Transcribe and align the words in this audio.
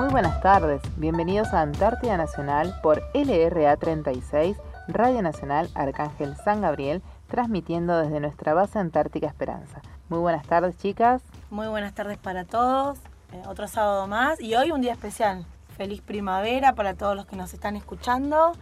Muy 0.00 0.08
buenas 0.08 0.40
tardes, 0.40 0.80
bienvenidos 0.96 1.52
a 1.52 1.60
Antártida 1.60 2.16
Nacional 2.16 2.74
por 2.82 3.02
LRA 3.12 3.76
36, 3.76 4.56
Radio 4.88 5.20
Nacional 5.20 5.68
Arcángel 5.74 6.34
San 6.42 6.62
Gabriel, 6.62 7.02
transmitiendo 7.28 7.98
desde 7.98 8.18
nuestra 8.18 8.54
base 8.54 8.78
Antártica 8.78 9.26
Esperanza. 9.26 9.82
Muy 10.08 10.20
buenas 10.20 10.46
tardes 10.46 10.78
chicas. 10.78 11.20
Muy 11.50 11.68
buenas 11.68 11.92
tardes 11.92 12.16
para 12.16 12.46
todos, 12.46 12.98
eh, 13.34 13.42
otro 13.46 13.68
sábado 13.68 14.06
más 14.06 14.40
y 14.40 14.54
hoy 14.54 14.70
un 14.70 14.80
día 14.80 14.92
especial. 14.92 15.44
Feliz 15.76 16.00
primavera 16.00 16.74
para 16.74 16.94
todos 16.94 17.14
los 17.14 17.26
que 17.26 17.36
nos 17.36 17.52
están 17.52 17.76
escuchando 17.76 18.52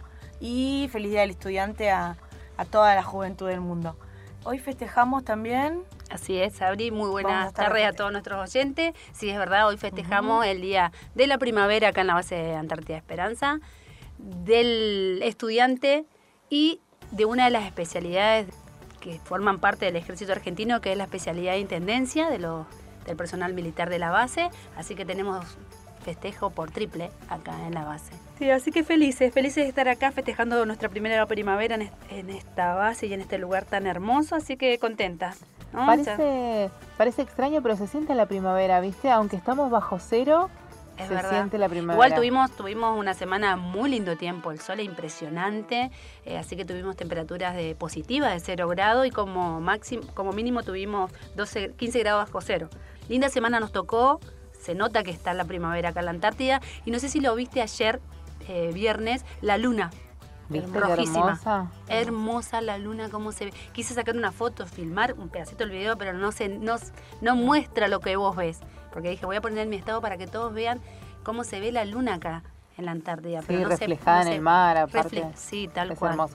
y 0.40 0.88
feliz 0.90 1.12
día 1.12 1.20
del 1.20 1.30
estudiante 1.30 1.92
a, 1.92 2.16
a 2.56 2.64
toda 2.64 2.96
la 2.96 3.04
juventud 3.04 3.46
del 3.46 3.60
mundo. 3.60 3.94
Hoy 4.50 4.58
festejamos 4.58 5.24
también 5.24 5.82
Así 6.10 6.38
es, 6.40 6.54
Sabri, 6.54 6.90
muy 6.90 7.10
buenas 7.10 7.52
tardes 7.52 7.84
a 7.84 7.92
todos 7.92 8.10
nuestros 8.12 8.48
oyentes. 8.48 8.94
Sí, 9.12 9.28
es 9.28 9.36
verdad, 9.36 9.68
hoy 9.68 9.76
festejamos 9.76 10.46
el 10.46 10.62
día 10.62 10.90
de 11.14 11.26
la 11.26 11.36
primavera 11.36 11.88
acá 11.88 12.00
en 12.00 12.06
la 12.06 12.14
base 12.14 12.34
de 12.36 12.54
Antártida 12.54 12.96
Esperanza, 12.96 13.60
del 14.16 15.20
estudiante 15.22 16.06
y 16.48 16.80
de 17.10 17.26
una 17.26 17.44
de 17.44 17.50
las 17.50 17.66
especialidades 17.66 18.46
que 19.00 19.20
forman 19.22 19.58
parte 19.58 19.84
del 19.84 19.96
ejército 19.96 20.32
argentino, 20.32 20.80
que 20.80 20.92
es 20.92 20.96
la 20.96 21.04
especialidad 21.04 21.52
de 21.52 21.58
intendencia 21.58 22.30
de 22.30 22.38
los, 22.38 22.66
del 23.04 23.18
personal 23.18 23.52
militar 23.52 23.90
de 23.90 23.98
la 23.98 24.10
base. 24.10 24.48
Así 24.78 24.94
que 24.94 25.04
tenemos 25.04 25.44
festejo 26.02 26.48
por 26.48 26.70
triple 26.70 27.10
acá 27.28 27.66
en 27.66 27.74
la 27.74 27.84
base. 27.84 28.14
Sí, 28.38 28.50
así 28.50 28.70
que 28.70 28.84
felices, 28.84 29.34
felices 29.34 29.64
de 29.64 29.68
estar 29.68 29.88
acá 29.88 30.12
festejando 30.12 30.64
nuestra 30.64 30.88
primera 30.88 31.26
primavera 31.26 31.74
en, 31.74 32.30
esta 32.30 32.74
base 32.74 33.06
y 33.08 33.12
en 33.12 33.20
este 33.20 33.36
lugar 33.36 33.64
tan 33.64 33.86
hermoso, 33.86 34.36
así 34.36 34.56
que 34.56 34.78
contentas. 34.78 35.40
Parece, 35.72 36.70
parece 36.96 37.22
extraño, 37.22 37.62
pero 37.62 37.76
se 37.76 37.88
siente 37.88 38.14
la 38.14 38.26
primavera, 38.26 38.80
¿viste? 38.80 39.10
Aunque 39.10 39.36
estamos 39.36 39.70
bajo 39.70 39.98
cero, 39.98 40.50
se 40.96 41.28
siente 41.28 41.58
la 41.58 41.68
primavera. 41.68 41.94
Igual 41.94 42.14
tuvimos, 42.14 42.50
tuvimos 42.52 42.96
una 42.96 43.12
semana 43.14 43.56
muy 43.56 43.90
lindo 43.90 44.16
tiempo, 44.16 44.52
el 44.52 44.60
sol 44.60 44.78
es 44.78 44.86
impresionante, 44.86 45.90
eh, 46.24 46.38
así 46.38 46.56
que 46.56 46.64
tuvimos 46.64 46.96
temperaturas 46.96 47.56
de 47.56 47.74
positivas 47.74 48.32
de 48.32 48.40
cero 48.40 48.68
grado 48.68 49.04
y 49.04 49.10
como, 49.10 49.60
máximo, 49.60 50.04
como 50.14 50.32
mínimo 50.32 50.62
tuvimos 50.62 51.10
12, 51.34 51.72
15 51.72 51.98
grados 51.98 52.26
bajo 52.26 52.40
cero. 52.40 52.68
Linda 53.08 53.30
semana 53.30 53.58
nos 53.58 53.72
tocó, 53.72 54.20
se 54.60 54.74
nota 54.74 55.02
que 55.02 55.10
está 55.10 55.34
la 55.34 55.44
primavera 55.44 55.90
acá 55.90 56.00
en 56.00 56.06
la 56.06 56.10
Antártida 56.12 56.60
y 56.84 56.92
no 56.92 56.98
sé 56.98 57.08
si 57.08 57.20
lo 57.20 57.34
viste 57.34 57.62
ayer, 57.62 58.00
eh, 58.48 58.70
viernes, 58.72 59.24
la 59.40 59.58
luna 59.58 59.90
rojísima. 60.50 61.20
Hermosa? 61.20 61.70
hermosa 61.88 62.60
la 62.60 62.78
luna, 62.78 63.08
cómo 63.10 63.32
se 63.32 63.46
ve. 63.46 63.52
Quise 63.72 63.94
sacar 63.94 64.16
una 64.16 64.32
foto, 64.32 64.66
filmar 64.66 65.14
un 65.14 65.28
pedacito 65.28 65.58
del 65.58 65.70
video, 65.70 65.96
pero 65.98 66.12
no, 66.12 66.32
se, 66.32 66.48
no, 66.48 66.76
no 67.20 67.36
muestra 67.36 67.88
lo 67.88 68.00
que 68.00 68.16
vos 68.16 68.36
ves. 68.36 68.60
Porque 68.92 69.10
dije, 69.10 69.26
voy 69.26 69.36
a 69.36 69.40
poner 69.40 69.58
en 69.58 69.68
mi 69.68 69.76
estado 69.76 70.00
para 70.00 70.16
que 70.16 70.26
todos 70.26 70.52
vean 70.52 70.80
cómo 71.22 71.44
se 71.44 71.60
ve 71.60 71.72
la 71.72 71.84
luna 71.84 72.14
acá 72.14 72.42
en 72.76 72.86
la 72.86 72.92
Antártida. 72.92 73.42
Sí, 73.42 73.64
reflejada 73.64 74.22
en 74.22 74.28
el 74.28 74.40
mar, 74.40 74.76
aparte. 74.76 75.26
sí, 75.34 75.68
tal 75.72 75.94
cual. 75.96 76.28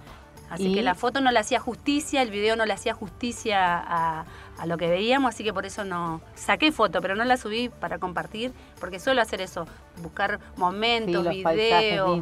Así 0.49 0.75
que 0.75 0.83
la 0.83 0.93
foto 0.93 1.19
no 1.19 1.31
le 1.31 1.39
hacía 1.39 1.59
justicia, 1.59 2.21
el 2.21 2.29
video 2.29 2.55
no 2.55 2.65
le 2.65 2.73
hacía 2.73 2.93
justicia 2.93 3.75
a, 3.75 4.25
lo 4.65 4.77
que 4.77 4.89
veíamos, 4.89 5.33
así 5.33 5.43
que 5.43 5.53
por 5.53 5.65
eso 5.65 5.83
no 5.83 6.21
saqué 6.35 6.71
foto, 6.71 7.01
pero 7.01 7.15
no 7.15 7.23
la 7.25 7.37
subí 7.37 7.69
para 7.69 7.99
compartir, 7.99 8.53
porque 8.79 8.99
suelo 8.99 9.21
hacer 9.21 9.41
eso, 9.41 9.67
buscar 10.01 10.39
momentos, 10.55 11.27
videos, 11.29 12.21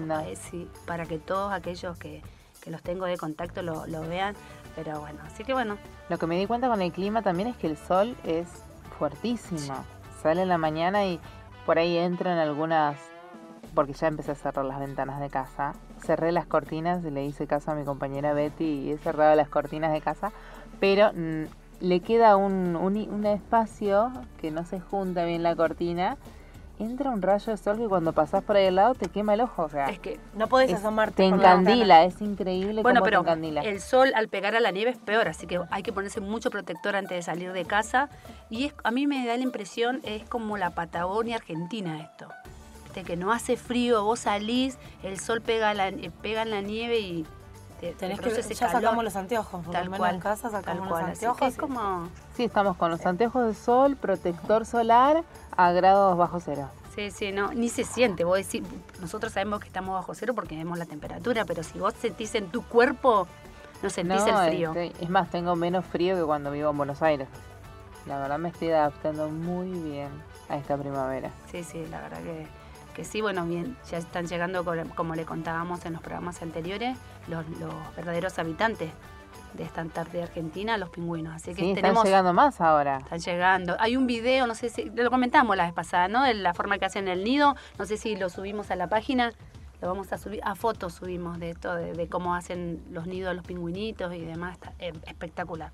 eh, 0.54 0.68
para 0.86 1.06
que 1.06 1.20
todos 1.20 1.52
aquellos 1.52 1.98
que, 1.98 2.22
los 2.68 2.82
tengo 2.82 3.06
de 3.06 3.18
contacto 3.18 3.62
lo, 3.62 3.88
lo 3.88 4.02
vean. 4.02 4.36
Pero 4.76 5.02
bueno, 5.02 5.20
así 5.26 5.44
que 5.44 5.54
bueno. 5.54 5.78
Lo 6.10 6.18
que 6.18 6.28
me 6.28 6.38
di 6.38 6.46
cuenta 6.46 6.68
con 6.68 6.82
el 6.82 6.92
clima 6.92 7.22
también 7.22 7.50
es 7.50 7.58
que 7.58 7.68
el 7.68 7.78
sol 7.78 8.16
es 8.24 8.48
fuertísimo. 8.98 9.84
Sale 10.22 10.44
en 10.44 10.48
la 10.48 10.58
mañana 10.58 11.06
y 11.06 11.20
por 11.66 11.78
ahí 11.78 11.98
entran 11.98 12.38
algunas 12.38 12.98
porque 13.74 13.94
ya 13.94 14.08
empecé 14.08 14.32
a 14.32 14.36
cerrar 14.36 14.66
las 14.66 14.80
ventanas 14.80 15.20
de 15.20 15.30
casa. 15.30 15.74
Cerré 16.06 16.32
las 16.32 16.46
cortinas, 16.46 17.04
le 17.04 17.26
hice 17.26 17.48
caso 17.48 17.72
a 17.72 17.76
mi 17.76 17.84
compañera 17.84 18.34
Betty 18.34 18.64
y 18.64 18.92
he 18.92 18.98
cerrado 18.98 19.36
las 19.36 19.50
cortinas 19.50 19.92
de 19.92 20.02
casa, 20.02 20.32
pero 20.80 21.12
le 21.82 22.00
queda 22.00 22.38
un, 22.38 22.76
un, 22.76 23.26
espacio 23.26 24.12
que 24.40 24.52
no 24.52 24.66
se 24.66 24.80
junta 24.80 25.26
bien 25.26 25.44
la 25.44 25.56
cortina. 25.56 26.18
Entra 26.80 27.12
un 27.12 27.22
rayo 27.22 27.52
de 27.52 27.58
sol 27.58 27.78
que 27.78 27.88
cuando 27.88 28.12
pasás 28.14 28.44
por 28.44 28.56
ahí 28.56 28.66
al 28.66 28.76
lado 28.76 28.96
te 28.96 29.08
quema 29.08 29.36
el 29.36 29.42
ojo. 29.42 29.64
O 29.64 29.70
sea, 29.70 29.86
es 29.90 30.00
que 30.00 30.20
no 30.36 30.48
podés 30.48 30.74
asomarte. 30.74 31.18
Te 31.18 31.26
encandila, 31.26 32.06
es 32.06 32.20
increíble 32.22 32.82
bueno, 32.82 33.02
pero 33.04 33.24
El 33.64 33.82
sol 33.82 34.12
al 34.16 34.30
pegar 34.30 34.56
a 34.56 34.60
la 34.60 34.72
nieve 34.72 34.92
es 34.92 34.98
peor, 34.98 35.28
así 35.28 35.46
que 35.46 35.60
hay 35.70 35.84
que 35.84 35.94
ponerse 35.94 36.22
mucho 36.22 36.50
protector 36.50 36.96
antes 36.96 37.18
de 37.18 37.22
salir 37.22 37.54
de 37.54 37.66
casa. 37.66 38.10
Y 38.50 38.66
es, 38.66 38.74
a 38.84 38.90
mí 38.90 39.06
me 39.06 39.26
da 39.28 39.38
la 39.38 39.44
impresión, 39.44 40.02
es 40.04 40.28
como 40.28 40.58
la 40.58 40.72
Patagonia 40.72 41.36
Argentina 41.36 42.00
esto 42.00 42.28
que 43.04 43.16
no 43.16 43.32
hace 43.32 43.58
frío, 43.58 44.04
vos 44.04 44.22
salís, 44.22 44.78
el 45.04 45.20
sol 45.20 45.42
pega, 45.42 45.74
la, 45.74 45.92
pega 46.22 46.42
en 46.44 46.52
la 46.52 46.62
nieve 46.62 47.00
y 47.00 47.26
te, 47.82 47.94
Tenés 47.94 48.22
que, 48.22 48.30
ya 48.30 48.70
sacamos 48.70 49.04
los 49.04 49.16
anteojos, 49.16 49.66
tal 49.72 49.90
cual, 49.90 50.16
en 50.16 50.22
casa 50.22 50.52
sacamos 50.52 50.88
los 50.88 51.00
anteojos. 51.00 51.56
como... 51.56 52.10
Sí, 52.38 52.44
estamos 52.44 52.78
con 52.78 52.92
los 52.92 53.04
anteojos 53.08 53.48
de 53.48 53.56
sol, 53.56 53.96
protector 53.96 54.68
solar 54.68 55.24
a 55.58 55.72
grados 55.72 56.16
bajo 56.16 56.40
cero. 56.40 56.70
Sí, 56.96 57.10
sí, 57.10 57.32
no, 57.32 57.54
ni 57.54 57.70
se 57.70 57.84
siente. 57.84 58.24
Vos 58.24 58.38
decís, 58.38 58.62
nosotros 59.00 59.34
sabemos 59.34 59.62
que 59.62 59.68
estamos 59.68 59.96
bajo 59.96 60.14
cero 60.14 60.34
porque 60.36 60.56
vemos 60.56 60.78
la 60.78 60.86
temperatura, 60.86 61.44
pero 61.46 61.64
si 61.64 61.80
vos 61.80 61.96
sentís 62.00 62.36
en 62.36 62.50
tu 62.50 62.64
cuerpo, 62.64 63.28
no 63.82 63.90
sentís 63.90 64.24
el 64.28 64.36
frío. 64.36 64.74
Este, 64.76 65.04
es 65.04 65.10
más, 65.10 65.32
tengo 65.32 65.56
menos 65.56 65.84
frío 65.84 66.16
que 66.16 66.24
cuando 66.24 66.52
vivo 66.52 66.70
en 66.70 66.78
Buenos 66.78 67.02
Aires. 67.02 67.28
La 68.06 68.20
verdad 68.20 68.38
me 68.38 68.50
estoy 68.50 68.70
adaptando 68.70 69.30
muy 69.30 69.70
bien 69.70 70.10
a 70.50 70.58
esta 70.58 70.78
primavera. 70.78 71.32
Sí, 71.52 71.64
sí, 71.64 71.84
la 71.90 72.02
verdad 72.02 72.22
que 72.22 72.61
que 72.92 73.04
sí, 73.04 73.22
bueno, 73.22 73.46
bien, 73.46 73.78
ya 73.90 73.98
están 73.98 74.28
llegando, 74.28 74.66
como 74.96 75.16
le 75.16 75.26
contábamos 75.26 75.86
en 75.86 75.94
los 75.94 76.02
programas 76.02 76.42
anteriores, 76.42 76.98
los, 77.28 77.46
verdaderos 77.96 78.38
habitantes 78.40 78.92
de 79.54 79.64
esta 79.64 79.82
Antártida 79.82 80.24
Argentina, 80.24 80.78
los 80.78 80.90
pingüinos. 80.90 81.36
Así 81.36 81.54
que 81.54 81.74
tenemos, 81.74 81.98
están 81.98 82.06
llegando 82.06 82.34
más 82.34 82.62
ahora. 82.62 82.98
Están 82.98 83.20
llegando. 83.20 83.76
Hay 83.80 83.98
un 83.98 84.08
video, 84.08 84.48
no 84.48 84.56
sé 84.56 84.70
si, 84.70 84.90
lo 84.90 85.10
comentamos 85.10 85.58
la 85.58 85.66
vez 85.66 85.74
pasada, 85.74 86.08
¿no? 86.08 86.24
De 86.24 86.34
la 86.34 86.54
forma 86.54 86.78
que 86.78 86.86
hacen 86.86 87.08
el 87.08 87.24
nido. 87.24 87.56
No 87.78 87.86
sé 87.86 87.98
si 87.98 88.16
lo 88.16 88.30
subimos 88.30 88.72
a 88.72 88.76
la 88.76 88.88
página. 88.88 89.34
Lo 89.82 89.88
vamos 89.88 90.14
a 90.14 90.18
subir, 90.18 90.42
a 90.44 90.56
fotos 90.56 90.94
subimos 90.94 91.40
de 91.40 91.50
esto, 91.50 91.74
de, 91.74 92.08
cómo 92.08 92.36
hacen 92.36 92.84
los 92.92 93.08
nidos 93.08 93.36
los 93.36 93.46
pingüinitos 93.46 94.14
y 94.14 94.20
demás. 94.20 94.54
Está 94.54 94.74
eh, 94.80 94.94
espectacular. 95.08 95.72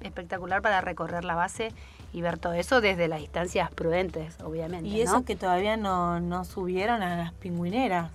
Espectacular 0.00 0.62
para 0.62 0.80
recorrer 0.80 1.24
la 1.24 1.34
base 1.34 1.72
y 2.12 2.22
ver 2.22 2.38
todo 2.38 2.54
eso 2.54 2.80
desde 2.80 3.08
las 3.08 3.20
distancias 3.20 3.70
prudentes, 3.70 4.36
obviamente. 4.42 4.88
Y 4.88 5.00
eso 5.00 5.24
que 5.24 5.36
todavía 5.36 5.76
no, 5.76 6.44
subieron 6.44 7.02
a 7.02 7.16
las 7.16 7.32
pingüineras. 7.32 8.10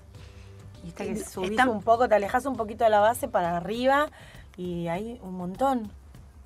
Viste 0.83 1.05
que 1.05 1.23
subís 1.23 1.63
un 1.65 1.83
poco, 1.83 2.09
te 2.09 2.15
alejas 2.15 2.45
un 2.45 2.55
poquito 2.55 2.83
de 2.83 2.89
la 2.89 2.99
base 2.99 3.27
para 3.27 3.55
arriba 3.55 4.07
y 4.57 4.87
hay 4.87 5.19
un 5.21 5.35
montón. 5.35 5.91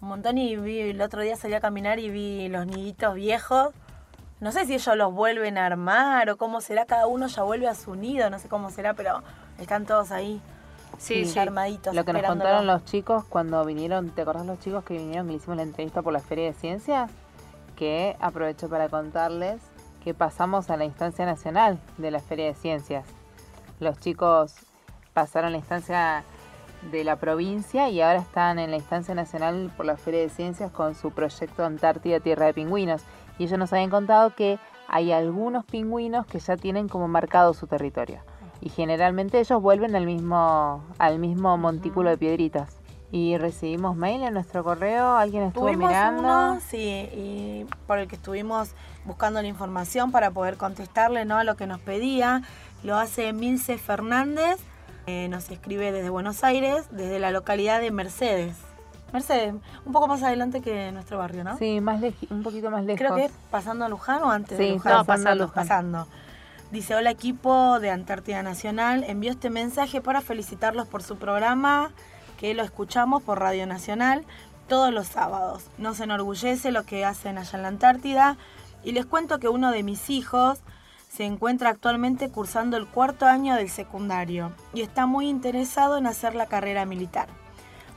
Un 0.02 0.09
montón 0.09 0.38
y 0.38 0.56
vi, 0.58 0.80
el 0.80 1.02
otro 1.02 1.22
día 1.22 1.38
salí 1.38 1.53
a 1.53 1.62
caminar 1.62 2.00
y 2.00 2.09
vi 2.09 2.50
los 2.50 2.66
niditos 2.66 3.16
viejos. 3.16 3.74
No 4.41 4.52
sé 4.52 4.66
si 4.66 4.74
ellos 4.74 4.97
los 4.97 5.14
vuelven 5.14 5.58
a 5.58 5.66
armar 5.66 6.30
o 6.30 6.38
cómo 6.38 6.59
será, 6.59 6.85
cada 6.85 7.08
uno 7.08 7.28
ya 7.28 7.44
vuelve 7.44 7.69
a 7.69 7.75
su 7.75 7.96
nido, 7.96 8.30
no 8.30 8.38
sé 8.38 8.50
cómo 8.50 8.69
será, 8.69 8.94
pero 8.94 9.24
están 9.58 9.85
todos 9.85 10.12
ahí. 10.12 10.41
Sí, 10.98 11.32
armaditos. 11.38 11.94
Lo 11.94 12.06
que 12.06 12.14
nos 12.14 12.24
contaron 12.24 12.68
los 12.68 12.86
chicos 12.86 13.24
cuando 13.26 13.64
vinieron, 13.66 14.10
¿te 14.10 14.22
acordás 14.22 14.46
los 14.46 14.60
chicos 14.60 14.84
que 14.84 14.98
vinieron, 14.98 15.28
que 15.28 15.34
le 15.34 15.38
hicimos 15.38 15.58
la 15.58 15.64
entrevista 15.64 16.02
por 16.02 16.14
la 16.14 16.20
Feria 16.20 16.46
de 16.46 16.54
Ciencias? 16.54 17.12
que 17.76 18.16
aprovecho 18.20 18.70
para 18.70 18.90
contarles 18.90 19.62
que 20.04 20.14
pasamos 20.14 20.70
a 20.70 20.78
la 20.78 20.86
instancia 20.86 21.26
nacional 21.26 21.80
de 21.98 22.12
la 22.12 22.20
Feria 22.20 22.46
de 22.46 22.54
Ciencias. 22.54 23.06
Los 23.80 24.00
chicos 24.00 24.56
pasaron 25.14 25.52
la 25.52 25.58
instancia 25.58 26.24
de 26.92 27.04
la 27.04 27.16
provincia 27.16 27.90
y 27.90 28.02
ahora 28.02 28.20
están 28.20 28.60
en 28.60 28.70
la 28.70 28.78
instancia 28.78 29.16
nacional 29.16 29.72
por 29.76 29.86
la 29.86 29.98
Feria 29.98 30.22
de 30.22 30.30
Ciencias 30.30 30.72
con 30.72 30.96
su 30.96 31.12
proyecto 31.12 31.66
Antártida 31.66 32.20
Tierra 32.20 32.46
de 32.46 32.54
Pingüinos. 32.54 33.02
Y 33.38 33.46
ellos 33.46 33.58
nos 33.58 33.74
habían 33.74 33.90
contado 33.90 34.36
que 34.36 34.60
hay 34.88 35.12
algunos 35.12 35.66
pingüinos 35.66 36.28
que 36.28 36.40
ya 36.40 36.56
tienen 36.58 36.88
como 36.88 37.08
marcado 37.08 37.53
su 37.53 37.66
territorio. 37.66 38.20
Y 38.66 38.70
generalmente 38.70 39.40
ellos 39.40 39.62
vuelven 39.62 39.96
al 39.96 40.08
mismo, 40.08 40.84
al 40.97 41.20
mismo 41.20 41.56
montículo 41.56 42.09
de 42.09 42.17
piedritas. 42.17 42.76
Y 43.12 43.38
recibimos 43.38 43.96
mail 43.96 44.23
en 44.23 44.34
nuestro 44.34 44.64
correo, 44.64 45.16
alguien 45.16 45.44
estuvo 45.44 45.72
mirando. 45.72 46.59
sí, 46.67 47.08
y 47.14 47.67
por 47.85 48.00
el 48.00 48.08
que 48.08 48.16
estuvimos 48.16 48.72
buscando 49.06 49.40
la 49.40 49.47
información 49.47 50.12
para 50.12 50.32
poder 50.32 50.58
contestarle 50.58 51.26
¿no? 51.26 51.38
a 51.38 51.44
lo 51.44 51.56
que 51.56 51.67
nos 51.67 51.79
pedía. 51.79 52.41
Lo 52.82 52.97
hace 52.97 53.34
Milce 53.34 53.78
Fernández, 53.78 54.58
eh, 55.06 55.28
nos 55.29 55.52
escribe 55.52 55.91
desde 55.91 56.09
Buenos 56.09 56.44
Aires, 56.44 56.88
desde 56.90 57.20
la 57.20 57.29
localidad 57.29 57.79
de 57.82 57.91
Mercedes. 57.91 58.58
Mercedes, 59.14 59.53
un 59.85 59.94
poco 59.94 60.08
más 60.08 60.23
adelante 60.23 60.62
que 60.62 60.91
nuestro 60.91 61.20
barrio, 61.20 61.44
¿no? 61.44 61.56
Sí, 61.59 61.82
más 61.82 62.02
un 62.32 62.41
poquito 62.41 62.72
más 62.72 62.84
lejos. 62.84 62.97
Creo 62.97 63.16
que 63.16 63.26
es 63.26 63.32
pasando 63.52 63.85
a 63.85 63.90
Luján 63.90 64.23
o 64.23 64.32
antes 64.32 64.58
de 64.58 64.72
Luján. 64.72 64.97
No, 64.97 65.06
pasando, 65.06 65.52
pasando. 65.52 66.08
Dice, 66.76 66.94
hola 66.94 67.10
equipo 67.10 67.80
de 67.80 67.90
Antártida 67.90 68.44
Nacional, 68.44 69.06
envío 69.06 69.32
este 69.32 69.50
mensaje 69.50 70.02
para 70.02 70.20
felicitarlos 70.20 70.90
por 70.90 71.04
su 71.04 71.16
programa 71.16 71.94
que 72.38 72.54
lo 72.54 72.64
escuchamos 72.64 73.24
por 73.24 73.40
Radio 73.40 73.66
Nacional 73.66 74.26
todos 74.68 74.92
los 74.92 75.08
sábados. 75.08 75.64
Nos 75.78 76.02
enorgullece 76.02 76.74
lo 76.74 76.84
que 76.84 77.06
hacen 77.06 77.38
allá 77.38 77.56
en 77.56 77.62
la 77.62 77.70
Antártida 77.70 78.38
y 78.84 78.92
les 78.92 79.06
cuento 79.06 79.40
que 79.40 79.48
uno 79.48 79.72
de 79.72 79.84
mis 79.84 80.10
hijos 80.10 80.60
se 81.08 81.24
encuentra 81.24 81.70
actualmente 81.70 82.30
cursando 82.30 82.76
el 82.76 82.88
cuarto 82.88 83.26
año 83.26 83.56
del 83.56 83.70
secundario 83.70 84.52
y 84.74 84.82
está 84.82 85.06
muy 85.06 85.30
interesado 85.30 85.98
en 85.98 86.08
hacer 86.08 86.36
la 86.36 86.48
carrera 86.48 86.86
militar. 86.86 87.30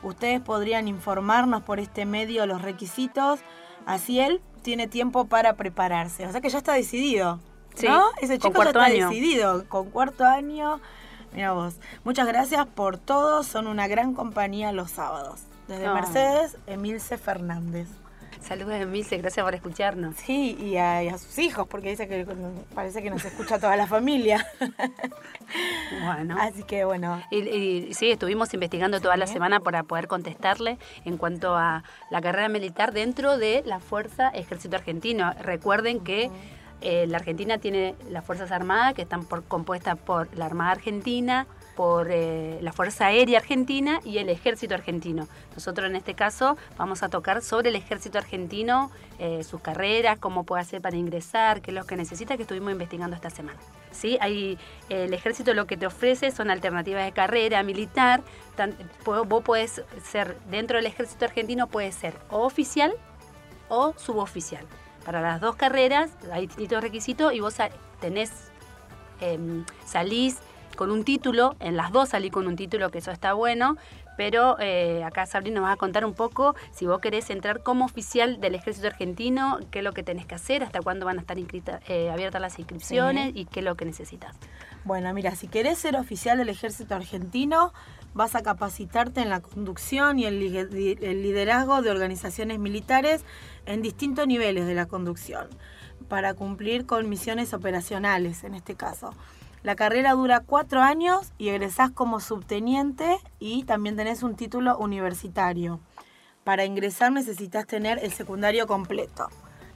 Ustedes 0.05 0.41
podrían 0.41 0.87
informarnos 0.87 1.65
por 1.65 1.81
este 1.81 2.07
medio 2.07 2.47
los 2.47 2.63
requisitos, 2.63 3.41
así 3.87 4.21
él 4.21 4.41
tiene 4.63 4.87
tiempo 4.87 5.25
para 5.25 5.55
prepararse. 5.55 6.29
O 6.29 6.31
sea 6.31 6.41
que 6.41 6.49
ya 6.49 6.59
está 6.59 6.75
decidido. 6.75 7.41
¿No? 7.83 8.07
Ese 8.21 8.39
chico 8.39 8.63
ya 8.63 8.71
está 8.71 8.89
decidido, 8.89 9.65
con 9.69 9.91
cuarto 9.91 10.25
año. 10.25 10.81
Mira 11.33 11.53
vos. 11.53 11.75
Muchas 12.05 12.27
gracias 12.27 12.67
por 12.67 12.99
todo, 12.99 13.43
son 13.43 13.67
una 13.67 13.87
gran 13.87 14.15
compañía 14.15 14.73
los 14.73 14.91
sábados. 14.91 15.41
Desde 15.67 15.89
Mercedes, 15.93 16.57
Emilce 16.67 17.19
Fernández. 17.19 17.89
Saludos, 18.41 18.75
Emilce, 18.75 19.19
gracias 19.19 19.45
por 19.45 19.55
escucharnos. 19.55 20.17
Sí, 20.17 20.57
y 20.61 20.77
a, 20.77 21.17
sus 21.19 21.39
hijos, 21.39 21.67
porque 21.69 21.91
dice 21.91 22.09
que 22.09 22.27
parece 22.75 23.03
que 23.03 23.11
nos 23.11 23.25
escucha 23.25 23.59
toda 23.59 23.77
la 23.77 23.87
familia. 23.87 24.47
Bueno. 26.05 26.37
Así 26.39 26.63
que 26.63 26.85
bueno. 26.85 27.23
Y, 27.31 27.95
sí, 27.95 28.11
estuvimos 28.11 28.53
investigando 28.53 29.01
toda 29.01 29.17
la 29.17 29.27
semana 29.27 29.61
para 29.61 29.83
poder 29.83 30.07
contestarle 30.07 30.77
en 31.07 31.17
cuanto 31.17 31.57
a 31.57 31.85
la 32.11 32.21
carrera 32.21 32.51
militar 32.51 32.93
dentro 32.93 33.39
de 33.39 33.63
la 33.65 33.81
Fuerza 33.81 34.29
Ejército 34.29 34.77
Argentino. 34.77 35.33
Recuerden 35.41 36.01
que 36.01 36.31
eh, 36.81 37.07
la 37.09 37.19
Argentina 37.19 37.59
tiene 37.59 37.95
las 38.11 38.25
Fuerzas 38.25 38.53
Armadas 38.53 38.95
que 38.95 39.03
están 39.03 39.25
compuestas 39.25 39.99
por 39.99 40.35
la 40.37 40.47
Armada 40.47 40.73
Argentina, 40.73 41.47
por 41.75 42.09
eh, 42.11 42.59
la 42.61 42.73
Fuerza 42.73 43.07
Aérea 43.07 43.39
Argentina 43.39 44.01
y 44.05 44.19
el 44.19 44.29
Ejército 44.29 44.75
Argentino. 44.75 45.29
Nosotros 45.55 45.89
en 45.89 45.97
este 45.97 46.15
caso 46.15 46.57
vamos 46.77 47.03
a 47.03 47.09
tocar 47.09 47.43
sobre 47.43 47.71
el 47.71 47.77
Ejército 47.77 48.19
Argentino, 48.19 48.91
eh, 49.19 49.43
sus 49.45 49.61
carreras, 49.61 50.19
cómo 50.19 50.45
puede 50.45 50.63
hacer 50.63 50.81
para 50.81 50.97
ingresar, 50.97 51.61
qué 51.61 51.71
es 51.71 51.75
lo 51.77 51.85
que 51.85 51.97
necesita, 51.97 52.37
que 52.37 52.43
estuvimos 52.43 52.73
investigando 52.73 53.17
esta 53.17 53.31
semana. 53.31 53.59
¿Sí? 53.91 54.19
Hay, 54.21 54.59
el 54.89 55.15
ejército 55.15 55.55
lo 55.55 55.67
que 55.67 55.77
te 55.77 55.87
ofrece 55.87 56.31
son 56.31 56.51
alternativas 56.51 57.05
de 57.05 57.13
carrera 57.13 57.63
militar. 57.63 58.23
vos 59.05 59.43
puedes 59.43 59.83
ser, 60.05 60.37
dentro 60.51 60.77
del 60.77 60.87
ejército 60.87 61.25
argentino, 61.25 61.67
puede 61.67 61.91
ser 61.91 62.15
oficial 62.31 62.93
o 63.69 63.95
suboficial. 63.97 64.65
Para 65.08 65.22
las 65.22 65.40
dos 65.40 65.56
carreras 65.56 66.10
hay 66.31 66.49
distintos 66.49 66.82
requisitos 66.82 67.32
y 67.32 67.40
vos 67.40 67.55
tenés, 67.99 68.31
em, 69.22 69.64
salís 69.87 70.37
con 70.76 70.90
un 70.90 71.02
título, 71.02 71.56
en 71.60 71.78
las 71.78 71.93
dos 71.93 72.10
salí 72.10 72.28
con 72.28 72.46
un 72.46 72.56
título, 72.56 72.90
que 72.90 72.99
eso 72.99 73.10
está 73.10 73.32
bueno, 73.32 73.78
pero 74.19 74.58
eh, 74.60 75.02
acá 75.05 75.25
Sabrina 75.25 75.60
nos 75.60 75.70
va 75.70 75.72
a 75.72 75.76
contar 75.76 76.05
un 76.05 76.12
poco 76.12 76.55
si 76.72 76.84
vos 76.84 77.00
querés 77.00 77.31
entrar 77.31 77.62
como 77.62 77.87
oficial 77.87 78.38
del 78.38 78.55
ejército 78.55 78.87
argentino, 78.87 79.60
qué 79.70 79.78
es 79.78 79.84
lo 79.87 79.93
que 79.93 80.02
tenés 80.02 80.26
que 80.26 80.34
hacer, 80.34 80.62
hasta 80.62 80.82
cuándo 80.82 81.06
van 81.06 81.16
a 81.16 81.22
estar 81.22 81.38
eh, 81.38 82.10
abiertas 82.10 82.43
las 82.43 82.58
inscripciones 82.58 83.32
y 83.34 83.46
qué 83.46 83.60
es 83.60 83.64
lo 83.64 83.76
que 83.76 83.87
necesitas. 83.87 84.37
Bueno, 84.84 85.14
mira, 85.14 85.34
si 85.37 85.49
querés 85.49 85.78
ser 85.78 85.96
oficial 85.96 86.37
del 86.37 86.50
ejército 86.50 86.94
argentino, 86.94 87.72
vas 88.12 88.34
a 88.34 88.43
capacitarte 88.43 89.22
en 89.22 89.31
la 89.31 89.40
conducción 89.40 90.19
y 90.19 90.26
el 90.26 90.38
liderazgo 90.40 91.81
de 91.81 91.90
organizaciones 91.90 92.58
militares 92.58 93.25
en 93.69 93.82
distintos 93.82 94.26
niveles 94.26 94.67
de 94.67 94.75
la 94.75 94.87
conducción, 94.87 95.47
para 96.09 96.35
cumplir 96.35 96.87
con 96.87 97.09
misiones 97.09 97.53
operacionales 97.53 98.43
en 98.43 98.55
este 98.55 98.75
caso. 98.75 99.15
La 99.62 99.76
carrera 99.76 100.12
dura 100.12 100.41
cuatro 100.41 100.81
años 100.81 101.32
y 101.37 101.50
egresás 101.50 101.91
como 101.91 102.20
subteniente 102.20 103.19
y 103.38 103.65
también 103.65 103.97
tenés 103.97 104.23
un 104.23 104.37
título 104.37 104.79
universitario. 104.79 105.81
Para 106.44 106.65
ingresar 106.65 107.12
necesitas 107.12 107.67
tener 107.67 107.99
el 108.03 108.11
secundario 108.11 108.67
completo. 108.67 109.29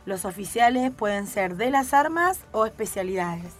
Los 0.06 0.24
oficiales 0.24 0.90
pueden 0.90 1.26
ser 1.26 1.56
de 1.56 1.70
las 1.70 1.92
armas 1.92 2.40
o 2.52 2.64
especialidades. 2.64 3.52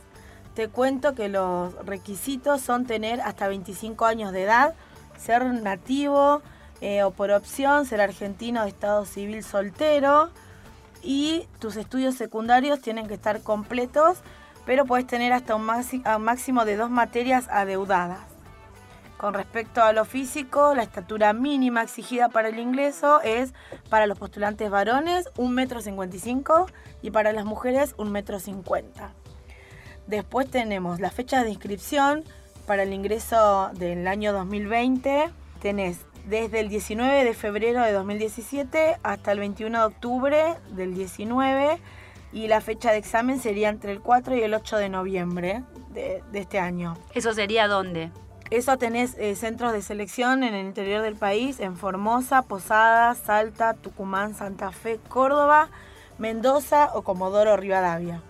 Te 0.54 0.68
cuento 0.68 1.14
que 1.14 1.28
los 1.28 1.74
requisitos 1.84 2.62
son 2.62 2.86
tener 2.86 3.20
hasta 3.20 3.48
25 3.48 4.06
años 4.06 4.32
de 4.32 4.44
edad, 4.44 4.74
ser 5.18 5.44
nativo 5.44 6.40
eh, 6.82 7.02
o 7.02 7.12
por 7.12 7.30
opción 7.30 7.86
ser 7.86 8.02
argentino 8.02 8.62
de 8.62 8.68
estado 8.68 9.06
civil 9.06 9.42
soltero 9.42 10.28
y 11.02 11.48
tus 11.58 11.76
estudios 11.76 12.14
secundarios 12.16 12.82
tienen 12.82 13.08
que 13.08 13.14
estar 13.14 13.40
completos 13.42 14.18
pero 14.64 14.84
puedes 14.84 15.06
tener 15.06 15.32
hasta 15.32 15.54
un, 15.54 15.64
máximo 15.64 16.64
de 16.64 16.76
dos 16.76 16.90
materias 16.90 17.48
adeudadas. 17.50 18.20
Con 19.16 19.34
respecto 19.34 19.82
a 19.82 19.92
lo 19.92 20.04
físico, 20.04 20.74
la 20.74 20.82
estatura 20.82 21.32
mínima 21.32 21.82
exigida 21.82 22.28
para 22.28 22.48
el 22.48 22.58
ingreso 22.58 23.20
es 23.22 23.54
para 23.88 24.06
los 24.06 24.18
postulantes 24.18 24.68
varones 24.68 25.28
1,55 25.36 26.66
m 26.66 26.74
y 27.02 27.10
para 27.12 27.32
las 27.32 27.44
mujeres 27.44 27.96
1,50 27.96 28.78
m. 28.78 28.88
Después 30.08 30.50
tenemos 30.50 30.98
la 30.98 31.10
fecha 31.10 31.44
de 31.44 31.50
inscripción 31.50 32.24
para 32.66 32.82
el 32.82 32.92
ingreso 32.92 33.70
del 33.74 34.08
año 34.08 34.32
2020. 34.32 35.30
Tenés 35.60 35.98
desde 36.26 36.60
el 36.60 36.68
19 36.68 37.24
de 37.24 37.34
febrero 37.34 37.82
de 37.82 37.92
2017 37.92 38.96
hasta 39.02 39.32
el 39.32 39.40
21 39.40 39.78
de 39.78 39.84
octubre 39.84 40.54
del 40.70 40.94
19 40.94 41.78
y 42.32 42.48
la 42.48 42.60
fecha 42.60 42.92
de 42.92 42.98
examen 42.98 43.40
sería 43.40 43.68
entre 43.68 43.92
el 43.92 44.00
4 44.00 44.36
y 44.36 44.42
el 44.42 44.54
8 44.54 44.76
de 44.78 44.88
noviembre 44.88 45.62
de, 45.90 46.22
este 46.32 46.58
año. 46.58 46.96
¿Eso 47.14 47.34
sería 47.34 47.68
dónde? 47.68 48.10
Eso 48.50 48.76
tenés 48.78 49.16
eh, 49.18 49.34
centros 49.34 49.72
de 49.72 49.82
selección 49.82 50.42
en 50.44 50.54
el 50.54 50.66
interior 50.66 51.02
del 51.02 51.16
país, 51.16 51.60
en 51.60 51.76
Formosa, 51.76 52.42
Posadas, 52.42 53.18
Salta, 53.18 53.74
Tucumán, 53.74 54.34
Santa 54.34 54.72
Fe, 54.72 54.98
Córdoba, 55.08 55.68
Mendoza 56.18 56.90
o 56.94 57.02
Comodoro 57.02 57.56
Rivadavia. 57.56 58.22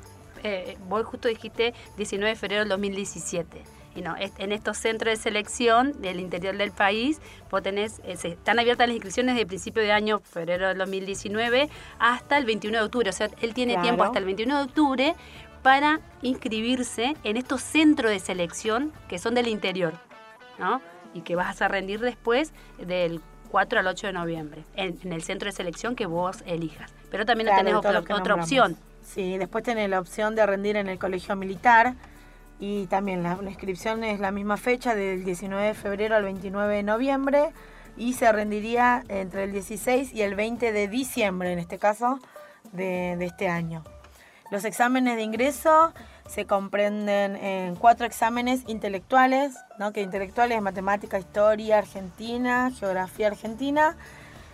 Eh, 0.44 0.76
vos 0.88 1.04
justo 1.04 1.28
dijiste 1.28 1.74
19 1.96 2.30
de 2.30 2.36
febrero 2.36 2.60
del 2.60 2.68
2017 2.70 3.81
y 3.94 4.00
no, 4.00 4.14
en 4.18 4.52
estos 4.52 4.78
centros 4.78 5.16
de 5.16 5.22
selección 5.22 6.00
del 6.00 6.20
interior 6.20 6.56
del 6.56 6.72
país, 6.72 7.20
vos 7.50 7.62
tenés, 7.62 8.00
eh, 8.04 8.16
están 8.22 8.58
abiertas 8.58 8.86
las 8.86 8.94
inscripciones 8.94 9.36
de 9.36 9.46
principio 9.46 9.82
de 9.82 9.92
año, 9.92 10.20
febrero 10.20 10.68
del 10.68 10.78
2019, 10.78 11.68
hasta 11.98 12.38
el 12.38 12.44
21 12.44 12.78
de 12.78 12.84
octubre. 12.84 13.10
O 13.10 13.12
sea, 13.12 13.28
él 13.40 13.54
tiene 13.54 13.76
tiempo 13.78 14.04
hasta 14.04 14.18
el 14.18 14.24
21 14.24 14.56
de 14.56 14.64
octubre 14.64 15.14
para 15.62 16.00
inscribirse 16.22 17.16
en 17.22 17.36
estos 17.36 17.60
centros 17.62 18.10
de 18.10 18.18
selección 18.18 18.92
que 19.08 19.18
son 19.18 19.34
del 19.34 19.48
interior, 19.48 19.94
¿no? 20.58 20.80
Y 21.14 21.20
que 21.20 21.36
vas 21.36 21.62
a 21.62 21.68
rendir 21.68 22.00
después 22.00 22.52
del 22.78 23.20
4 23.50 23.80
al 23.80 23.86
8 23.86 24.08
de 24.08 24.12
noviembre, 24.14 24.64
en, 24.74 24.98
el 25.12 25.22
centro 25.22 25.46
de 25.46 25.52
selección 25.52 25.94
que 25.94 26.06
vos 26.06 26.42
elijas. 26.46 26.90
Pero 27.10 27.26
también 27.26 27.50
tenés 27.54 27.74
otra, 27.74 28.00
otra 28.00 28.34
opción. 28.34 28.76
Sí, 29.02 29.36
después 29.36 29.62
tenés 29.62 29.90
la 29.90 30.00
opción 30.00 30.34
de 30.34 30.46
rendir 30.46 30.76
en 30.76 30.88
el 30.88 30.98
colegio 30.98 31.36
militar, 31.36 31.94
y 32.62 32.86
también 32.86 33.24
la, 33.24 33.36
inscripción 33.42 34.04
es 34.04 34.20
la 34.20 34.30
misma 34.30 34.56
fecha, 34.56 34.94
del 34.94 35.24
19 35.24 35.66
de 35.66 35.74
febrero 35.74 36.14
al 36.14 36.22
29 36.22 36.76
de 36.76 36.82
noviembre. 36.84 37.50
Y 37.96 38.12
se 38.12 38.30
rendiría 38.30 39.02
entre 39.08 39.42
el 39.42 39.52
16 39.52 40.14
y 40.14 40.22
el 40.22 40.36
20 40.36 40.70
de 40.70 40.86
diciembre, 40.86 41.52
en 41.52 41.58
este 41.58 41.78
caso, 41.78 42.20
de, 42.70 43.14
este 43.20 43.48
año. 43.48 43.82
Los 44.52 44.64
exámenes 44.64 45.16
de 45.16 45.22
ingreso 45.22 45.92
se 46.28 46.46
comprenden 46.46 47.34
en 47.34 47.74
cuatro 47.74 48.06
exámenes 48.06 48.62
intelectuales, 48.68 49.56
¿no? 49.80 49.92
que 49.92 50.00
intelectuales 50.00 50.58
es 50.58 50.62
matemática, 50.62 51.18
historia 51.18 51.78
argentina, 51.78 52.70
geografía 52.70 53.26
argentina 53.26 53.96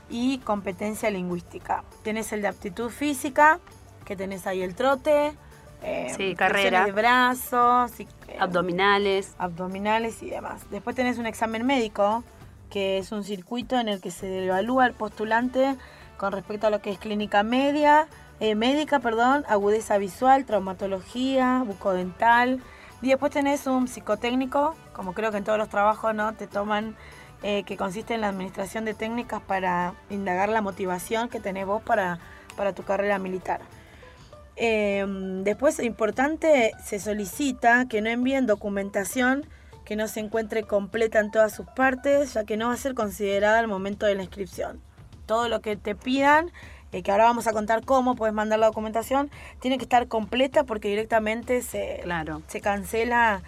y 0.08 0.38
competencia 0.38 1.10
lingüística. 1.10 1.84
Tienes 2.04 2.32
el 2.32 2.40
de 2.40 2.48
aptitud 2.48 2.88
física, 2.88 3.60
que 4.06 4.16
tenés 4.16 4.46
ahí 4.46 4.62
el 4.62 4.74
trote, 4.74 5.36
eh, 5.82 6.12
sí, 6.16 6.34
carrera. 6.34 6.84
de 6.84 6.92
brazos, 6.92 7.92
abdominales. 8.38 9.34
Abdominales 9.38 10.22
y 10.22 10.30
demás. 10.30 10.62
Después 10.70 10.96
tenés 10.96 11.18
un 11.18 11.26
examen 11.26 11.64
médico, 11.66 12.24
que 12.70 12.98
es 12.98 13.12
un 13.12 13.24
circuito 13.24 13.78
en 13.78 13.88
el 13.88 14.00
que 14.00 14.10
se 14.10 14.44
evalúa 14.44 14.86
el 14.86 14.94
postulante 14.94 15.76
con 16.16 16.32
respecto 16.32 16.66
a 16.66 16.70
lo 16.70 16.82
que 16.82 16.90
es 16.90 16.98
clínica 16.98 17.42
media, 17.42 18.08
eh, 18.40 18.54
médica, 18.54 18.98
perdón, 18.98 19.44
agudeza 19.48 19.98
visual, 19.98 20.44
traumatología, 20.44 21.62
bucodental. 21.64 22.60
Y 23.00 23.08
después 23.08 23.32
tenés 23.32 23.66
un 23.66 23.86
psicotécnico, 23.86 24.74
como 24.92 25.14
creo 25.14 25.30
que 25.30 25.38
en 25.38 25.44
todos 25.44 25.58
los 25.58 25.68
trabajos 25.68 26.14
no 26.14 26.34
te 26.34 26.48
toman, 26.48 26.96
eh, 27.44 27.62
que 27.62 27.76
consiste 27.76 28.14
en 28.14 28.20
la 28.20 28.28
administración 28.28 28.84
de 28.84 28.94
técnicas 28.94 29.40
para 29.40 29.94
indagar 30.10 30.48
la 30.48 30.60
motivación 30.60 31.28
que 31.28 31.38
tenés 31.38 31.66
vos 31.66 31.80
para, 31.82 32.18
para 32.56 32.72
tu 32.72 32.82
carrera 32.82 33.20
militar. 33.20 33.60
Eh, 34.60 35.06
después, 35.44 35.78
importante, 35.80 36.72
se 36.84 36.98
solicita 36.98 37.86
que 37.88 38.00
no 38.00 38.10
envíen 38.10 38.46
documentación 38.46 39.46
que 39.88 39.96
no 39.96 40.06
se 40.06 40.20
encuentre 40.20 40.64
completa 40.64 41.18
en 41.18 41.30
todas 41.30 41.54
sus 41.54 41.64
partes, 41.64 42.34
ya 42.34 42.44
que 42.44 42.58
no 42.58 42.68
va 42.68 42.74
a 42.74 42.76
ser 42.76 42.92
considerada 42.92 43.58
al 43.58 43.68
momento 43.68 44.04
de 44.04 44.16
la 44.16 44.22
inscripción. 44.22 44.82
Todo 45.24 45.48
lo 45.48 45.62
que 45.62 45.76
te 45.76 45.94
pidan, 45.94 46.52
eh, 46.92 47.02
que 47.02 47.10
ahora 47.10 47.24
vamos 47.24 47.46
a 47.46 47.54
contar 47.54 47.82
cómo 47.86 48.14
puedes 48.14 48.34
mandar 48.34 48.58
la 48.58 48.66
documentación, 48.66 49.30
tiene 49.60 49.78
que 49.78 49.84
estar 49.84 50.06
completa 50.06 50.64
porque 50.64 50.88
directamente 50.88 51.62
se, 51.62 52.00
claro. 52.02 52.42
se 52.48 52.60
cancela 52.60 53.42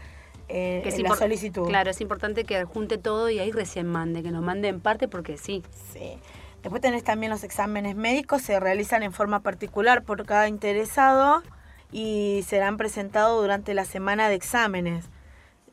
eh, 0.49 0.83
la 1.03 1.15
solicitud. 1.15 1.69
Claro, 1.69 1.91
es 1.91 2.01
importante 2.01 2.45
que 2.45 2.65
junte 2.65 2.97
todo 2.97 3.29
y 3.29 3.39
ahí 3.39 3.53
recién 3.53 3.87
mande, 3.87 4.23
que 4.23 4.31
nos 4.31 4.43
mande 4.43 4.69
en 4.69 4.81
parte 4.81 5.09
porque 5.09 5.37
sí. 5.37 5.63
Sí. 5.93 6.19
Después 6.63 6.83
tenés 6.83 7.05
también 7.05 7.31
los 7.31 7.43
exámenes 7.43 7.97
médicos, 7.97 8.43
se 8.43 8.61
realizan 8.61 9.03
en 9.03 9.13
forma 9.13 9.41
particular 9.41 10.03
por 10.03 10.27
cada 10.27 10.49
interesado 10.49 11.43
y 11.91 12.45
serán 12.47 12.77
presentados 12.77 13.41
durante 13.41 13.75
la 13.75 13.85
semana 13.85 14.29
de 14.29 14.35
exámenes. 14.35 15.07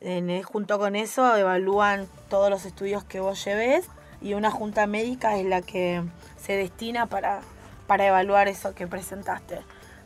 En, 0.00 0.42
junto 0.42 0.78
con 0.78 0.96
eso 0.96 1.36
evalúan 1.36 2.06
todos 2.30 2.50
los 2.50 2.64
estudios 2.64 3.04
que 3.04 3.20
vos 3.20 3.44
lleves 3.44 3.86
y 4.22 4.34
una 4.34 4.50
junta 4.50 4.86
médica 4.86 5.36
es 5.36 5.46
la 5.46 5.60
que 5.60 6.02
se 6.40 6.54
destina 6.54 7.06
para, 7.06 7.40
para 7.86 8.06
evaluar 8.06 8.48
eso 8.48 8.74
que 8.74 8.86
presentaste. 8.86 9.60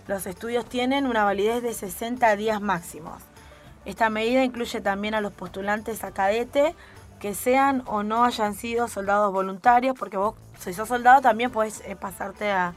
Los 0.08 0.26
estudios 0.26 0.66
tienen 0.66 1.06
una 1.06 1.24
validez 1.24 1.62
de 1.62 1.74
60 1.74 2.34
días 2.36 2.60
máximos. 2.60 3.22
Esta 3.84 4.10
medida 4.10 4.44
incluye 4.44 4.80
también 4.80 5.14
a 5.14 5.20
los 5.20 5.32
postulantes 5.32 6.02
a 6.04 6.12
cadete 6.12 6.74
que 7.22 7.34
sean 7.34 7.84
o 7.86 8.02
no 8.02 8.24
hayan 8.24 8.56
sido 8.56 8.88
soldados 8.88 9.32
voluntarios, 9.32 9.96
porque 9.96 10.16
vos, 10.16 10.34
si 10.58 10.74
sos 10.74 10.88
soldado, 10.88 11.20
también 11.20 11.52
puedes 11.52 11.80
eh, 11.86 11.94
pasarte 11.94 12.50
a, 12.50 12.74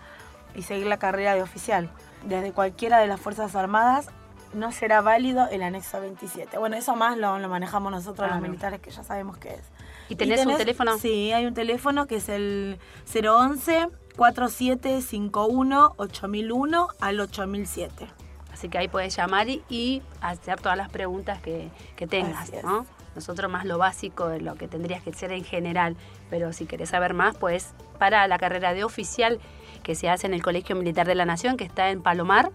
y 0.53 0.61
seguir 0.61 0.85
la 0.85 0.97
carrera 0.97 1.33
de 1.33 1.41
oficial. 1.41 1.89
Desde 2.23 2.51
cualquiera 2.51 2.99
de 2.99 3.07
las 3.07 3.19
Fuerzas 3.19 3.55
Armadas 3.55 4.09
no 4.53 4.71
será 4.71 5.01
válido 5.01 5.47
el 5.49 5.63
anexo 5.63 5.99
27. 5.99 6.59
Bueno, 6.59 6.75
eso 6.75 6.95
más 6.95 7.17
lo, 7.17 7.39
manejamos 7.49 7.91
nosotros 7.91 8.29
los 8.29 8.39
militares, 8.39 8.79
que 8.81 8.91
ya 8.91 9.03
sabemos 9.03 9.35
qué 9.39 9.55
es. 9.55 9.63
¿Y 10.09 10.15
tenés, 10.15 10.45
un 10.45 10.55
teléfono? 10.57 10.99
Sí, 10.99 11.31
hay 11.31 11.47
un 11.47 11.55
teléfono 11.55 12.05
que 12.05 12.17
es 12.17 12.29
el 12.29 12.77
011 13.11 13.87
4751 14.15 15.93
8001 15.97 16.87
al 17.01 17.19
8007. 17.19 18.07
Así 18.53 18.69
que 18.69 18.77
ahí 18.77 18.87
puedes 18.89 19.15
llamar 19.15 19.47
y, 19.49 20.03
hacer 20.21 20.61
todas 20.61 20.77
las 20.77 20.89
preguntas 20.89 21.41
que, 21.41 21.71
tengas, 22.07 22.51
¿no? 22.63 22.85
Nosotros 23.15 23.51
más 23.51 23.65
lo 23.65 23.77
básico 23.77 24.27
de 24.27 24.41
lo 24.41 24.55
que 24.55 24.67
tendrías 24.67 25.01
que 25.01 25.13
ser 25.13 25.31
en 25.31 25.43
general, 25.43 25.95
pero 26.29 26.53
si 26.53 26.65
querés 26.65 26.89
saber 26.89 27.13
más, 27.13 27.37
pues 27.37 27.73
para 27.97 28.27
la 28.27 28.37
carrera 28.37 28.73
de 28.73 28.83
oficial 28.83 29.39
que 29.83 29.95
se 29.95 30.09
hace 30.09 30.27
en 30.27 30.33
el 30.33 30.41
Colegio 30.41 30.75
Militar 30.75 31.07
de 31.07 31.15
la 31.15 31.25
Nación, 31.25 31.57
que 31.57 31.63
está 31.63 31.89
en 31.89 32.01
Palomar, 32.01 32.51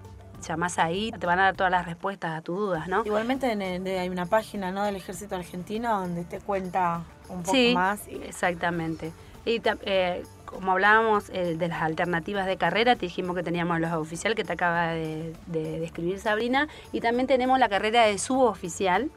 llamás 0.46 0.78
ahí, 0.78 1.12
te 1.12 1.26
van 1.26 1.38
a 1.38 1.44
dar 1.44 1.56
todas 1.56 1.70
las 1.70 1.86
respuestas 1.86 2.38
a 2.38 2.42
tus 2.42 2.58
dudas, 2.58 2.88
¿no? 2.88 3.02
Igualmente 3.04 3.46
hay 3.46 4.08
una 4.08 4.26
página 4.26 4.70
¿no? 4.72 4.84
del 4.84 4.96
Ejército 4.96 5.36
Argentino 5.36 6.00
donde 6.00 6.24
te 6.24 6.40
cuenta 6.40 7.02
un 7.28 7.42
poco 7.42 7.58
más. 7.74 8.00
Sí, 8.00 8.20
exactamente. 8.24 9.12
Y 9.44 9.62
eh, 9.64 10.22
como 10.44 10.72
hablábamos 10.72 11.30
eh, 11.30 11.56
de 11.56 11.68
las 11.68 11.82
alternativas 11.82 12.46
de 12.46 12.56
carrera, 12.56 12.96
te 12.96 13.06
dijimos 13.06 13.36
que 13.36 13.42
teníamos 13.42 13.80
los 13.80 13.92
oficial 13.92 14.34
que 14.34 14.44
te 14.44 14.52
acaba 14.52 14.88
de, 14.88 15.34
describir 15.46 16.18
Sabrina, 16.18 16.68
y 16.92 17.00
también 17.00 17.26
tenemos 17.26 17.58
la 17.58 17.68
carrera 17.68 18.04
de 18.04 18.18
suboficial, 18.18 19.10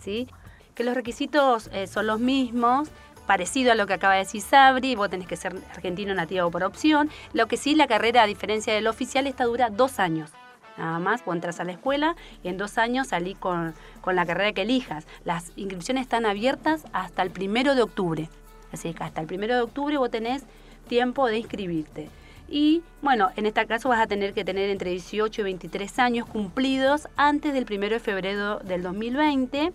¿sí? 0.00 0.28
Que 0.74 0.84
los 0.84 0.94
requisitos 0.94 1.68
eh, 1.72 1.86
son 1.86 2.06
los 2.06 2.20
mismos, 2.20 2.88
parecido 3.26 3.72
a 3.72 3.74
lo 3.74 3.86
que 3.86 3.94
acaba 3.94 4.14
de 4.14 4.20
decir 4.20 4.42
Sabri, 4.42 4.94
vos 4.94 5.10
tenés 5.10 5.28
que 5.28 5.36
ser 5.36 5.54
argentino 5.70 6.14
nativo 6.14 6.50
por 6.50 6.64
opción, 6.64 7.10
lo 7.32 7.46
que 7.46 7.56
sí 7.56 7.74
la 7.74 7.86
carrera, 7.86 8.22
a 8.22 8.26
diferencia 8.26 8.74
del 8.74 8.86
oficial, 8.86 9.26
esta 9.26 9.44
dura 9.44 9.70
dos 9.70 9.98
años. 9.98 10.30
Nada 10.78 10.98
más, 10.98 11.24
vos 11.24 11.34
entras 11.34 11.60
a 11.60 11.64
la 11.64 11.72
escuela 11.72 12.16
y 12.42 12.48
en 12.48 12.56
dos 12.56 12.78
años 12.78 13.08
salís 13.08 13.36
con, 13.36 13.74
con 14.00 14.16
la 14.16 14.24
carrera 14.24 14.52
que 14.52 14.62
elijas. 14.62 15.06
Las 15.24 15.52
inscripciones 15.56 16.02
están 16.02 16.24
abiertas 16.24 16.84
hasta 16.92 17.22
el 17.22 17.30
primero 17.30 17.74
de 17.74 17.82
octubre. 17.82 18.28
Así 18.72 18.94
que 18.94 19.04
hasta 19.04 19.20
el 19.20 19.26
primero 19.26 19.54
de 19.54 19.60
octubre 19.60 19.98
vos 19.98 20.10
tenés 20.10 20.44
tiempo 20.88 21.26
de 21.26 21.38
inscribirte. 21.38 22.08
Y 22.48 22.82
bueno, 23.00 23.30
en 23.36 23.46
este 23.46 23.66
caso 23.66 23.88
vas 23.88 24.00
a 24.00 24.06
tener 24.06 24.34
que 24.34 24.44
tener 24.44 24.70
entre 24.70 24.90
18 24.90 25.40
y 25.40 25.44
23 25.44 25.98
años 25.98 26.26
cumplidos 26.26 27.08
antes 27.16 27.52
del 27.52 27.64
primero 27.64 27.94
de 27.94 28.00
febrero 28.00 28.58
del 28.58 28.82
2020. 28.82 29.72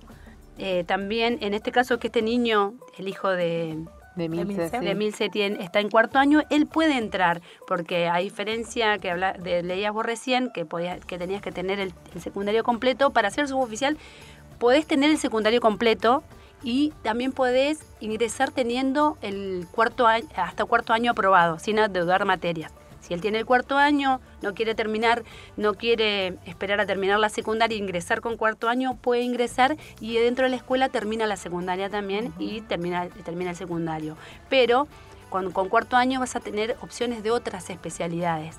Eh, 0.57 0.83
también 0.85 1.37
en 1.41 1.53
este 1.53 1.71
caso 1.71 1.99
que 1.99 2.07
este 2.07 2.21
niño, 2.21 2.73
el 2.97 3.07
hijo 3.07 3.29
de, 3.29 3.77
de 4.15 4.29
Milce, 4.95 5.29
está 5.59 5.79
en 5.79 5.89
cuarto 5.89 6.17
año, 6.17 6.41
él 6.49 6.65
puede 6.65 6.97
entrar, 6.97 7.41
porque 7.67 8.07
a 8.07 8.17
diferencia 8.17 8.97
que 8.97 9.11
habla, 9.11 9.33
de, 9.33 9.63
leías 9.63 9.93
vos 9.93 10.05
recién, 10.05 10.51
que, 10.51 10.65
podía, 10.65 10.99
que 10.99 11.17
tenías 11.17 11.41
que 11.41 11.51
tener 11.51 11.79
el, 11.79 11.93
el 12.15 12.21
secundario 12.21 12.63
completo, 12.63 13.11
para 13.11 13.29
ser 13.29 13.47
suboficial 13.47 13.97
podés 14.57 14.87
tener 14.87 15.11
el 15.11 15.19
secundario 15.19 15.61
completo, 15.61 16.23
y 16.63 16.91
también 17.03 17.31
puedes 17.31 17.79
ingresar 17.99 18.51
teniendo 18.51 19.17
el 19.21 19.67
cuarto 19.71 20.07
año, 20.07 20.27
hasta 20.35 20.65
cuarto 20.65 20.93
año 20.93 21.11
aprobado, 21.11 21.59
sin 21.59 21.79
adeudar 21.79 22.25
materias. 22.25 22.71
Si 23.07 23.13
él 23.13 23.21
tiene 23.21 23.37
el 23.39 23.45
cuarto 23.45 23.77
año, 23.77 24.19
no 24.41 24.53
quiere 24.53 24.75
terminar, 24.75 25.23
no 25.55 25.75
quiere 25.75 26.35
esperar 26.45 26.81
a 26.81 26.85
terminar 26.85 27.19
la 27.19 27.29
secundaria 27.29 27.75
e 27.75 27.79
ingresar 27.79 28.19
con 28.19 28.35
cuarto 28.35 28.67
año, 28.67 28.97
puede 28.97 29.21
ingresar 29.21 29.77
y 30.01 30.17
dentro 30.17 30.43
de 30.43 30.49
la 30.49 30.57
escuela 30.57 30.89
termina 30.89 31.25
la 31.25 31.37
secundaria 31.37 31.89
también 31.89 32.33
y 32.37 32.59
termina, 32.61 33.07
termina 33.23 33.51
el 33.51 33.55
secundario. 33.55 34.17
Pero 34.49 34.89
con, 35.29 35.53
con, 35.53 35.69
cuarto 35.69 35.95
año 35.95 36.19
vas 36.19 36.35
a 36.35 36.41
tener 36.41 36.75
opciones 36.81 37.23
de 37.23 37.31
otras 37.31 37.69
especialidades, 37.69 38.57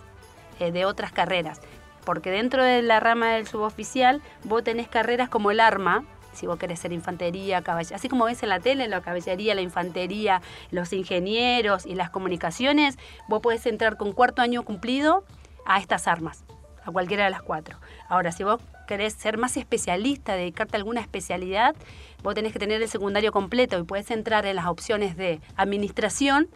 eh, 0.60 0.72
de 0.72 0.86
otras 0.86 1.12
carreras. 1.12 1.60
Porque 2.06 2.30
dentro 2.30 2.64
de 2.64 2.80
la 2.80 3.00
rama 3.00 3.32
del 3.32 3.46
suboficial 3.46 4.22
vos 4.44 4.64
tenés 4.64 4.88
carreras 4.88 5.28
como 5.28 5.50
el 5.50 5.60
arma, 5.60 6.04
si 6.38 6.46
vos 6.46 6.58
querés 6.58 6.78
ser 6.78 6.92
infantería, 6.92 7.62
caballería, 7.62 7.96
así 7.96 8.08
como 8.08 8.24
ves 8.24 8.42
en 8.42 8.48
la 8.48 8.60
tele, 8.60 8.88
la 8.88 9.02
caballería, 9.02 9.54
la 9.54 9.60
infantería, 9.60 10.40
los 10.70 10.92
ingenieros 10.92 11.84
y 11.84 11.94
las 11.94 12.10
comunicaciones, 12.10 12.96
vos 13.28 13.42
podés 13.42 13.66
entrar 13.66 13.96
con 13.96 14.12
cuarto 14.12 14.40
año 14.40 14.62
cumplido 14.62 15.24
a 15.66 15.78
estas 15.80 16.06
armas, 16.06 16.44
a 16.84 16.92
cualquiera 16.92 17.24
de 17.24 17.30
las 17.30 17.42
cuatro. 17.42 17.78
Ahora, 18.08 18.32
si 18.32 18.44
vos 18.44 18.60
querés 18.86 19.12
ser 19.14 19.36
más 19.36 19.56
especialista, 19.56 20.34
dedicarte 20.34 20.76
a 20.76 20.78
alguna 20.78 21.00
especialidad, 21.00 21.74
vos 22.22 22.34
tenés 22.34 22.52
que 22.52 22.58
tener 22.58 22.80
el 22.80 22.88
secundario 22.88 23.32
completo 23.32 23.78
y 23.78 23.82
puedes 23.82 24.10
entrar 24.10 24.46
en 24.46 24.56
las 24.56 24.66
opciones 24.66 25.16
de 25.16 25.40
administración, 25.56 26.48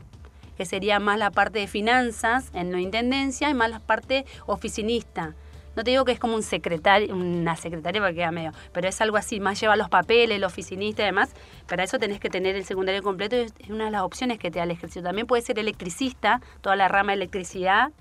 que 0.57 0.65
sería 0.65 1.01
más 1.01 1.19
la 1.19 1.31
parte 1.31 1.59
de 1.59 1.67
finanzas 1.67 2.51
en 2.55 2.71
la 2.73 2.81
intendencia 2.81 3.51
y 3.51 3.55
más 3.55 3.71
la 3.71 3.81
parte 3.81 4.27
oficinista 4.47 5.35
no 5.77 5.85
te 5.85 5.91
digo 5.91 6.05
que 6.05 6.13
es 6.13 6.19
como 6.19 6.35
un 6.35 6.43
secretario, 6.43 7.15
una 7.15 7.57
secretaria 7.57 8.01
porque 8.01 8.17
queda 8.17 8.31
medio, 8.31 8.53
pero 8.73 8.89
es 8.89 9.01
algo 9.01 9.17
así, 9.17 9.41
más 9.41 9.61
lleva 9.61 9.77
los 9.77 9.89
papeles, 9.89 10.37
el 10.37 10.45
oficinista 10.45 11.03
y 11.03 11.07
demás. 11.07 11.35
Para 11.67 11.85
eso 11.85 11.99
tenés 11.99 12.21
que 12.21 12.29
tener 12.29 12.57
el 12.57 12.65
secundario 12.65 13.03
completo 13.03 13.37
y 13.37 13.41
es 13.41 13.71
una 13.71 13.87
de 13.87 13.91
las 13.91 14.03
opciones 14.03 14.39
que 14.39 14.51
te 14.51 14.59
da 14.59 14.65
el 14.65 14.71
ejercicio. 14.71 15.03
También 15.03 15.27
puede 15.27 15.43
ser 15.43 15.59
electricista, 15.59 16.41
toda 16.61 16.77
la 16.77 16.89
rama 16.89 17.13
de 17.13 17.17
electricidad, 17.17 17.93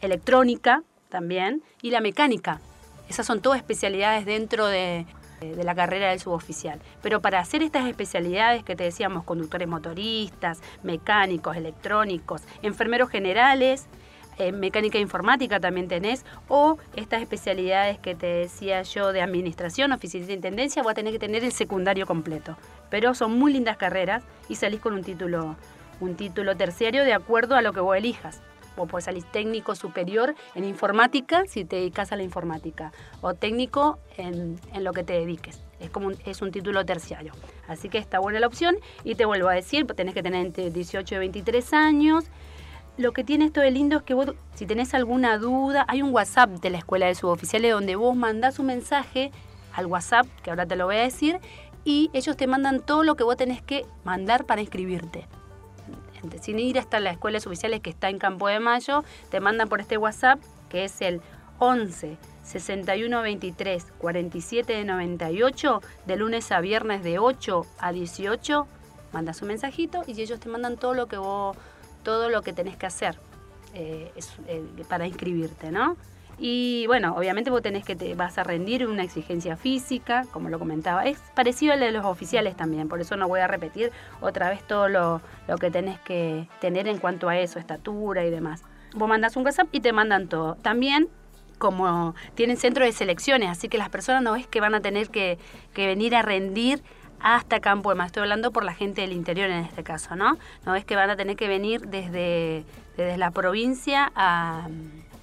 electrónica 0.00 0.82
también, 1.08 1.62
y 1.82 1.90
la 1.90 2.00
mecánica. 2.00 2.60
Esas 3.08 3.26
son 3.26 3.42
todas 3.42 3.58
especialidades 3.58 4.24
dentro 4.24 4.66
de, 4.66 5.06
de 5.42 5.64
la 5.64 5.74
carrera 5.74 6.10
del 6.10 6.20
suboficial. 6.20 6.80
Pero 7.02 7.20
para 7.20 7.40
hacer 7.40 7.62
estas 7.62 7.86
especialidades 7.86 8.64
que 8.64 8.76
te 8.76 8.84
decíamos, 8.84 9.24
conductores 9.24 9.68
motoristas, 9.68 10.60
mecánicos, 10.82 11.56
electrónicos, 11.56 12.42
enfermeros 12.62 13.10
generales, 13.10 13.86
eh, 14.38 14.52
mecánica 14.52 14.98
informática 14.98 15.60
también 15.60 15.88
tenés, 15.88 16.24
o 16.48 16.78
estas 16.96 17.22
especialidades 17.22 17.98
que 17.98 18.14
te 18.14 18.26
decía 18.26 18.82
yo 18.82 19.12
de 19.12 19.22
administración, 19.22 19.92
oficina 19.92 20.26
de 20.26 20.32
intendencia, 20.34 20.82
voy 20.82 20.92
a 20.92 20.94
tener 20.94 21.12
que 21.12 21.18
tener 21.18 21.44
el 21.44 21.52
secundario 21.52 22.06
completo. 22.06 22.56
Pero 22.90 23.14
son 23.14 23.38
muy 23.38 23.52
lindas 23.52 23.76
carreras 23.76 24.22
y 24.48 24.54
salís 24.54 24.80
con 24.80 24.94
un 24.94 25.02
título, 25.02 25.56
un 26.00 26.16
título 26.16 26.56
terciario 26.56 27.04
de 27.04 27.12
acuerdo 27.12 27.56
a 27.56 27.62
lo 27.62 27.72
que 27.72 27.80
vos 27.80 27.96
elijas. 27.96 28.40
Vos 28.76 28.88
podés 28.88 29.04
salir 29.04 29.24
técnico 29.24 29.74
superior 29.74 30.34
en 30.54 30.64
informática 30.64 31.44
si 31.46 31.64
te 31.66 31.76
dedicas 31.76 32.10
a 32.10 32.16
la 32.16 32.22
informática, 32.22 32.90
o 33.20 33.34
técnico 33.34 33.98
en, 34.16 34.58
en 34.72 34.84
lo 34.84 34.92
que 34.92 35.04
te 35.04 35.12
dediques. 35.12 35.60
Es 35.78 35.90
como 35.90 36.06
un, 36.06 36.16
es 36.24 36.40
un 36.40 36.52
título 36.52 36.84
terciario. 36.86 37.32
Así 37.68 37.88
que 37.88 37.98
está 37.98 38.18
buena 38.18 38.40
la 38.40 38.46
opción 38.46 38.76
y 39.04 39.14
te 39.14 39.26
vuelvo 39.26 39.48
a 39.48 39.54
decir, 39.54 39.86
tenés 39.86 40.14
que 40.14 40.22
tener 40.22 40.46
entre 40.46 40.70
18 40.70 41.16
y 41.16 41.18
23 41.18 41.72
años, 41.74 42.24
lo 42.98 43.12
que 43.12 43.24
tiene 43.24 43.46
esto 43.46 43.60
de 43.60 43.70
lindo 43.70 43.96
es 43.96 44.02
que 44.02 44.14
vos, 44.14 44.34
si 44.54 44.66
tenés 44.66 44.94
alguna 44.94 45.38
duda, 45.38 45.84
hay 45.88 46.02
un 46.02 46.12
WhatsApp 46.12 46.50
de 46.50 46.70
la 46.70 46.78
Escuela 46.78 47.06
de 47.06 47.14
Suboficiales 47.14 47.72
donde 47.72 47.96
vos 47.96 48.14
mandás 48.14 48.58
un 48.58 48.66
mensaje 48.66 49.30
al 49.72 49.86
WhatsApp, 49.86 50.26
que 50.42 50.50
ahora 50.50 50.66
te 50.66 50.76
lo 50.76 50.86
voy 50.86 50.96
a 50.96 51.02
decir, 51.02 51.40
y 51.84 52.10
ellos 52.12 52.36
te 52.36 52.46
mandan 52.46 52.80
todo 52.80 53.02
lo 53.02 53.16
que 53.16 53.24
vos 53.24 53.36
tenés 53.36 53.62
que 53.62 53.86
mandar 54.04 54.44
para 54.44 54.60
inscribirte. 54.60 55.26
Sin 56.40 56.58
ir 56.58 56.78
hasta 56.78 57.00
la 57.00 57.10
Escuela 57.10 57.36
de 57.36 57.40
Suboficiales 57.40 57.80
que 57.80 57.90
está 57.90 58.08
en 58.08 58.18
Campo 58.18 58.46
de 58.46 58.60
Mayo, 58.60 59.02
te 59.30 59.40
mandan 59.40 59.68
por 59.68 59.80
este 59.80 59.96
WhatsApp, 59.96 60.38
que 60.68 60.84
es 60.84 61.00
el 61.00 61.20
11 61.58 62.16
61 62.44 63.22
23 63.22 63.86
47 63.98 64.84
98, 64.84 65.82
de 66.06 66.16
lunes 66.16 66.52
a 66.52 66.60
viernes 66.60 67.02
de 67.02 67.18
8 67.18 67.66
a 67.78 67.92
18, 67.92 68.66
mandas 69.12 69.42
un 69.42 69.48
mensajito 69.48 70.02
y 70.06 70.20
ellos 70.20 70.40
te 70.40 70.48
mandan 70.48 70.76
todo 70.76 70.94
lo 70.94 71.06
que 71.06 71.16
vos 71.16 71.56
todo 72.02 72.28
lo 72.28 72.42
que 72.42 72.52
tenés 72.52 72.76
que 72.76 72.86
hacer 72.86 73.16
eh, 73.74 74.12
eh, 74.48 74.62
para 74.88 75.06
inscribirte, 75.06 75.70
¿no? 75.70 75.96
Y 76.38 76.86
bueno, 76.88 77.14
obviamente 77.16 77.50
vos 77.50 77.62
tenés 77.62 77.84
que 77.84 77.94
te 77.94 78.14
vas 78.14 78.36
a 78.36 78.42
rendir 78.42 78.86
una 78.86 79.04
exigencia 79.04 79.56
física, 79.56 80.24
como 80.32 80.48
lo 80.48 80.58
comentaba. 80.58 81.04
Es 81.04 81.18
parecido 81.34 81.72
al 81.72 81.80
de 81.80 81.92
los 81.92 82.04
oficiales 82.04 82.56
también, 82.56 82.88
por 82.88 83.00
eso 83.00 83.16
no 83.16 83.28
voy 83.28 83.40
a 83.40 83.46
repetir 83.46 83.92
otra 84.20 84.50
vez 84.50 84.66
todo 84.66 84.88
lo, 84.88 85.20
que 85.60 85.70
tenés 85.70 86.00
que 86.00 86.48
tener 86.60 86.88
en 86.88 86.98
cuanto 86.98 87.28
a 87.28 87.38
eso, 87.38 87.58
estatura 87.58 88.24
y 88.24 88.30
demás. 88.30 88.62
Vos 88.94 89.08
mandás 89.08 89.36
un 89.36 89.44
WhatsApp 89.44 89.68
y 89.72 89.80
te 89.80 89.92
mandan 89.92 90.28
todo. 90.28 90.56
También 90.56 91.08
como 91.58 92.16
tienen 92.34 92.56
centro 92.56 92.84
de 92.84 92.90
selecciones, 92.90 93.48
así 93.48 93.68
que 93.68 93.78
las 93.78 93.88
personas 93.88 94.22
no 94.22 94.34
es 94.34 94.48
que 94.48 94.60
van 94.60 94.74
a 94.74 94.80
tener 94.80 95.10
que 95.10 95.38
venir 95.76 96.16
a 96.16 96.22
rendir 96.22 96.82
hasta 97.22 97.60
Campo 97.60 97.90
de 97.90 97.96
Más. 97.96 98.06
Estoy 98.06 98.22
hablando 98.22 98.50
por 98.50 98.64
la 98.64 98.74
gente 98.74 99.00
del 99.00 99.12
interior 99.12 99.50
en 99.50 99.64
este 99.64 99.82
caso, 99.82 100.16
¿no? 100.16 100.38
No 100.66 100.74
es 100.74 100.84
que 100.84 100.96
van 100.96 101.10
a 101.10 101.16
tener 101.16 101.36
que 101.36 101.48
venir 101.48 101.86
desde, 101.88 102.64
desde 102.96 103.16
la 103.16 103.30
provincia 103.30 104.10
a, 104.14 104.68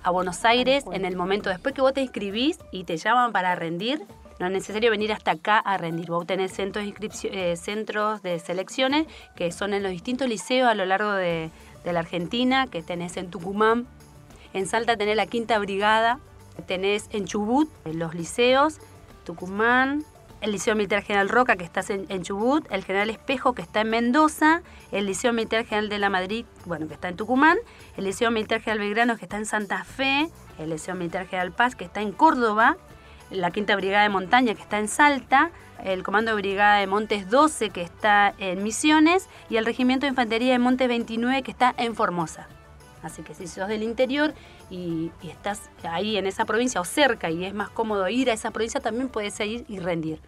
a 0.03 0.11
Buenos 0.11 0.45
Aires 0.45 0.85
en 0.91 1.05
el 1.05 1.15
momento 1.15 1.49
después 1.49 1.75
que 1.75 1.81
vos 1.81 1.93
te 1.93 2.01
inscribís 2.01 2.57
y 2.71 2.85
te 2.85 2.97
llaman 2.97 3.31
para 3.31 3.55
rendir. 3.55 4.01
No 4.39 4.45
es 4.45 4.53
necesario 4.53 4.89
venir 4.89 5.11
hasta 5.11 5.31
acá 5.31 5.59
a 5.59 5.77
rendir. 5.77 6.07
Vos 6.07 6.25
tenés 6.25 6.53
centros 6.53 6.85
de, 6.85 7.09
eh, 7.23 7.57
centros 7.57 8.21
de 8.21 8.39
selecciones 8.39 9.05
que 9.35 9.51
son 9.51 9.73
en 9.73 9.83
los 9.83 9.91
distintos 9.91 10.29
liceos 10.29 10.69
a 10.69 10.75
lo 10.75 10.85
largo 10.85 11.11
de, 11.11 11.49
de 11.83 11.93
la 11.93 11.99
Argentina, 11.99 12.67
que 12.67 12.81
tenés 12.81 13.17
en 13.17 13.29
Tucumán, 13.29 13.85
en 14.53 14.65
Salta 14.65 14.95
tenés 14.95 15.17
la 15.17 15.27
Quinta 15.27 15.59
Brigada, 15.59 16.19
tenés 16.67 17.09
en 17.11 17.25
Chubut 17.25 17.69
los 17.85 18.15
liceos, 18.15 18.79
Tucumán, 19.25 20.05
el 20.41 20.51
Liceo 20.51 20.75
Militar 20.75 21.03
General 21.03 21.29
Roca, 21.29 21.55
que 21.55 21.63
está 21.63 21.81
en, 21.89 22.23
Chubut, 22.23 22.65
el 22.71 22.83
General 22.83 23.09
Espejo, 23.09 23.53
que 23.53 23.61
está 23.61 23.81
en 23.81 23.89
Mendoza, 23.89 24.61
el 24.91 25.05
Liceo 25.05 25.33
Militar 25.33 25.65
General 25.65 25.89
de 25.89 25.99
la 25.99 26.09
Madrid, 26.09 26.45
bueno, 26.65 26.87
que 26.87 26.93
está 26.93 27.09
en 27.09 27.17
Tucumán, 27.17 27.57
el 27.97 28.05
Liceo 28.05 28.31
Militar 28.31 28.61
General 28.61 28.79
Belgrano, 28.79 29.17
que 29.17 29.25
está 29.25 29.37
en 29.37 29.45
Santa 29.45 29.83
Fe, 29.83 30.29
el 30.57 30.69
Liceo 30.69 30.95
Militar 30.95 31.27
General 31.27 31.51
Paz, 31.51 31.75
que 31.75 31.85
está 31.85 32.01
en 32.01 32.11
Córdoba, 32.11 32.77
la 33.29 33.51
Quinta 33.51 33.75
Brigada 33.75 34.03
de 34.03 34.09
Montaña, 34.09 34.55
que 34.55 34.61
está 34.61 34.79
en 34.79 34.87
Salta, 34.87 35.51
el 35.83 36.03
Comando 36.03 36.31
de 36.31 36.41
Brigada 36.41 36.79
de 36.79 36.87
Montes 36.87 37.29
12, 37.29 37.69
que 37.69 37.81
está 37.81 38.33
en 38.37 38.63
Misiones, 38.63 39.29
y 39.49 39.57
el 39.57 39.65
Regimiento 39.65 40.05
de 40.05 40.09
Infantería 40.09 40.53
de 40.53 40.59
Montes 40.59 40.87
29, 40.87 41.43
que 41.43 41.51
está 41.51 41.73
en 41.77 41.95
Formosa. 41.95 42.47
Así 43.03 43.23
que 43.23 43.33
si 43.33 43.47
sos 43.47 43.67
del 43.67 43.83
interior 43.83 44.33
y, 44.69 45.11
estás 45.23 45.69
ahí 45.83 46.17
en 46.17 46.25
esa 46.25 46.45
provincia 46.45 46.81
o 46.81 46.85
cerca 46.85 47.29
y 47.29 47.45
es 47.45 47.53
más 47.53 47.69
cómodo 47.69 48.07
ir 48.09 48.29
a 48.29 48.33
esa 48.33 48.51
provincia, 48.51 48.79
también 48.81 49.09
puedes 49.09 49.39
ir 49.39 49.65
y 49.67 49.79
rendir. 49.79 50.19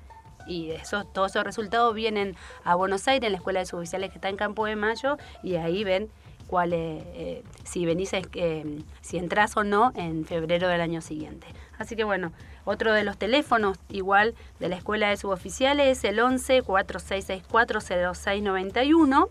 Y 0.47 0.71
eso, 0.71 1.03
todos 1.05 1.31
esos 1.31 1.43
resultados 1.43 1.93
vienen 1.93 2.35
a 2.63 2.75
Buenos 2.75 3.07
Aires, 3.07 3.27
en 3.27 3.33
la 3.33 3.37
Escuela 3.37 3.59
de 3.59 3.65
Suboficiales 3.65 4.09
que 4.09 4.17
está 4.17 4.29
en 4.29 4.37
Campo 4.37 4.65
de 4.65 4.75
Mayo, 4.75 5.17
y 5.43 5.55
ahí 5.55 5.83
ven 5.83 6.09
cuál 6.47 6.71
eh, 6.73 7.43
si 7.63 7.85
venís, 7.85 8.11
eh, 8.13 8.83
si 9.01 9.17
entras 9.17 9.55
o 9.55 9.63
no 9.63 9.91
en 9.95 10.25
febrero 10.25 10.67
del 10.67 10.81
año 10.81 11.01
siguiente. 11.01 11.47
Así 11.77 11.95
que 11.95 12.03
bueno, 12.03 12.33
otro 12.65 12.93
de 12.93 13.03
los 13.03 13.17
teléfonos 13.17 13.79
igual 13.89 14.35
de 14.59 14.69
la 14.69 14.75
Escuela 14.75 15.09
de 15.09 15.17
Suboficiales 15.17 15.99
es 15.99 16.03
el 16.03 16.19
11 16.19 16.61
4664 16.63 17.81
0691 18.13 19.29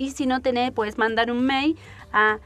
y 0.00 0.10
si 0.10 0.26
no 0.26 0.40
tenés, 0.40 0.72
puedes 0.72 0.98
mandar 0.98 1.30
un 1.30 1.44
mail 1.44 1.78
a 2.12 2.38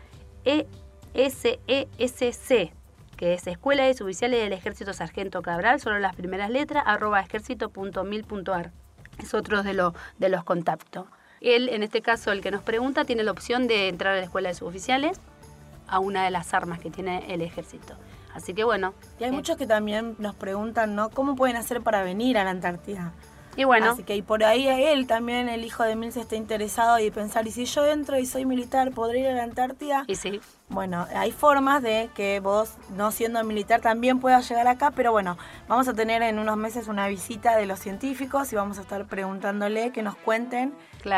ESESC, 1.14 2.72
que 3.16 3.34
es 3.34 3.46
Escuela 3.46 3.84
de 3.84 3.94
Suboficiales 3.94 4.40
del 4.40 4.52
Ejército 4.52 4.92
Sargento 4.92 5.42
Cabral, 5.42 5.80
solo 5.80 5.98
las 5.98 6.14
primeras 6.14 6.50
letras, 6.50 6.84
arroba 6.86 7.20
ejército.mil.ar. 7.20 8.72
Es 9.18 9.34
otro 9.34 9.62
de, 9.62 9.92
de 10.18 10.28
los 10.28 10.44
contactos. 10.44 11.06
Él, 11.40 11.68
en 11.68 11.82
este 11.82 12.02
caso, 12.02 12.32
el 12.32 12.40
que 12.40 12.50
nos 12.50 12.62
pregunta, 12.62 13.04
tiene 13.04 13.22
la 13.22 13.30
opción 13.30 13.66
de 13.66 13.88
entrar 13.88 14.14
a 14.14 14.16
la 14.16 14.24
Escuela 14.24 14.48
de 14.48 14.54
Suboficiales 14.54 15.20
a 15.86 15.98
una 15.98 16.24
de 16.24 16.30
las 16.30 16.54
armas 16.54 16.80
que 16.80 16.90
tiene 16.90 17.32
el 17.32 17.42
ejército. 17.42 17.94
Así 18.34 18.52
que 18.52 18.64
bueno. 18.64 18.94
Y 19.20 19.24
hay 19.24 19.30
eh, 19.30 19.32
muchos 19.32 19.56
que 19.56 19.66
también 19.66 20.16
nos 20.18 20.34
preguntan, 20.34 20.94
¿no? 20.94 21.10
¿Cómo 21.10 21.36
pueden 21.36 21.56
hacer 21.56 21.82
para 21.82 22.02
venir 22.02 22.36
a 22.38 22.44
la 22.44 22.50
Antártida? 22.50 23.12
Y 23.56 23.64
bueno. 23.64 23.90
Así 23.92 24.02
que 24.02 24.16
y 24.16 24.22
por 24.22 24.44
ahí 24.44 24.68
él 24.68 25.06
también, 25.06 25.48
el 25.48 25.64
hijo 25.64 25.82
de 25.82 25.94
se 26.10 26.20
está 26.20 26.36
interesado 26.36 26.98
y 26.98 27.10
pensar, 27.10 27.46
¿y 27.46 27.50
si 27.50 27.64
yo 27.64 27.86
entro 27.86 28.18
y 28.18 28.26
soy 28.26 28.44
militar, 28.44 28.90
podré 28.90 29.20
ir 29.20 29.28
a 29.28 29.32
la 29.32 29.44
Antártida? 29.44 30.04
Y 30.06 30.16
sí. 30.16 30.40
Bueno, 30.68 31.06
hay 31.14 31.30
formas 31.30 31.82
de 31.82 32.10
que 32.14 32.40
vos, 32.40 32.74
no 32.96 33.10
siendo 33.12 33.42
militar, 33.44 33.80
también 33.80 34.18
puedas 34.18 34.48
llegar 34.48 34.66
acá, 34.66 34.90
pero 34.90 35.12
bueno, 35.12 35.38
vamos 35.68 35.86
a 35.88 35.94
tener 35.94 36.22
en 36.22 36.38
unos 36.38 36.56
meses 36.56 36.88
una 36.88 37.06
visita 37.06 37.56
de 37.56 37.66
los 37.66 37.78
científicos 37.78 38.52
y 38.52 38.56
vamos 38.56 38.78
a 38.78 38.80
estar 38.80 39.04
preguntándole 39.06 39.92
que 39.92 40.02
nos 40.02 40.16
cuenten 40.16 40.74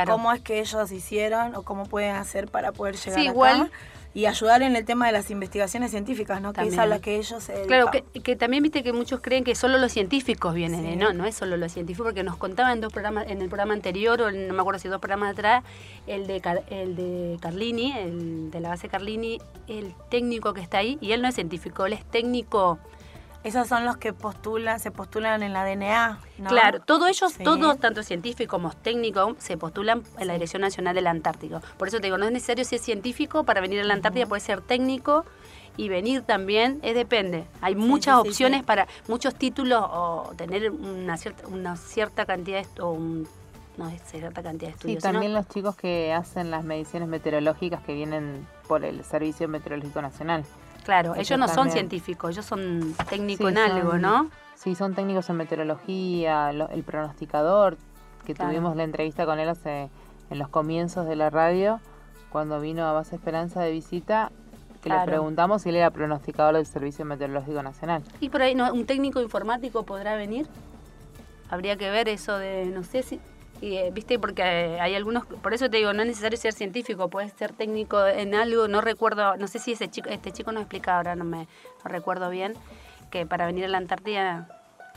cómo 0.06 0.32
es 0.32 0.40
que 0.40 0.60
ellos 0.60 0.92
hicieron 0.92 1.54
o 1.54 1.62
cómo 1.62 1.86
pueden 1.86 2.16
hacer 2.16 2.48
para 2.48 2.72
poder 2.72 2.96
llegar 2.96 3.20
sí, 3.20 3.26
acá. 3.28 3.32
Igual 3.32 3.70
y 4.16 4.24
ayudar 4.24 4.62
en 4.62 4.76
el 4.76 4.86
tema 4.86 5.04
de 5.04 5.12
las 5.12 5.30
investigaciones 5.30 5.90
científicas, 5.90 6.40
¿no? 6.40 6.54
Que 6.54 6.62
es 6.62 6.78
a 6.78 6.86
las 6.86 7.00
que 7.00 7.16
ellos 7.16 7.50
Claro, 7.66 7.90
que, 7.90 8.34
también 8.36 8.62
viste 8.62 8.82
que 8.82 8.94
muchos 8.94 9.20
creen 9.20 9.44
que 9.44 9.54
solo 9.54 9.76
los 9.76 9.92
científicos 9.92 10.54
vienen, 10.54 10.86
¿eh? 10.86 10.96
no, 10.96 11.12
no 11.12 11.26
es 11.26 11.34
solo 11.34 11.58
los 11.58 11.70
científicos, 11.70 12.06
porque 12.06 12.22
nos 12.22 12.38
contaban 12.38 12.72
en 12.72 12.80
dos 12.80 12.94
programas, 12.94 13.26
en 13.28 13.42
el 13.42 13.48
programa 13.50 13.74
anterior, 13.74 14.22
o 14.22 14.30
no 14.32 14.54
me 14.54 14.60
acuerdo 14.60 14.80
si 14.80 14.88
dos 14.88 15.02
programas 15.02 15.32
atrás, 15.32 15.64
el 16.06 16.26
de, 16.26 16.40
el 16.70 16.96
de 16.96 17.36
Carlini, 17.42 17.92
el 17.92 18.50
de 18.50 18.60
la 18.60 18.70
base 18.70 18.88
Carlini, 18.88 19.38
el 19.68 19.92
técnico 20.08 20.54
que 20.54 20.62
está 20.62 20.78
ahí, 20.78 20.96
y 21.02 21.12
él 21.12 21.20
no 21.20 21.28
es 21.28 21.34
científico, 21.34 21.84
él 21.84 21.92
es 21.92 22.04
técnico 22.06 22.78
esos 23.46 23.68
son 23.68 23.84
los 23.84 23.96
que 23.96 24.12
postulan, 24.12 24.80
se 24.80 24.90
postulan 24.90 25.40
en 25.44 25.52
la 25.52 25.64
DNA. 25.64 26.18
Claro, 26.48 26.80
todos 26.80 27.08
ellos, 27.08 27.32
todos, 27.44 27.78
tanto 27.78 28.02
científicos 28.02 28.50
como 28.50 28.72
técnicos, 28.72 29.36
se 29.38 29.56
postulan 29.56 30.02
en 30.18 30.26
la 30.26 30.32
Dirección 30.32 30.62
Nacional 30.62 30.96
del 30.96 31.06
Antártico. 31.06 31.60
Por 31.78 31.86
eso 31.86 31.98
te 31.98 32.08
digo, 32.08 32.18
no 32.18 32.26
es 32.26 32.32
necesario 32.32 32.64
ser 32.64 32.80
científico 32.80 33.44
para 33.44 33.60
venir 33.60 33.80
a 33.80 33.84
la 33.84 33.94
Antártida, 33.94 34.26
puede 34.26 34.40
ser 34.40 34.62
técnico 34.62 35.24
y 35.76 35.88
venir 35.88 36.22
también, 36.22 36.80
es 36.82 36.96
depende. 36.96 37.46
Hay 37.60 37.76
muchas 37.76 38.16
opciones 38.16 38.64
para 38.64 38.88
muchos 39.06 39.36
títulos 39.36 39.80
o 39.80 40.32
tener 40.36 40.72
una 40.72 41.16
cierta, 41.16 41.46
una 41.46 41.76
cierta 41.76 42.26
cantidad 42.26 42.66
de, 42.66 42.82
o 42.82 42.98
no 42.98 43.88
es 43.88 44.02
cierta 44.02 44.42
cantidad 44.42 44.70
de 44.70 44.74
estudios. 44.74 44.98
Y 44.98 45.00
también 45.00 45.32
los 45.32 45.46
chicos 45.48 45.76
que 45.76 46.12
hacen 46.12 46.50
las 46.50 46.64
mediciones 46.64 47.08
meteorológicas 47.08 47.80
que 47.84 47.94
vienen 47.94 48.44
por 48.66 48.84
el 48.84 49.04
Servicio 49.04 49.46
Meteorológico 49.46 50.02
Nacional. 50.02 50.44
Claro, 50.86 51.16
ellos, 51.16 51.36
no 51.36 51.48
son 51.48 51.72
científicos, 51.72 52.30
ellos 52.30 52.46
son 52.46 52.94
técnicos 53.10 53.50
en 53.50 53.58
algo, 53.58 53.98
¿no? 53.98 54.30
Sí, 54.54 54.76
son 54.76 54.94
técnicos 54.94 55.28
en 55.28 55.36
meteorología, 55.36 56.50
el 56.50 56.84
pronosticador, 56.84 57.76
que 58.24 58.34
tuvimos 58.34 58.76
la 58.76 58.84
entrevista 58.84 59.26
con 59.26 59.40
él 59.40 59.48
hace, 59.48 59.90
en 60.30 60.38
los 60.38 60.48
comienzos 60.48 61.08
de 61.08 61.16
la 61.16 61.28
radio, 61.28 61.80
cuando 62.30 62.60
vino 62.60 62.86
a 62.86 62.92
Base 62.92 63.16
Esperanza 63.16 63.62
de 63.62 63.72
visita, 63.72 64.30
que 64.80 64.88
le 64.90 65.00
preguntamos 65.04 65.62
si 65.62 65.70
él 65.70 65.76
era 65.76 65.90
pronosticador 65.90 66.54
del 66.54 66.66
Servicio 66.66 67.04
Meteorológico 67.04 67.60
Nacional. 67.64 68.04
¿Y 68.20 68.28
por 68.28 68.42
ahí 68.42 68.54
no, 68.54 68.72
un 68.72 68.86
técnico 68.86 69.20
informático 69.20 69.82
podrá 69.82 70.14
venir? 70.14 70.46
Habría 71.50 71.76
que 71.76 71.90
ver 71.90 72.08
eso 72.08 72.38
de, 72.38 72.64
no 72.66 72.84
sé 72.84 73.02
si, 73.02 73.20
y, 73.60 73.76
eh, 73.76 73.90
viste, 73.92 74.18
porque 74.18 74.42
hay 74.42 74.94
algunos, 74.94 75.26
por 75.26 75.54
eso 75.54 75.70
te 75.70 75.78
digo, 75.78 75.92
no 75.92 76.02
es 76.02 76.08
necesario 76.08 76.38
ser 76.38 76.52
científico, 76.52 77.08
puedes 77.08 77.32
ser 77.32 77.52
técnico 77.52 78.06
en 78.06 78.34
algo, 78.34 78.68
no 78.68 78.80
recuerdo, 78.80 79.36
no 79.36 79.48
sé 79.48 79.58
si 79.58 79.72
ese 79.72 79.88
chico, 79.88 80.08
este 80.10 80.32
chico 80.32 80.52
nos 80.52 80.62
explica 80.62 80.96
ahora, 80.96 81.16
no 81.16 81.24
me 81.24 81.48
recuerdo 81.84 82.30
bien, 82.30 82.54
que 83.10 83.26
para 83.26 83.46
venir 83.46 83.64
a 83.64 83.68
la 83.68 83.78
Antártida 83.78 84.48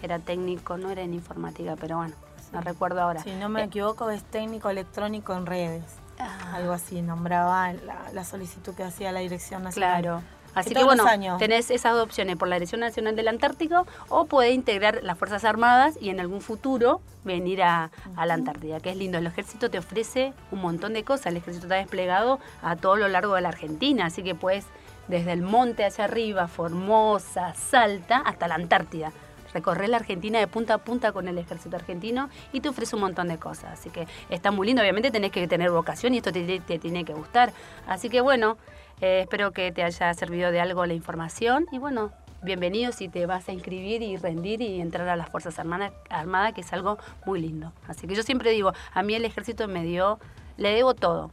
era 0.01 0.19
técnico, 0.19 0.77
no 0.77 0.89
era 0.89 1.01
en 1.01 1.13
informática, 1.13 1.75
pero 1.79 1.97
bueno, 1.97 2.15
no 2.51 2.61
recuerdo 2.61 3.01
ahora. 3.01 3.21
Si 3.23 3.31
no 3.31 3.49
me 3.49 3.61
eh, 3.61 3.65
equivoco, 3.65 4.09
es 4.09 4.23
técnico 4.23 4.69
electrónico 4.69 5.33
en 5.35 5.45
redes. 5.45 5.83
Ah. 6.19 6.55
Algo 6.55 6.73
así, 6.73 7.01
nombraba 7.01 7.71
la, 7.73 8.11
la, 8.13 8.25
solicitud 8.25 8.73
que 8.75 8.83
hacía 8.83 9.11
la 9.13 9.21
Dirección 9.21 9.63
Nacional. 9.63 10.01
Claro. 10.01 10.21
Así 10.59 10.73
que 10.73 10.83
bueno, 10.83 11.05
tenés 11.37 11.71
esas 11.71 11.93
dos 11.93 12.03
opciones 12.03 12.35
por 12.37 12.47
la 12.47 12.55
Dirección 12.55 12.81
Nacional 12.81 13.15
del 13.15 13.27
Antártico 13.27 13.85
o 14.09 14.25
puede 14.25 14.51
integrar 14.51 14.99
las 15.03 15.17
Fuerzas 15.17 15.43
Armadas 15.43 15.97
y 15.99 16.09
en 16.09 16.19
algún 16.19 16.41
futuro 16.41 17.01
venir 17.23 17.63
a, 17.63 17.91
la 18.15 18.33
Antártida, 18.33 18.79
que 18.79 18.91
es 18.91 18.97
lindo. 18.97 19.17
El 19.17 19.27
ejército 19.27 19.69
te 19.69 19.77
ofrece 19.77 20.33
un 20.51 20.61
montón 20.61 20.93
de 20.93 21.03
cosas. 21.03 21.27
El 21.27 21.37
ejército 21.37 21.65
está 21.65 21.75
desplegado 21.75 22.39
a 22.61 22.75
todo 22.75 22.95
lo 22.95 23.07
largo 23.07 23.35
de 23.35 23.41
la 23.41 23.49
Argentina, 23.49 24.05
así 24.05 24.23
que 24.23 24.35
puedes 24.35 24.65
desde 25.07 25.33
el 25.33 25.41
monte 25.41 25.85
hacia 25.85 26.05
arriba, 26.05 26.47
Formosa, 26.47 27.53
Salta, 27.55 28.17
hasta 28.17 28.47
la 28.47 28.55
Antártida. 28.55 29.11
Recorrer 29.53 29.89
la 29.89 29.97
Argentina 29.97 30.39
de 30.39 30.47
punta 30.47 30.75
a 30.75 30.77
punta 30.79 31.11
con 31.11 31.27
el 31.27 31.37
ejército 31.37 31.75
argentino 31.75 32.29
y 32.53 32.61
te 32.61 32.69
ofrece 32.69 32.95
un 32.95 33.01
montón 33.01 33.27
de 33.27 33.37
cosas. 33.37 33.79
Así 33.79 33.89
que 33.89 34.07
está 34.29 34.51
muy 34.51 34.67
lindo. 34.67 34.81
Obviamente 34.81 35.11
tenés 35.11 35.31
que 35.31 35.47
tener 35.47 35.71
vocación 35.71 36.13
y 36.13 36.17
esto 36.17 36.31
te, 36.31 36.59
tiene 36.59 37.05
que 37.05 37.13
gustar. 37.13 37.53
Así 37.87 38.09
que 38.09 38.21
bueno, 38.21 38.57
eh, 39.01 39.21
espero 39.21 39.51
que 39.51 39.71
te 39.71 39.83
haya 39.83 40.13
servido 40.13 40.51
de 40.51 40.59
algo 40.59 40.85
la 40.85 40.93
información 40.93 41.65
y 41.71 41.79
bueno, 41.79 42.11
bienvenido 42.41 42.91
si 42.91 43.09
te 43.09 43.25
vas 43.25 43.49
a 43.49 43.51
inscribir 43.51 44.01
y 44.01 44.17
rendir 44.17 44.61
y 44.61 44.79
entrar 44.81 45.07
a 45.09 45.15
las 45.15 45.29
Fuerzas 45.29 45.59
Armadas, 45.59 45.91
Armada, 46.09 46.51
que 46.53 46.61
es 46.61 46.73
algo 46.73 46.97
muy 47.25 47.41
lindo. 47.41 47.73
Así 47.87 48.07
que 48.07 48.15
yo 48.15 48.23
siempre 48.23 48.51
digo, 48.51 48.73
a 48.93 49.03
mí 49.03 49.13
el 49.13 49.25
ejército 49.25 49.67
me 49.67 49.83
dio, 49.83 50.19
le 50.57 50.73
debo 50.73 50.93
todo 50.93 51.31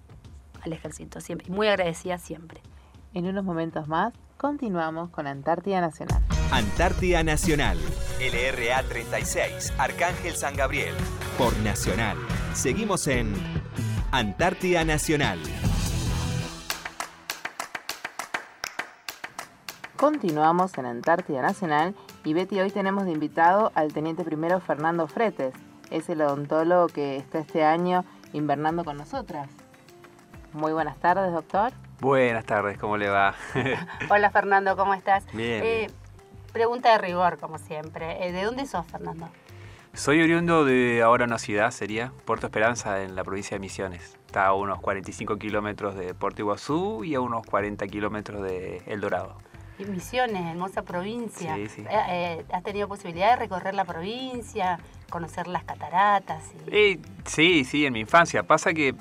al 0.63 0.73
ejército, 0.73 1.21
siempre, 1.21 1.49
muy 1.51 1.69
agradecida 1.69 2.19
siempre. 2.19 2.61
En 3.15 3.27
unos 3.27 3.45
momentos 3.45 3.89
más, 3.89 4.13
continuamos 4.37 5.11
con 5.11 5.27
Antártida 5.27 5.81
Nacional. 5.81 6.23
Antártida 6.53 7.25
Nacional, 7.25 7.77
LRA 8.21 8.81
36, 8.85 9.73
Arcángel 9.79 10.37
San 10.37 10.55
Gabriel, 10.55 10.95
por 11.37 11.57
Nacional. 11.59 12.17
Seguimos 12.55 13.09
en 13.09 13.35
Antártida 14.13 14.85
Nacional. 14.85 15.41
Continuamos 19.97 20.79
en 20.79 20.87
Antártida 20.87 21.43
Nacional 21.43 21.97
y 22.23 22.33
Betty, 22.33 22.61
hoy 22.61 22.71
tenemos 22.71 23.07
de 23.07 23.11
invitado 23.11 23.73
al 23.75 23.93
teniente 23.93 24.25
primero 24.25 24.61
Fernando 24.61 25.09
Fretes. 25.09 25.53
Es 25.91 26.09
el 26.09 26.23
odontólogo 26.23 26.87
que 26.87 27.17
está 27.17 27.41
este 27.41 27.65
año 27.65 28.05
invernando 28.33 28.85
con 28.85 28.97
nosotras. 28.97 29.49
Muy 30.53 30.73
buenas 30.73 30.97
tardes, 30.99 31.33
doctor. 31.33 31.73
Buenas 32.01 32.45
tardes, 32.45 32.79
¿cómo 32.79 32.97
le 32.97 33.09
va? 33.09 33.35
Hola 34.11 34.31
Fernando, 34.31 34.77
¿cómo 34.77 34.95
estás? 34.95 35.25
Bien. 35.33 35.63
Eh, 35.65 35.91
pregunta 36.57 36.93
de 36.93 36.97
rigor, 36.97 37.37
como 37.39 37.59
siempre. 37.59 38.27
Eh, 38.27 38.33
¿De 38.33 38.43
dónde 38.43 38.65
sos, 38.65 38.87
Fernando? 38.87 39.29
Soy 39.93 40.23
oriundo 40.23 40.65
de 40.65 41.03
ahora 41.03 41.27
una 41.27 41.39
ciudad, 41.39 41.71
sería 41.71 42.13
Puerto 42.25 42.47
Esperanza, 42.47 43.03
en 43.03 43.15
la 43.15 43.25
provincia 43.25 43.57
de 43.57 43.59
Misiones. 43.59 44.17
Está 44.25 44.47
a 44.47 44.55
unos 44.55 44.81
45 44.81 45.37
kilómetros 45.37 45.97
de 45.97 46.15
Puerto 46.15 46.41
Iguazú 46.41 47.05
y 47.05 47.15
a 47.15 47.21
unos 47.21 47.45
40 47.45 47.87
kilómetros 47.89 48.43
de 48.43 48.83
El 48.87 49.03
Dorado. 49.03 49.37
Misiones, 49.87 50.47
hermosa 50.47 50.81
provincia. 50.81 51.55
Sí, 51.57 51.69
sí. 51.69 51.83
Eh, 51.83 51.87
eh, 51.91 52.45
¿Has 52.51 52.63
tenido 52.63 52.89
posibilidad 52.89 53.33
de 53.33 53.37
recorrer 53.37 53.75
la 53.75 53.85
provincia, 53.85 54.79
conocer 55.11 55.47
las 55.47 55.65
cataratas? 55.65 56.43
Eh, 56.69 56.99
sí, 57.27 57.65
sí, 57.65 57.85
en 57.85 57.93
mi 57.93 58.01
infancia. 58.01 58.45
Pasa 58.45 58.73
que 58.73 58.95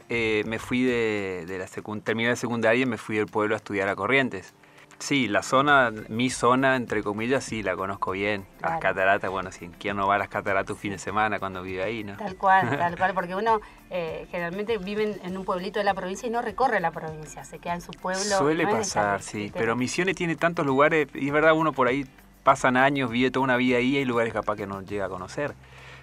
me 0.46 0.60
fui 0.60 0.84
de, 0.84 1.46
de 1.48 1.58
la 1.58 1.68
terminé 2.04 2.30
la 2.30 2.36
secundaria 2.36 2.84
y 2.84 2.86
me 2.86 2.98
fui 2.98 3.16
del 3.16 3.28
pueblo 3.28 3.56
a 3.56 3.58
estudiar 3.58 3.88
a 3.88 3.96
Corrientes. 3.96 4.54
Sí, 5.00 5.28
la 5.28 5.44
zona, 5.44 5.92
mi 6.08 6.30
zona, 6.30 6.76
entre 6.76 7.04
comillas, 7.04 7.44
sí, 7.44 7.62
la 7.62 7.76
conozco 7.76 8.12
bien. 8.12 8.46
Las 8.62 8.80
cataratas, 8.80 9.30
bueno, 9.30 9.52
sí, 9.52 9.70
¿quién 9.78 9.98
no 9.98 10.08
va 10.08 10.16
a 10.16 10.18
las 10.18 10.30
cataratas 10.30 10.72
un 10.72 10.78
fin 10.78 10.92
de 10.92 10.98
semana 10.98 11.38
cuando 11.40 11.62
vive 11.62 11.84
ahí, 11.84 12.04
no? 12.04 12.16
Tal 12.16 12.36
cual, 12.38 12.70
tal 12.78 12.98
cual, 12.98 13.14
porque 13.14 13.36
uno 13.36 13.60
eh, 13.90 14.28
generalmente 14.32 14.78
vive 14.78 15.20
en 15.22 15.38
un 15.38 15.44
pueblito 15.44 15.80
de 15.80 15.86
la 15.86 15.94
provincia 15.94 16.28
y 16.28 16.32
no 16.32 16.42
recorre 16.42 16.80
la 16.80 16.92
provincia, 16.92 17.44
se 17.44 17.60
queda 17.60 17.76
en 17.76 17.82
su 17.82 17.92
pueblo. 17.92 18.24
Suele 18.24 18.66
pasar, 18.66 19.22
sí, 19.22 19.52
pero 19.54 19.76
Misiones 19.76 20.16
tiene 20.16 20.36
tantos 20.36 20.66
lugares, 20.66 21.08
y 21.14 21.28
es 21.28 21.34
verdad, 21.34 21.54
uno 21.54 21.74
por 21.74 21.88
ahí 21.88 22.06
pasan 22.44 22.78
años, 22.78 23.10
vive 23.10 23.32
toda 23.32 23.44
una 23.44 23.58
vida 23.58 23.78
ahí, 23.78 23.96
y 23.96 23.98
hay 23.98 24.06
lugares 24.06 24.34
capaz 24.34 24.56
que 24.56 24.66
no 24.66 24.82
llega 24.82 25.06
a 25.06 25.10
conocer. 25.10 25.54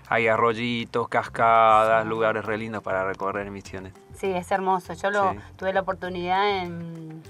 Hay 0.09 0.29
arroyitos, 0.29 1.09
cascadas, 1.09 2.05
lugares 2.05 2.45
re 2.45 2.59
lindos 2.59 2.83
para 2.83 3.05
recorrer 3.05 3.51
Misiones. 3.51 3.95
Sí, 4.15 4.27
es 4.27 4.51
hermoso. 4.51 4.93
Yo 4.93 5.11
lo, 5.11 5.35
tuve 5.57 5.73
la 5.73 5.81
oportunidad 5.81 6.59
en 6.59 7.23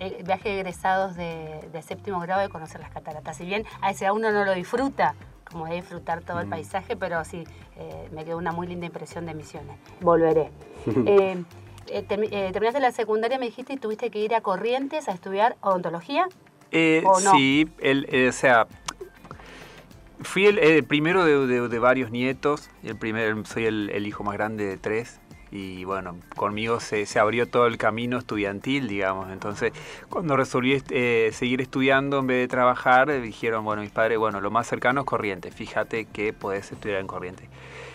eh, 0.00 0.22
viaje 0.24 0.48
de 0.48 0.60
egresados 0.60 1.16
de, 1.16 1.82
séptimo 1.82 2.20
grado 2.20 2.40
de 2.40 2.48
conocer 2.48 2.80
las 2.80 2.90
cataratas. 2.90 3.36
Si 3.36 3.44
bien 3.44 3.64
a 3.80 3.90
ese 3.90 4.10
uno 4.10 4.30
no 4.32 4.44
lo 4.44 4.54
disfruta, 4.54 5.14
como 5.44 5.66
de 5.66 5.76
disfrutar 5.76 6.22
todo 6.22 6.40
el 6.40 6.46
mm. 6.46 6.50
paisaje, 6.50 6.96
pero 6.96 7.24
sí, 7.24 7.44
eh, 7.76 8.08
me 8.12 8.24
quedó 8.24 8.36
una 8.36 8.52
muy 8.52 8.66
linda 8.66 8.86
impresión 8.86 9.26
de 9.26 9.34
Misiones. 9.34 9.78
Volveré. 10.00 10.50
eh, 10.86 11.44
terminaste 12.06 12.80
la 12.80 12.92
secundaria, 12.92 13.38
me 13.38 13.46
dijiste, 13.46 13.72
y 13.72 13.76
tuviste 13.76 14.10
que 14.10 14.18
ir 14.18 14.34
a 14.34 14.40
Corrientes 14.40 15.08
a 15.08 15.12
estudiar 15.12 15.56
odontología. 15.60 16.26
¿o 17.04 17.20
no? 17.20 17.32
Sí, 17.32 17.66
el, 17.80 18.28
o 18.28 18.32
sea, 18.32 18.66
fui 20.20 20.46
el, 20.46 20.84
primero 20.84 21.24
de, 21.24 21.78
varios 21.78 22.10
nietos, 22.10 22.70
el 22.82 22.96
primer, 22.96 23.46
soy 23.46 23.66
el, 23.66 24.06
hijo 24.06 24.24
más 24.24 24.34
grande 24.34 24.66
de 24.66 24.76
tres 24.76 25.20
y 25.50 25.84
bueno, 25.84 26.16
conmigo 26.36 26.80
se, 26.80 27.06
se, 27.06 27.18
abrió 27.18 27.48
todo 27.48 27.66
el 27.66 27.78
camino 27.78 28.18
estudiantil, 28.18 28.88
digamos. 28.88 29.30
Entonces, 29.30 29.72
cuando 30.08 30.36
resolví 30.36 30.82
eh, 30.90 31.30
seguir 31.32 31.60
estudiando 31.60 32.18
en 32.18 32.26
vez 32.26 32.38
de 32.38 32.48
trabajar, 32.48 33.20
dijeron, 33.22 33.64
bueno, 33.64 33.82
mis 33.82 33.90
padres, 33.90 34.18
bueno, 34.18 34.40
lo 34.40 34.50
más 34.50 34.66
cercano 34.66 35.00
es 35.00 35.06
Corriente, 35.06 35.50
fíjate 35.50 36.04
que 36.06 36.32
podés 36.32 36.70
estudiar 36.70 37.00
en 37.00 37.06
Corriente. 37.06 37.48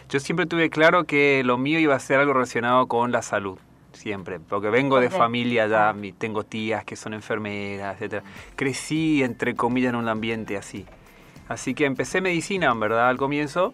Yo 0.09 0.19
siempre 0.19 0.45
tuve 0.45 0.69
claro 0.69 1.05
que 1.05 1.43
lo 1.45 1.57
mío 1.57 1.79
iba 1.79 1.95
a 1.95 1.99
ser 1.99 2.19
algo 2.19 2.33
relacionado 2.33 2.87
con 2.87 3.11
la 3.11 3.21
salud, 3.21 3.57
siempre, 3.93 4.39
porque 4.39 4.69
vengo 4.69 4.99
de 4.99 5.09
familia 5.09 5.67
ya, 5.67 5.95
tengo 6.17 6.43
tías 6.43 6.83
que 6.83 6.95
son 6.95 7.13
enfermeras, 7.13 8.01
etc. 8.01 8.23
Crecí, 8.55 9.23
entre 9.23 9.55
comillas, 9.55 9.91
en 9.91 9.95
un 9.95 10.09
ambiente 10.09 10.57
así. 10.57 10.85
Así 11.47 11.73
que 11.73 11.85
empecé 11.85 12.21
medicina, 12.21 12.71
en 12.71 12.79
verdad, 12.79 13.09
al 13.09 13.17
comienzo, 13.17 13.73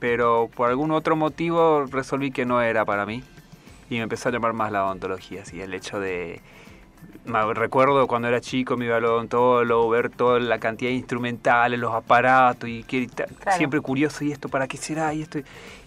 pero 0.00 0.50
por 0.54 0.70
algún 0.70 0.90
otro 0.90 1.16
motivo 1.16 1.86
resolví 1.86 2.30
que 2.30 2.44
no 2.44 2.60
era 2.62 2.84
para 2.84 3.06
mí. 3.06 3.22
Y 3.90 3.96
me 3.96 4.02
empezó 4.02 4.28
a 4.28 4.32
llamar 4.32 4.54
más 4.54 4.72
la 4.72 4.84
odontología, 4.84 5.42
así 5.42 5.60
el 5.60 5.74
hecho 5.74 6.00
de 6.00 6.40
recuerdo 7.54 8.06
cuando 8.06 8.28
era 8.28 8.40
chico 8.40 8.76
me 8.76 8.86
iba 8.86 8.96
al 8.96 9.04
odontólogo, 9.04 9.88
ver 9.88 10.10
toda 10.10 10.40
la 10.40 10.58
cantidad 10.58 10.90
de 10.90 10.96
instrumentales, 10.96 11.78
los 11.78 11.94
aparatos 11.94 12.68
y 12.68 12.82
que, 12.84 13.08
siempre 13.56 13.80
curioso 13.80 14.24
y 14.24 14.32
esto 14.32 14.48
para 14.48 14.68
qué 14.68 14.76
será 14.76 15.12
y 15.14 15.22
esto 15.22 15.40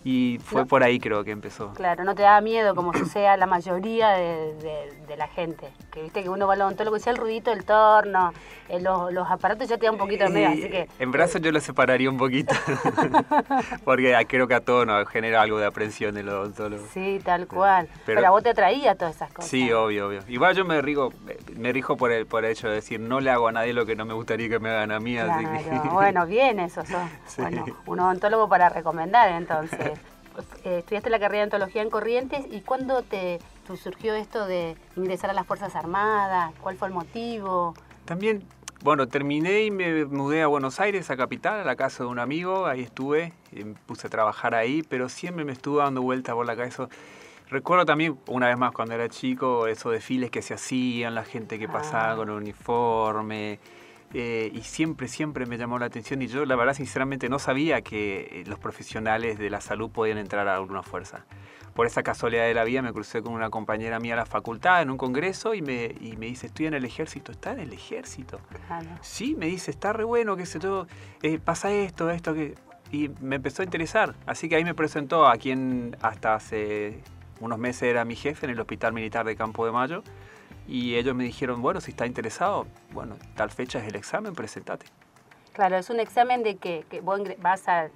y 0.10 0.40
fue 0.40 0.66
por 0.66 0.84
ahí 0.84 1.00
creo 1.00 1.26
que 1.26 1.32
empezó. 1.32 1.74
Claro, 1.74 2.06
no 2.06 2.16
te 2.16 2.22
da 2.22 2.40
miedo 2.40 2.74
como 2.76 2.94
sea 2.94 3.36
la 3.36 3.46
mayoría 3.46 4.12
de, 4.12 4.88
la 5.18 5.28
gente, 5.28 5.68
que 5.92 6.04
viste 6.04 6.24
que 6.24 6.30
uno 6.30 6.48
va 6.48 6.54
al 6.54 6.62
odontólogo 6.62 6.96
y 6.96 7.00
dice 7.00 7.10
el 7.10 7.18
ruidito 7.18 7.50
del 7.50 7.66
torno, 7.66 8.32
eh, 8.70 8.80
los, 8.80 9.30
aparatos 9.30 9.68
ya 9.68 9.78
te 9.78 9.88
da 9.88 9.92
un 9.92 9.98
poquito 9.98 10.24
de 10.26 10.30
miedo, 10.30 10.50
así 10.50 10.70
que... 10.70 10.88
En 11.00 11.12
brazos 11.12 11.42
yo 11.42 11.52
lo 11.52 11.60
separaría 11.60 12.10
un 12.10 12.18
poquito, 12.18 12.56
porque 13.84 14.16
creo 14.30 14.48
que 14.48 14.54
a 14.54 14.62
todos 14.62 14.86
nos 14.86 15.10
genera 15.10 15.42
algo 15.42 15.58
de 15.58 15.66
aprensión 15.66 16.16
el 16.16 16.30
odontólogo. 16.30 16.86
Sí, 16.94 17.20
tal 17.26 17.48
cual, 17.48 17.90
pero, 18.06 18.26
a 18.26 18.30
vos 18.30 18.44
te 18.44 18.50
atraía 18.50 18.96
todas 18.96 19.16
esas 19.16 19.34
cosas. 19.34 19.50
Sí, 19.50 19.74
obvio, 19.74 20.08
obvio. 20.08 20.22
Igual 20.30 20.56
yo 20.56 20.64
me 20.64 20.82
rigo, 20.82 21.12
me 21.58 21.74
rijo 21.74 21.98
por 21.98 22.14
el, 22.14 22.28
por 22.28 22.46
el 22.46 22.52
hecho 22.52 22.70
de 22.70 22.76
decir, 22.76 23.02
no 23.02 23.20
le 23.20 23.30
hago 23.30 23.50
a 23.50 23.52
nadie 23.52 23.74
lo 23.74 23.86
que 23.86 23.96
no 23.98 24.06
me 24.06 24.14
gustaría 24.14 24.48
que 24.48 24.60
me 24.60 24.70
hagan 24.70 24.92
a 24.92 25.00
mí. 25.02 25.18
Así 25.18 25.44
que... 25.44 25.90
Bueno, 25.90 26.26
bien 26.26 26.62
eso, 26.62 26.84
bueno, 27.38 27.66
un 27.88 28.00
odontólogo 28.00 28.48
para 28.48 28.70
recomendar 28.70 29.32
entonces. 29.32 29.97
Eh, 30.64 30.80
estudiaste 30.80 31.10
la 31.10 31.20
carrera 31.20 31.46
de 31.46 31.50
odontología 31.50 31.82
en 31.82 31.90
Corrientes 31.90 32.46
y 32.52 32.62
¿cuándo 32.62 33.02
te, 33.02 33.40
surgió 33.82 34.16
esto 34.16 34.46
de 34.46 34.76
ingresar 34.96 35.30
a 35.30 35.34
las 35.34 35.46
Fuerzas 35.46 35.76
Armadas? 35.76 36.54
¿Cuál 36.62 36.78
fue 36.78 36.88
el 36.88 36.94
motivo? 36.94 37.74
También, 38.06 38.44
bueno, 38.84 39.08
terminé 39.08 39.64
y 39.64 39.72
me 39.72 40.06
mudé 40.06 40.44
a 40.44 40.48
Buenos 40.48 40.80
Aires, 40.80 41.10
a 41.10 41.18
Capital, 41.18 41.60
a 41.60 41.64
la 41.64 41.76
casa 41.76 42.04
de 42.04 42.10
un 42.10 42.20
amigo, 42.20 42.68
ahí 42.68 42.82
estuve, 42.82 43.34
y 43.52 43.64
me 43.64 43.74
puse 43.74 44.08
a 44.08 44.10
trabajar 44.10 44.56
ahí, 44.56 44.84
pero 44.84 45.10
siempre 45.10 45.44
me 45.44 45.52
estuvo 45.52 45.78
dando 45.78 46.02
vueltas 46.02 46.36
por 46.36 46.46
la 46.46 46.56
cabeza 46.56 46.88
Recuerdo 47.50 47.86
también, 47.86 48.20
una 48.28 48.48
vez 48.48 48.58
más, 48.58 48.74
cuando 48.74 48.94
era 48.94 49.08
chico, 49.08 49.68
esos 49.68 49.94
desfiles 49.94 50.30
que 50.30 50.42
se 50.42 50.54
hacían, 50.54 51.16
la 51.16 51.24
gente 51.24 51.58
que 51.58 51.70
pasaba 51.70 52.12
ah. 52.12 52.16
con 52.18 52.30
el 52.30 52.36
uniforme. 52.36 53.60
Eh, 54.14 54.52
y 54.54 54.62
siempre, 54.62 55.08
siempre 55.08 55.46
me 55.46 55.58
llamó 55.58 55.80
la 55.80 55.88
atención. 55.88 56.22
Y 56.22 56.28
yo, 56.28 56.46
la 56.46 56.56
verdad, 56.56 56.74
sinceramente, 56.74 57.30
no 57.30 57.40
sabía 57.40 57.82
que 57.82 58.30
eh, 58.32 58.44
los 58.48 58.60
profesionales 58.60 59.38
de 59.38 59.50
la 59.50 59.62
salud 59.62 59.90
podían 59.92 60.18
entrar 60.18 60.48
a 60.48 60.56
alguna 60.56 60.84
fuerza. 60.84 61.26
Por 61.74 61.86
esa 61.86 62.02
casualidad 62.04 62.46
de 62.46 62.54
la 62.54 62.64
vida, 62.64 62.82
me 62.82 62.94
crucé 62.94 63.22
con 63.22 63.34
una 63.34 63.50
compañera 63.50 64.00
mía 64.00 64.14
a 64.14 64.18
la 64.18 64.26
facultad 64.26 64.82
en 64.82 64.90
un 64.90 64.98
congreso 64.98 65.54
y 65.54 65.62
me, 65.62 65.94
y 66.00 66.16
me 66.18 66.28
dice: 66.28 66.48
Estoy 66.48 66.68
en 66.68 66.74
el 66.74 66.86
ejército. 66.86 67.32
¿Está 67.32 67.52
en 67.52 67.60
el 67.60 67.74
ejército? 67.74 68.40
Sí, 69.02 69.36
me 69.38 69.48
dice: 69.48 69.72
Está 69.72 69.94
re 69.94 70.04
bueno, 70.04 70.36
qué 70.38 70.46
sé 70.46 70.60
yo. 70.60 70.88
Eh, 71.22 71.40
pasa 71.40 71.72
esto, 71.72 72.10
esto, 72.10 72.34
que. 72.34 72.56
Y 72.92 73.10
me 73.20 73.36
empezó 73.36 73.62
a 73.62 73.66
interesar. 73.66 74.16
Así 74.26 74.48
que 74.48 74.56
ahí 74.56 74.64
me 74.64 74.74
presentó 74.74 75.28
a 75.28 75.36
quien 75.36 75.98
hasta 76.02 76.36
hace 76.36 77.02
unos 77.42 77.60
meses 77.60 77.84
era 77.84 78.06
mi 78.06 78.16
jefe 78.16 78.46
en 78.46 78.54
el 78.54 78.60
Hospital 78.60 78.94
Militar 78.94 79.26
de 79.26 79.36
Campo 79.36 79.66
de 79.66 79.72
Mayo 79.72 80.04
y 80.68 80.96
ellos 80.96 81.16
me 81.16 81.24
dijeron, 81.24 81.62
bueno, 81.62 81.80
si 81.82 81.92
está 81.92 82.06
interesado, 82.06 82.68
bueno, 82.92 83.16
tal 83.36 83.50
fecha 83.50 83.80
es 83.80 83.88
el 83.88 83.96
examen, 83.96 84.34
presentate. 84.34 84.86
Claro, 85.54 85.78
es 85.78 85.90
un 85.90 86.00
examen 86.00 86.44
de 86.44 86.58
que, 86.58 86.86
vos 87.02 87.22
vas 87.40 87.68
a, 87.68 87.90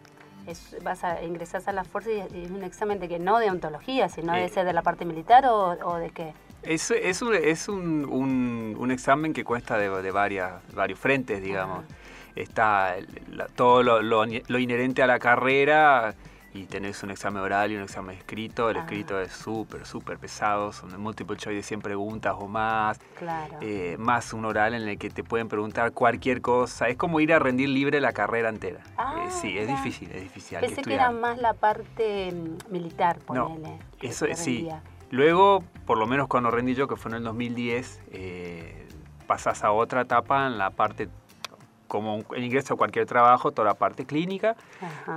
vas 0.82 1.04
a 1.04 1.22
ingresar 1.24 1.62
a 1.66 1.74
la 1.74 1.84
fuerza 1.84 2.10
y 2.12 2.44
es 2.44 2.50
un 2.50 2.64
examen 2.64 3.00
de 3.00 3.08
que 3.08 3.20
no 3.20 3.40
de 3.40 3.52
ontología, 3.52 4.10
sino 4.10 4.34
de 4.34 4.46
eh. 4.46 4.50
ser 4.50 4.66
de 4.66 4.74
la 4.74 4.82
parte 4.82 5.06
militar 5.06 5.46
o, 5.46 5.96
de 5.98 6.10
qué. 6.10 6.34
Es, 6.64 6.92
es, 6.92 7.22
un, 7.22 7.36
es 7.36 7.68
un, 7.68 8.76
un, 8.80 8.92
examen 8.92 9.34
que 9.34 9.44
cuesta 9.44 9.78
de, 9.78 9.90
de 9.90 10.12
varias, 10.12 10.54
varios 10.74 11.00
frentes, 11.00 11.42
digamos. 11.42 11.84
Está 12.36 12.96
todo 13.56 13.84
lo, 13.84 14.02
lo, 14.02 14.26
lo 14.26 14.60
inherente 14.60 15.04
a 15.04 15.08
la 15.08 15.20
carrera, 15.20 16.16
y 16.54 16.66
tenés 16.66 17.02
un 17.04 17.12
examen 17.12 17.42
oral 17.42 17.72
y 17.72 17.78
un 17.78 17.84
examen 17.84 18.18
escrito. 18.18 18.70
El 18.70 18.78
ah. 18.78 18.80
escrito 18.82 19.20
es 19.20 19.32
súper, 19.32 19.86
súper 19.86 20.18
pesado, 20.18 20.74
son 20.74 21.00
multiple 21.00 21.38
choice 21.38 21.58
de 21.58 21.64
100 21.64 21.82
preguntas 21.82 22.36
o 22.38 22.48
más. 22.48 23.00
Claro. 23.18 23.58
Eh, 23.62 23.96
más 24.00 24.34
un 24.34 24.46
oral 24.46 24.74
en 24.74 24.88
el 24.88 24.98
que 24.98 25.10
te 25.10 25.24
pueden 25.24 25.48
preguntar 25.48 25.92
cualquier 25.94 26.42
cosa. 26.42 26.88
Es 26.88 26.98
como 26.98 27.20
ir 27.20 27.34
a 27.34 27.40
rendir 27.40 27.70
libre 27.70 28.02
la 28.02 28.12
carrera 28.12 28.50
entera. 28.50 28.80
Eh, 28.80 28.94
ah, 28.98 29.30
sí, 29.30 29.58
es 29.58 29.68
difícil, 29.68 30.12
es 30.12 30.24
difícil. 30.24 30.60
Pensé 30.60 30.82
que, 30.82 30.94
era 30.94 31.12
más 31.12 31.38
la 31.38 31.54
parte 31.54 32.32
mm, 32.32 32.72
militar, 32.72 33.20
ponele. 33.20 33.60
No, 33.60 33.80
eso 34.02 34.26
sí. 34.34 34.68
Luego, 35.10 35.64
por 35.86 35.98
lo 35.98 36.08
menos 36.08 36.28
cuando 36.28 36.52
rendí 36.52 36.74
yo, 36.74 36.88
que 36.88 36.96
fue 36.96 37.12
en 37.12 37.18
el 37.18 37.24
2010, 37.24 38.02
eh, 38.12 38.88
pasás 39.28 39.64
a 39.64 39.72
otra 39.72 40.02
etapa 40.02 40.48
en 40.48 40.58
la 40.58 40.72
parte 40.72 41.10
como 41.92 42.24
el 42.34 42.44
ingreso 42.46 42.76
a 42.76 42.78
cualquier 42.78 43.06
trabajo, 43.06 43.52
toda 43.52 43.68
la 43.68 43.74
parte 43.74 44.06
clínica, 44.06 44.56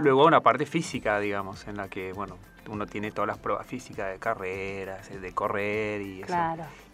luego 0.00 0.26
una 0.26 0.40
parte 0.40 0.66
física, 0.66 1.20
digamos, 1.20 1.68
en 1.68 1.76
la 1.76 1.86
que, 1.86 2.12
bueno, 2.12 2.36
uno 2.68 2.84
tiene 2.86 3.12
todas 3.12 3.28
las 3.28 3.38
pruebas 3.38 3.64
físicas 3.64 4.10
de 4.10 4.18
carreras, 4.18 5.08
de 5.08 5.32
correr 5.32 6.02
y 6.02 6.22
eso. 6.22 6.36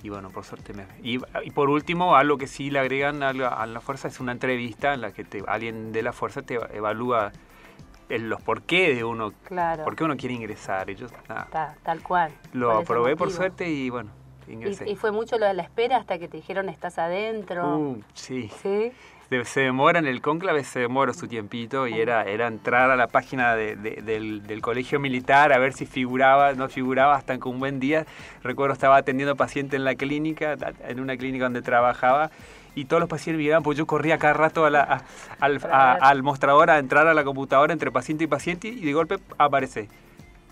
Y 0.02 0.10
bueno, 0.10 0.28
por 0.28 0.44
suerte 0.44 0.74
me... 0.74 0.84
Y, 1.02 1.18
por 1.52 1.70
último, 1.70 2.14
algo 2.14 2.36
que 2.36 2.46
sí 2.46 2.68
le 2.68 2.78
agregan 2.78 3.22
a 3.22 3.32
la, 3.32 3.80
fuerza 3.80 4.08
es 4.08 4.20
una 4.20 4.32
entrevista 4.32 4.92
en 4.92 5.00
la 5.00 5.12
que 5.12 5.24
te, 5.24 5.42
alguien 5.46 5.92
de 5.92 6.02
la 6.02 6.12
fuerza 6.12 6.42
te 6.42 6.56
evalúa 6.76 7.32
los 8.10 8.42
por 8.42 8.60
qué 8.60 8.94
de 8.94 9.02
uno, 9.02 9.32
claro. 9.44 9.84
por 9.84 9.96
qué 9.96 10.04
uno 10.04 10.18
quiere 10.18 10.34
ingresar. 10.34 10.90
Yo, 10.90 11.06
tal 11.82 12.02
cual. 12.02 12.32
Lo 12.52 12.72
aprobé 12.76 13.16
por 13.16 13.30
suerte 13.30 13.66
y 13.66 13.88
bueno, 13.88 14.10
ingresé. 14.46 14.90
¿Y, 14.90 14.96
fue 14.96 15.10
mucho 15.10 15.38
lo 15.38 15.46
de 15.46 15.54
la 15.54 15.62
espera 15.62 15.96
hasta 15.96 16.18
que 16.18 16.28
te 16.28 16.36
dijeron 16.36 16.68
estás 16.68 16.98
adentro? 16.98 17.78
Uh, 17.78 18.02
sí. 18.12 18.50
¿Sí? 18.60 18.92
Se 19.44 19.60
demora 19.60 20.00
en 20.00 20.06
el 20.06 20.20
cónclave, 20.20 20.64
se 20.64 20.80
demora 20.80 21.12
su 21.12 21.28
tiempito 21.28 21.86
y 21.86 22.00
era, 22.00 22.24
era 22.24 22.48
entrar 22.48 22.90
a 22.90 22.96
la 22.96 23.06
página 23.06 23.54
del, 23.54 24.60
colegio 24.60 24.98
militar 24.98 25.52
a 25.52 25.58
ver 25.58 25.72
si 25.72 25.86
figuraba, 25.86 26.52
no 26.54 26.68
figuraba 26.68 27.14
hasta 27.14 27.38
que 27.38 27.48
un 27.48 27.60
buen 27.60 27.78
día, 27.78 28.06
recuerdo 28.42 28.72
estaba 28.72 28.96
atendiendo 28.96 29.36
pacientes 29.36 29.78
en 29.78 29.84
la 29.84 29.94
clínica, 29.94 30.56
en 30.86 31.00
una 31.00 31.16
clínica 31.16 31.44
donde 31.44 31.62
trabajaba 31.62 32.30
y 32.74 32.86
todos 32.86 33.00
los 33.00 33.08
pacientes 33.08 33.42
llegaban, 33.42 33.62
pues 33.62 33.78
yo 33.78 33.86
corría 33.86 34.18
cada 34.18 34.34
rato 34.34 34.66
al, 34.66 34.76
al 35.40 36.22
mostrador 36.22 36.70
a 36.70 36.78
entrar 36.78 37.06
a 37.06 37.14
la 37.14 37.22
computadora 37.22 37.72
entre 37.72 37.92
paciente 37.92 38.24
y 38.24 38.26
paciente 38.26 38.68
y 38.68 38.84
de 38.84 38.92
golpe 38.92 39.18
aparece 39.38 39.88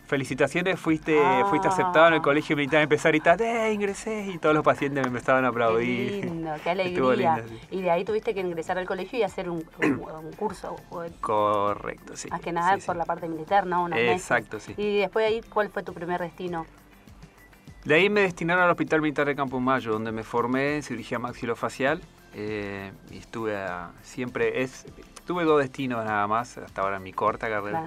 felicitaciones, 0.09 0.81
fuiste, 0.81 1.21
fuiste 1.51 1.69
aceptado 1.69 2.09
en 2.09 2.15
el 2.15 2.21
ah. 2.21 2.23
colegio 2.23 2.57
militar, 2.57 2.83
empezar 2.83 3.15
y 3.15 3.21
tal, 3.21 3.41
¡eh, 3.41 3.73
ingresé! 3.73 4.27
Y 4.27 4.39
todos 4.39 4.55
los 4.55 4.65
pacientes 4.65 5.03
me 5.03 5.09
empezaban 5.09 5.45
a 5.45 5.49
aplaudir. 5.49 6.23
Qué 6.23 6.27
lindo, 6.27 6.51
qué 6.65 6.71
alegría. 6.71 7.45
Y 7.71 7.83
de 7.83 7.91
ahí 7.91 8.05
tuviste 8.05 8.35
que 8.35 8.41
ingresar 8.41 8.79
al 8.79 8.87
colegio 8.87 9.19
y 9.19 9.23
hacer 9.23 9.51
un, 9.51 9.63
curso. 10.37 10.77
Correcto, 11.21 12.17
sí. 12.17 12.29
Más 12.31 12.41
que 12.41 12.53
nada 12.53 12.79
por 12.79 12.97
la 12.97 13.05
parte 13.05 13.29
militar, 13.29 13.67
¿no? 13.67 13.89
Exacto, 13.95 14.59
sí. 14.59 14.75
Y 14.77 14.99
después 14.99 15.25
de 15.25 15.35
ahí, 15.35 15.41
¿cuál 15.43 15.69
fue 15.69 15.83
tu 15.83 15.93
primer 15.93 16.21
destino? 16.21 16.67
De 17.85 17.95
ahí 17.95 18.11
me 18.11 18.23
destinaron 18.23 18.65
al 18.65 18.71
Hospital 18.71 19.03
Militar 19.03 19.27
de 19.27 19.37
Campo 19.37 19.61
Mayo, 19.61 19.93
donde 19.93 20.11
me 20.11 20.23
formé 20.23 20.77
en 20.77 20.83
cirugía 20.83 21.19
maxilofacial. 21.19 22.01
Eh, 22.35 22.93
y 23.11 23.19
estuve 23.19 23.57
siempre, 24.03 24.63
es, 24.63 24.87
tuve 25.27 25.45
dos 25.45 25.61
destinos 25.61 26.05
nada 26.05 26.27
más, 26.27 26.59
hasta 26.59 26.83
ahora 26.83 26.97
en 26.97 27.03
mi 27.03 27.13
corta 27.13 27.49
carrera. 27.49 27.87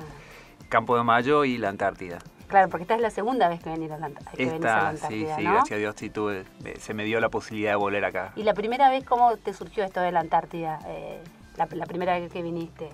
Campo 0.72 0.96
de 0.96 1.04
Mayo 1.04 1.44
y 1.44 1.58
la 1.58 1.68
Antártida. 1.68 2.20
Claro, 2.48 2.70
porque 2.70 2.84
esta 2.84 2.96
es 2.96 3.02
la 3.02 3.10
segunda 3.10 3.50
vez 3.50 3.62
que 3.62 3.70
venís 3.70 3.92
a 3.92 3.98
la, 3.98 4.06
Antártida. 4.06 4.96
sí, 4.96 5.28
sí, 5.36 5.44
gracias 5.44 5.72
a 5.72 5.76
Dios 5.76 5.96
sí 5.98 6.10
tuve, 6.10 6.46
se 6.80 6.94
me 6.94 7.04
dio 7.04 7.20
la 7.20 7.28
posibilidad 7.28 7.72
de 7.72 7.76
volver 7.76 8.06
acá. 8.06 8.32
¿Y 8.38 8.44
la 8.44 8.54
primera 8.54 8.90
vez 8.90 9.04
cómo 9.04 9.36
te 9.36 9.54
surgió 9.54 9.84
esto 9.84 10.00
de 10.00 10.14
la 10.14 10.22
Antártida? 10.22 10.80
Eh, 10.88 11.22
la, 11.58 11.68
primera 11.68 12.18
vez 12.18 12.32
que 12.32 12.42
viniste. 12.42 12.90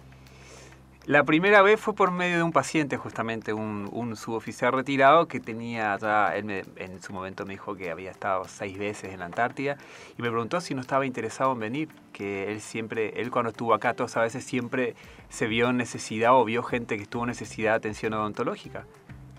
La 1.08 1.24
primera 1.24 1.62
vez 1.62 1.80
fue 1.80 1.96
por 1.96 2.12
medio 2.12 2.36
de 2.36 2.44
un 2.44 2.52
paciente, 2.52 2.98
justamente, 2.98 3.54
un, 3.54 4.14
suboficial 4.18 4.74
retirado 4.74 5.30
que 5.30 5.40
tenía 5.40 5.98
ya, 5.98 6.36
él 6.36 6.66
en 6.76 7.02
su 7.02 7.14
momento 7.14 7.46
me 7.46 7.54
dijo 7.54 7.78
que 7.78 7.90
había 7.90 8.12
estado 8.12 8.44
seis 8.44 8.78
veces 8.78 9.14
en 9.14 9.20
la 9.20 9.26
Antártida 9.28 9.78
y 10.18 10.22
me 10.22 10.30
preguntó 10.30 10.60
si 10.60 10.76
no 10.76 10.82
estaba 10.82 11.06
interesado 11.06 11.54
en 11.54 11.60
venir, 11.60 11.90
que 12.12 12.52
él 12.52 12.60
siempre, 12.60 13.22
él 13.22 13.32
cuando 13.32 13.52
estuvo 13.52 13.74
acá 13.74 13.94
todas 13.94 14.18
a 14.18 14.22
veces 14.22 14.44
siempre 14.44 14.96
se 15.30 15.48
vio 15.48 15.72
necesidad 15.72 16.36
o 16.36 16.44
vio 16.44 16.62
gente 16.62 16.98
que 16.98 17.04
estuvo 17.04 17.26
necesidad 17.26 17.72
de 17.72 17.78
atención 17.78 18.14
odontológica. 18.14 18.84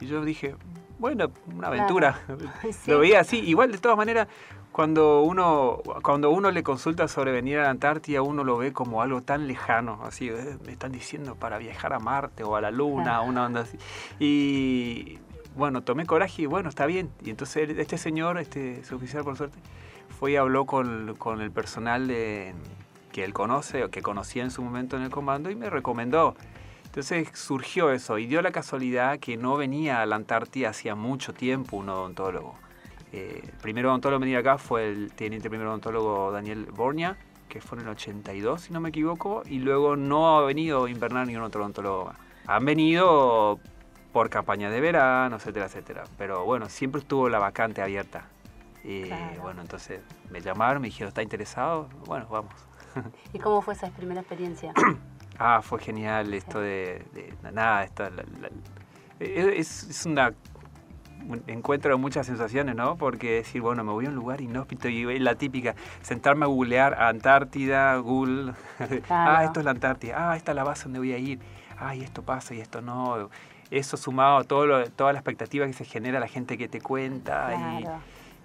Y 0.01 0.07
yo 0.07 0.25
dije, 0.25 0.55
bueno, 0.99 1.31
una 1.55 1.69
aventura. 1.69 2.21
Lo 2.87 2.99
veía 2.99 3.21
así. 3.21 3.39
Igual, 3.41 3.73
de 3.73 3.79
todas 3.79 3.99
maneras, 3.99 4.27
cuando 4.79 5.23
uno, 5.23 5.83
cuando 6.05 6.31
uno 6.31 6.53
le 6.53 6.63
consulta 6.63 7.09
sobre 7.09 7.33
venir 7.33 7.59
a 7.59 7.65
la 7.65 7.71
Antártida, 7.71 8.23
uno 8.23 8.45
lo 8.45 8.59
ve 8.59 8.73
como 8.73 9.03
algo 9.03 9.23
tan 9.23 9.49
lejano, 9.49 9.99
así, 10.05 10.29
eh, 10.29 10.57
me 10.65 10.71
están 10.71 10.93
diciendo 10.93 11.35
para 11.35 11.59
viajar 11.59 11.93
a 11.93 11.99
Marte 11.99 12.45
o 12.45 12.55
a 12.55 12.61
la 12.61 12.71
Luna, 12.71 13.21
una 13.23 13.45
onda 13.45 13.63
así. 13.63 13.77
Y 14.21 15.19
bueno, 15.57 15.83
tomé 15.83 16.07
coraje 16.07 16.43
y 16.43 16.47
bueno, 16.47 16.69
está 16.69 16.87
bien. 16.87 17.11
Y 17.25 17.31
entonces 17.31 17.71
este 17.77 17.99
señor, 17.99 18.39
este 18.39 18.81
oficial 18.95 19.25
por 19.25 19.37
suerte, 19.37 19.59
fue 20.17 20.31
y 20.31 20.37
habló 20.37 20.65
con, 20.65 21.17
con 21.17 21.41
el 21.41 21.51
personal 21.51 22.07
de, 22.07 22.55
que 23.11 23.25
él 23.25 23.33
conoce 23.33 23.83
o 23.83 23.91
que 23.91 24.01
conocía 24.01 24.45
en 24.45 24.53
su 24.53 24.63
momento 24.63 24.97
en 24.97 25.03
el 25.03 25.11
comando 25.11 25.51
y 25.51 25.57
me 25.57 25.71
recomendó. 25.71 26.37
Entonces 26.85 27.31
surgió 27.35 27.91
eso 27.91 28.17
y 28.17 28.27
dio 28.29 28.43
la 28.43 28.53
casualidad 28.53 29.19
que 29.19 29.37
no 29.37 29.57
venía 29.57 30.03
a 30.03 30.07
la 30.07 30.15
Antártida 30.15 30.69
hacía 30.69 30.95
mucho 30.95 31.35
tiempo 31.35 31.77
un 31.79 31.89
odontólogo. 31.89 32.68
Eh, 33.13 33.41
el 33.43 33.51
primer 33.63 33.87
odontólogo 33.87 34.21
venir 34.21 34.37
acá 34.37 34.59
fue 34.59 34.89
el 34.89 35.13
teniente 35.13 35.49
primer 35.49 35.67
odontólogo 35.67 36.31
Daniel 36.31 36.67
Bornia, 36.67 37.17
que 37.49 37.61
fue 37.61 37.79
en 37.79 37.85
el 37.85 37.91
82, 37.91 38.63
si 38.63 38.73
no 38.73 38.81
me 38.81 38.91
equivoco, 38.91 39.43
y 39.47 39.59
luego 39.59 39.97
no 39.97 40.37
ha 40.37 40.45
venido 40.45 40.85
a 40.85 40.91
invernar 40.91 41.27
ningún 41.27 41.43
otro 41.43 41.63
odontólogo. 41.63 42.13
Han 42.47 42.65
venido 42.65 43.59
por 44.13 44.31
campaña 44.31 44.71
de 44.71 44.81
verano, 44.81 45.37
etcétera, 45.37 45.67
etcétera. 45.67 46.05
Pero 46.17 46.45
bueno, 46.45 46.69
siempre 46.69 47.01
estuvo 47.01 47.29
la 47.29 47.39
vacante 47.39 47.83
abierta. 47.83 48.27
Y 48.85 49.05
bueno, 49.41 49.63
entonces 49.63 50.01
me 50.31 50.41
llamaron, 50.41 50.81
me 50.81 50.89
dijeron, 50.89 51.09
¿está 51.09 51.23
interesado? 51.23 51.89
Bueno, 52.07 52.27
vamos. 52.31 52.53
¿Y 53.33 53.39
cómo 53.39 53.61
fue 53.61 53.75
esa 53.75 53.91
primera 53.91 54.21
experiencia? 54.21 54.73
ah, 55.39 55.61
fue 55.63 55.81
genial 55.81 56.33
esto 56.33 56.61
de, 56.61 57.05
nada, 57.53 57.85
esto, 57.85 58.05
es, 59.21 59.85
es 59.85 60.07
una 60.07 60.33
encuentro 61.47 61.97
muchas 61.99 62.27
sensaciones, 62.27 62.75
¿no? 62.75 62.97
Porque 62.97 63.33
decir, 63.33 63.61
bueno, 63.61 63.85
me 63.85 63.93
voy 63.93 64.07
a 64.07 64.09
un 64.09 64.15
lugar 64.15 64.41
inhóspito 64.41 64.89
y 64.89 65.19
la 65.19 65.35
típica, 65.35 65.75
sentarme 66.03 66.45
a 66.45 66.49
googlear 66.49 66.95
Antártida, 66.95 67.97
Google, 67.97 68.53
ah, 69.11 69.43
esto 69.45 69.61
es 69.61 69.65
la 69.65 69.73
Antártida, 69.73 70.31
ah, 70.33 70.37
esta 70.37 70.53
es 70.53 70.57
la 70.57 70.65
base 70.65 70.85
donde 70.85 70.99
voy 70.99 71.13
a 71.13 71.19
ir, 71.19 71.39
ah, 71.79 71.95
y 71.95 72.03
esto 72.03 72.23
pasa 72.23 72.55
y 72.55 72.61
esto 72.61 72.81
no. 72.81 73.31
Eso 73.71 73.99
sumado 73.99 74.39
a 74.39 74.45
todo 74.45 74.85
toda 74.97 75.13
la 75.13 75.19
expectativa 75.19 75.67
que 75.67 75.75
se 75.75 75.85
genera 75.85 76.19
la 76.21 76.29
gente 76.29 76.57
que 76.57 76.69
te 76.69 76.81
cuenta 76.81 77.85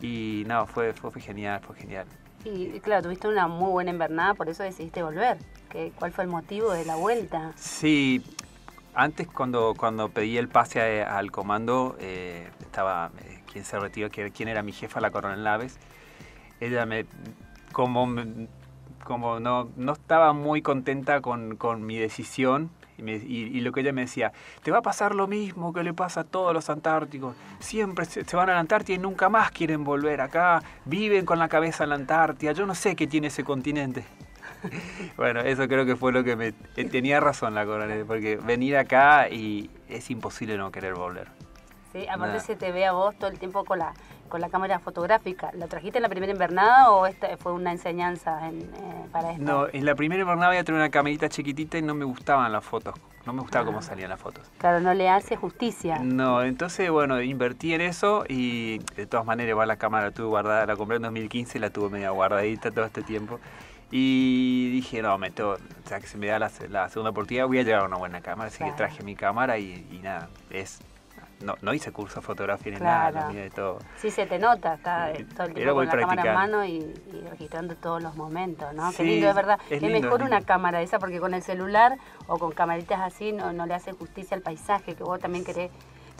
y, 0.02 0.42
y, 0.42 0.44
no, 0.46 0.68
fue, 0.68 0.92
fue, 0.92 1.22
genial, 1.22 1.62
fue 1.62 1.78
genial. 1.78 2.06
Y 2.44 2.78
claro, 2.82 3.04
tuviste 3.04 3.30
una 3.30 3.48
muy 3.48 3.72
buena 3.72 3.92
invernada, 3.92 4.34
por 4.34 4.50
eso 4.50 4.64
decidiste 4.64 5.02
volver. 5.02 5.38
¿Cuál 5.98 6.12
fue 6.12 6.26
el 6.26 6.30
motivo 6.30 6.74
de 6.74 6.84
la 6.84 6.98
vuelta? 6.98 7.54
Sí, 7.56 8.22
antes 8.96 9.28
cuando, 9.28 9.74
cuando 9.78 10.10
pedí 10.10 10.38
el 10.38 10.48
pase 10.48 11.04
al 11.04 11.32
comando, 11.32 11.96
eh, 12.00 12.48
estaba 12.74 13.12
eh, 13.24 13.44
quien 13.52 13.64
se 13.64 13.80
retiró, 13.80 14.10
quien 14.10 14.50
era 14.50 14.64
mi 14.64 14.72
jefa, 14.72 15.00
la 15.00 15.12
coronel 15.12 15.44
Naves. 15.44 15.78
Ella 16.60 16.88
me, 16.88 17.06
como, 17.72 18.08
como 19.04 19.40
no, 19.40 19.70
no 19.78 19.94
estaba 19.94 20.34
muy 20.34 20.64
contenta 20.64 21.22
con, 21.22 21.56
con 21.56 21.86
mi 21.86 21.98
decisión, 21.98 22.72
y, 22.98 23.12
y, 23.12 23.62
lo 23.62 23.72
que 23.72 23.82
ella 23.82 23.92
me 23.92 24.02
decía, 24.02 24.32
te 24.62 24.72
va 24.72 24.78
a 24.78 24.82
pasar 24.82 25.16
lo 25.16 25.28
mismo 25.28 25.74
que 25.74 25.84
le 25.84 25.94
pasa 25.94 26.22
a 26.22 26.24
todos 26.24 26.54
los 26.54 26.70
antárticos. 26.70 27.36
Siempre 27.60 28.06
se, 28.06 28.24
se, 28.24 28.36
van 28.36 28.50
a 28.50 28.54
la 28.54 28.60
Antártida 28.60 28.96
y 28.96 29.00
nunca 29.00 29.30
más 29.30 29.52
quieren 29.52 29.84
volver 29.84 30.22
acá. 30.22 30.62
Viven 30.86 31.26
con 31.26 31.40
la 31.40 31.50
cabeza 31.50 31.84
en 31.84 31.90
la 31.90 31.96
Antártida. 31.96 32.52
Yo 32.52 32.68
no 32.68 32.76
sé 32.76 32.96
qué 32.96 33.08
tiene 33.08 33.28
ese 33.28 33.44
continente. 33.44 34.06
bueno, 35.18 35.42
eso 35.42 35.68
creo 35.68 35.86
que 35.86 35.96
fue 35.96 36.12
lo 36.12 36.24
que 36.24 36.36
me... 36.36 36.54
Eh, 36.76 36.86
tenía 36.86 37.20
razón 37.20 37.56
la 37.56 37.66
coronel, 37.66 38.06
porque 38.06 38.38
venir 38.38 38.78
acá 38.78 39.28
y 39.28 39.72
es 39.90 40.10
imposible 40.12 40.56
no 40.56 40.72
querer 40.72 40.94
volver. 40.94 41.30
Sí, 41.94 42.08
aparte 42.08 42.40
se 42.40 42.56
te 42.56 42.72
ve 42.72 42.86
a 42.86 42.92
vos 42.92 43.16
todo 43.16 43.30
el 43.30 43.40
tiempo 43.40 43.64
con 43.64 43.80
la, 43.80 43.94
con 44.28 44.42
la 44.42 44.50
cámara 44.50 44.80
fotográfica. 44.80 45.52
¿Lo 45.54 45.68
trajiste 45.68 46.00
en 46.00 46.04
la 46.04 46.10
primera 46.10 46.32
invernada 46.32 46.92
o 46.92 47.06
esta 47.06 47.38
fue 47.38 47.54
una 47.54 47.72
enseñanza 47.72 48.50
eh, 48.50 48.66
para 49.12 49.32
esto? 49.32 49.44
No, 49.44 49.68
en 49.72 49.86
la 49.86 49.94
primera 49.94 50.22
invernada 50.22 50.60
a 50.60 50.64
tener 50.64 50.82
una 50.82 50.90
camerita 50.90 51.30
chiquitita 51.30 51.78
y 51.78 51.84
no 51.84 51.94
me 51.94 52.04
gustaban 52.04 52.52
las 52.52 52.66
fotos. 52.66 52.96
No 53.26 53.32
me 53.32 53.42
gustaba 53.42 53.66
cómo 53.66 53.80
ah. 53.80 53.84
salían 53.84 54.10
las 54.10 54.20
fotos. 54.20 54.52
Claro, 54.58 54.82
no 54.82 54.94
le 54.94 55.08
hace 55.08 55.36
justicia. 55.36 56.00
No, 56.00 56.44
entonces, 56.44 56.90
bueno, 56.90 57.22
invertí 57.22 57.74
en 57.74 57.82
eso 57.82 58.26
y 58.28 58.80
de 58.96 59.06
todas 59.06 59.26
maneras, 59.26 59.58
va 59.58 59.66
la 59.66 59.78
cámara 59.78 60.08
la 60.08 60.12
tuve 60.12 60.28
guardada, 60.28 60.66
la 60.66 60.76
compré 60.76 60.98
en 60.98 61.04
2015 61.04 61.58
y 61.58 61.62
la 61.62 61.70
tuve 61.70 61.90
media 61.90 62.10
guardadita 62.10 62.72
todo 62.72 62.86
este 62.86 63.04
tiempo. 63.04 63.40
Y 63.92 64.72
dije, 64.72 65.04
no, 65.04 65.18
me 65.20 65.30
o 65.30 65.58
sea, 65.86 66.00
que 66.00 66.08
se 66.08 66.18
me 66.18 66.26
da 66.26 66.40
la, 66.40 66.50
segunda 66.50 67.12
oportunidad, 67.12 67.46
voy 67.46 67.60
a 67.60 67.64
llevar 67.64 67.86
una 67.86 67.98
buena 67.98 68.22
cámara. 68.22 68.48
Así 68.48 68.64
que 68.64 68.72
traje 68.72 69.04
mi 69.04 69.16
cámara 69.16 69.60
y, 69.60 70.00
nada, 70.02 70.30
es 70.50 70.80
no, 71.44 71.56
no 71.62 71.74
hice 71.74 71.92
curso 71.92 72.20
de 72.20 72.26
fotografía 72.26 72.74
ni 72.74 72.80
nada, 72.80 73.30
de 73.30 73.50
todo. 73.50 73.80
Sí, 73.98 74.10
se 74.10 74.26
te 74.26 74.40
nota, 74.40 74.76
está 74.76 75.12
todo 75.36 75.48
el 75.48 75.54
tiempo 75.54 75.76
con 75.76 75.86
la 75.86 75.92
cámara 75.92 76.24
en 76.24 76.34
mano 76.34 76.66
y, 76.66 76.94
registrando 77.30 77.76
todos 77.76 78.02
los 78.02 78.16
momentos, 78.16 78.74
¿no? 78.74 78.92
Qué 78.96 79.04
lindo, 79.04 79.30
es 79.30 79.36
verdad. 79.36 79.60
Es, 79.70 79.82
mejor 79.82 80.24
una 80.24 80.42
cámara 80.42 80.82
esa 80.82 81.00
porque 81.00 81.20
con 81.20 81.34
el 81.34 81.44
celular 81.44 81.98
o 82.28 82.38
con 82.38 82.52
camaritas 82.52 83.02
así 83.02 83.32
no, 83.32 83.54
no 83.54 83.66
le 83.66 83.74
hace 83.74 83.92
justicia 83.92 84.36
al 84.36 84.42
paisaje 84.42 84.96
que 84.96 85.04
vos 85.04 85.20
también 85.20 85.44
querés 85.44 85.72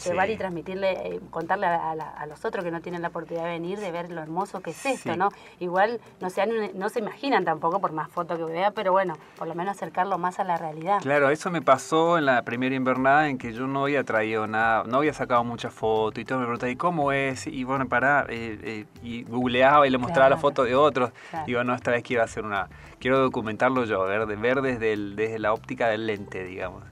llevar 0.04 0.30
y 0.30 0.38
transmitirle, 0.38 0.92
eh, 0.92 1.20
contarle 1.30 1.68
a, 1.68 2.26
los 2.28 2.44
otros 2.46 2.64
que 2.64 2.72
no 2.72 2.82
tienen 2.82 3.02
la 3.02 3.10
oportunidad 3.10 3.46
de 3.46 3.52
venir, 3.52 3.80
de 3.80 3.92
ver 3.92 4.12
lo 4.12 4.22
hermoso 4.22 4.62
que 4.62 4.72
es 4.72 4.86
esto, 4.86 5.16
¿no? 5.16 5.30
Igual 5.60 6.00
no 6.20 6.30
se, 6.30 6.46
no 6.74 6.90
se 6.90 7.00
imaginan 7.00 7.46
tampoco 7.46 7.80
por 7.80 7.92
más 7.92 8.10
fotos 8.10 8.38
que 8.38 8.46
vea, 8.46 8.72
pero 8.72 8.92
bueno, 8.92 9.18
por 9.38 9.48
lo 9.48 9.56
menos 9.56 9.76
acercarlo 9.76 10.18
más 10.18 10.40
a 10.40 10.44
la 10.44 10.58
realidad. 10.58 11.00
Claro, 11.02 11.30
eso 11.30 11.52
me 11.52 11.62
pasó 11.62 12.18
en 12.18 12.26
la 12.26 12.42
primera 12.44 12.76
invernada 12.76 13.30
en 13.30 13.38
que 13.38 13.54
yo 13.54 13.68
no 13.68 13.84
había 13.84 14.04
traído 14.04 14.48
nada, 14.48 14.84
no 14.86 14.98
había 14.98 15.14
sacado 15.14 15.44
muchas 15.44 15.74
fotos 15.74 16.20
y 16.20 16.26
todo, 16.26 16.40
me 16.40 16.46
preguntaba, 16.46 16.72
¿y 16.72 16.76
cómo 16.76 17.12
es? 17.12 17.48
Y 17.48 17.64
bueno, 17.64 17.88
pará, 17.88 18.26
eh, 18.30 18.58
eh, 18.64 18.86
y 19.04 19.24
googleaba 19.24 19.88
y 19.88 19.90
le 19.90 19.98
mostraba 19.98 20.30
la 20.30 20.38
foto 20.38 20.64
de 20.64 20.76
otros. 20.76 21.12
y 21.44 21.54
Digo, 21.54 21.64
no, 21.64 21.76
esta 21.76 21.92
vez 21.92 22.04
quiero 22.04 22.24
hacer 22.24 22.44
una, 22.44 22.68
quiero 23.00 23.20
documentarlo 23.20 23.86
yo, 23.86 24.04
ver, 24.04 24.26
ver 24.38 24.62
desde, 24.62 24.96
desde 24.98 25.40
la 25.40 25.54
óptica 25.54 25.88
del 25.88 26.08
lente, 26.08 26.44
digamos. 26.44 26.84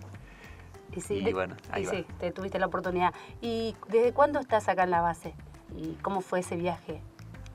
Y 0.96 1.02
sí, 1.02 1.32
bueno, 1.32 1.56
ahí 1.72 1.86
sí, 1.86 2.06
te 2.20 2.32
tuviste 2.32 2.60
la 2.60 2.68
oportunidad. 2.68 3.14
¿Y 3.42 3.76
desde 3.88 4.14
cuándo 4.14 4.40
estás 4.40 4.68
acá 4.68 4.84
en 4.84 4.92
la 4.92 5.02
base? 5.02 5.34
¿Y 5.76 5.94
cómo 6.02 6.22
fue 6.22 6.40
ese 6.40 6.56
viaje? 6.56 7.02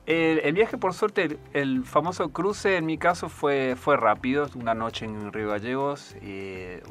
El, 0.07 0.53
viaje, 0.53 0.77
por 0.77 0.93
suerte, 0.93 1.37
el, 1.51 1.83
famoso 1.83 2.29
cruce 2.29 2.77
en 2.77 2.85
mi 2.85 2.97
caso 2.97 3.27
fue, 3.27 3.75
fue 3.75 3.97
rápido, 3.97 4.47
una 4.55 4.73
noche 4.73 5.03
en 5.03 5.33
Río 5.33 5.49
Gallegos, 5.49 6.15
eh, 6.21 6.81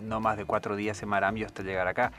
no 0.00 0.20
más 0.20 0.38
de 0.38 0.46
cuatro 0.46 0.74
días 0.74 1.02
en 1.02 1.10
Marambio 1.10 1.44
hasta 1.44 1.62
llegar 1.62 1.86
acá. 1.86 2.12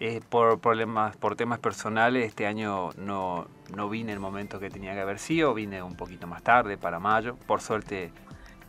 Eh, 0.00 0.20
por 0.26 0.58
problemas, 0.60 1.16
por 1.18 1.36
temas 1.36 1.58
personales, 1.58 2.24
este 2.24 2.46
año 2.46 2.90
no, 2.96 3.46
no 3.76 3.90
vine 3.90 4.12
el 4.12 4.20
momento 4.20 4.58
que 4.58 4.70
tenía 4.70 4.94
que 4.94 5.00
haber 5.00 5.18
sido, 5.18 5.52
vine 5.52 5.82
un 5.82 5.96
poquito 5.96 6.26
más 6.26 6.42
tarde, 6.42 6.78
para 6.78 6.98
mayo. 6.98 7.36
Por 7.46 7.60
suerte 7.60 8.10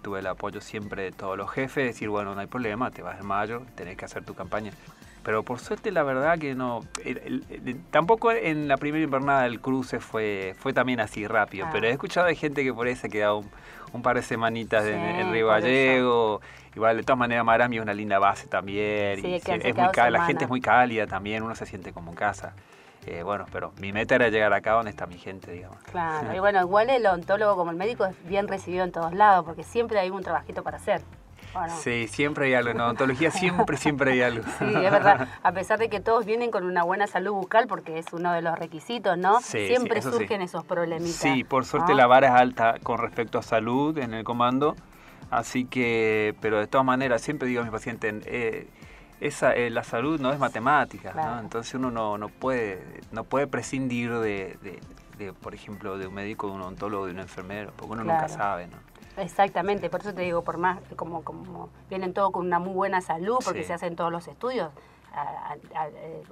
tuve 0.01 0.19
el 0.19 0.27
apoyo 0.27 0.62
siempre 0.62 1.03
de 1.03 1.12
todos 1.12 1.38
los 1.38 1.49
jefes, 1.51 1.85
decir, 1.85 2.09
bueno, 2.09 2.35
no 2.35 2.41
hay 2.41 2.47
problema, 2.47 2.91
te 2.91 3.01
vas 3.01 3.19
en 3.19 3.25
mayo, 3.25 3.63
tenés 3.75 3.97
que 3.97 4.05
hacer 4.05 4.23
tu 4.23 4.33
campaña. 4.33 4.71
pero 5.23 5.43
por 5.43 5.59
suerte 5.59 5.91
la 5.91 6.03
verdad 6.03 6.38
que 6.38 6.55
no. 6.55 6.83
tampoco 7.91 8.31
en 8.31 8.67
la 8.67 8.77
primera 8.77 9.03
invernada 9.03 9.43
del 9.43 9.59
cruce 9.59 9.99
fue, 9.99 10.55
fue 10.57 10.73
también 10.73 10.99
así 10.99 11.27
rápido, 11.27 11.67
pero 11.71 11.88
he 11.88 11.91
escuchado 11.91 12.27
de 12.27 12.35
gente 12.35 12.63
que 12.63 12.73
por 12.73 12.88
ahí 12.88 12.95
se 12.95 13.07
ha 13.07 13.09
quedado 13.09 13.43
un, 13.93 14.01
par 14.01 14.15
de 14.15 14.23
semanitas 14.23 14.85
en, 14.85 15.31
Río 15.31 15.47
Gallego. 15.47 16.41
Igual, 16.75 16.97
de 16.97 17.03
todas 17.03 17.17
maneras, 17.17 17.43
Marami 17.43 17.77
es 17.77 17.81
una 17.81 17.95
linda 17.95 18.19
base 18.19 18.47
también. 18.47 19.25
y 19.25 19.35
es 19.35 19.75
muy 19.75 20.12
la 20.12 20.25
gente 20.25 20.43
es 20.43 20.49
muy 20.49 20.62
cálida 20.62 21.07
también, 21.07 21.41
uno 21.41 21.55
se 21.55 21.65
siente 21.65 21.91
como 21.91 22.12
en 22.12 22.15
casa. 22.15 22.53
Eh, 23.05 23.23
bueno, 23.23 23.45
pero 23.51 23.71
mi 23.79 23.91
meta 23.91 24.15
era 24.15 24.29
llegar 24.29 24.53
acá 24.53 24.73
donde 24.73 24.91
está 24.91 25.07
mi 25.07 25.17
gente, 25.17 25.51
digamos. 25.51 25.77
Claro, 25.91 26.35
y 26.35 26.39
bueno, 26.39 26.59
igual 26.62 26.89
el 26.89 27.05
odontólogo 27.05 27.55
como 27.55 27.71
el 27.71 27.77
médico 27.77 28.05
es 28.05 28.15
bien 28.27 28.47
recibido 28.47 28.83
en 28.83 28.91
todos 28.91 29.13
lados, 29.13 29.45
porque 29.45 29.63
siempre 29.63 29.99
hay 29.99 30.09
un 30.09 30.23
trabajito 30.23 30.63
para 30.63 30.77
hacer. 30.77 31.01
Sí, 31.81 32.07
siempre 32.07 32.45
hay 32.45 32.53
algo. 32.53 32.69
En 32.69 32.79
odontología 32.79 33.31
siempre, 33.31 33.77
siempre 33.77 34.12
hay 34.12 34.21
algo. 34.21 34.43
Sí, 34.59 34.65
es 34.65 34.91
verdad. 34.91 35.27
A 35.43 35.51
pesar 35.51 35.79
de 35.79 35.89
que 35.89 35.99
todos 35.99 36.25
vienen 36.25 36.51
con 36.51 36.63
una 36.63 36.83
buena 36.83 37.07
salud 37.07 37.33
bucal, 37.33 37.67
porque 37.67 37.97
es 37.97 38.05
uno 38.13 38.31
de 38.33 38.41
los 38.41 38.57
requisitos, 38.57 39.17
¿no? 39.17 39.41
siempre 39.41 40.01
surgen 40.01 40.41
esos 40.41 40.63
problemitas. 40.63 41.15
Sí, 41.15 41.43
por 41.43 41.65
suerte 41.65 41.95
la 41.95 42.07
vara 42.07 42.27
es 42.27 42.33
alta 42.33 42.75
con 42.83 42.99
respecto 42.99 43.39
a 43.39 43.41
salud 43.41 43.97
en 43.97 44.13
el 44.13 44.23
comando. 44.23 44.75
Así 45.31 45.65
que, 45.65 46.35
pero 46.41 46.59
de 46.59 46.67
todas 46.67 46.85
maneras, 46.85 47.21
siempre 47.21 47.47
digo 47.47 47.62
a 47.62 47.63
mis 47.63 47.71
pacientes, 47.71 48.15
eh, 48.25 48.67
esa, 49.21 49.53
eh, 49.53 49.69
la 49.69 49.84
salud 49.84 50.19
no 50.19 50.32
es 50.32 50.39
matemática, 50.39 51.13
¿no? 51.13 51.39
Entonces 51.39 51.73
uno 51.73 51.91
no, 51.91 52.17
no, 52.17 52.29
puede, 52.29 53.01
no 53.12 53.23
puede 53.23 53.47
prescindir 53.47 54.12
de, 54.19 54.58
de, 55.17 55.34
por 55.34 55.53
ejemplo, 55.53 55.97
de 55.97 56.08
un 56.08 56.13
médico, 56.13 56.47
de 56.47 56.53
un 56.53 56.62
odontólogo, 56.62 57.05
de 57.05 57.12
un 57.12 57.19
enfermero, 57.19 57.71
porque 57.75 57.93
uno 57.93 58.03
nunca 58.03 58.29
sabe, 58.29 58.67
¿no? 58.67 58.77
Exactamente, 59.17 59.89
por 59.89 59.99
eso 59.99 60.13
te 60.13 60.21
digo, 60.21 60.43
por 60.43 60.58
más 60.58 60.79
como, 60.95 61.23
como 61.23 61.69
vienen 61.89 62.13
todos 62.13 62.32
con 62.32 62.45
una 62.45 62.60
muy 62.60 62.73
buena 62.73 63.01
salud, 63.01 63.39
porque 63.43 63.63
se 63.63 63.73
hacen 63.73 63.97
todos 63.97 64.12
los 64.12 64.27
estudios 64.27 64.71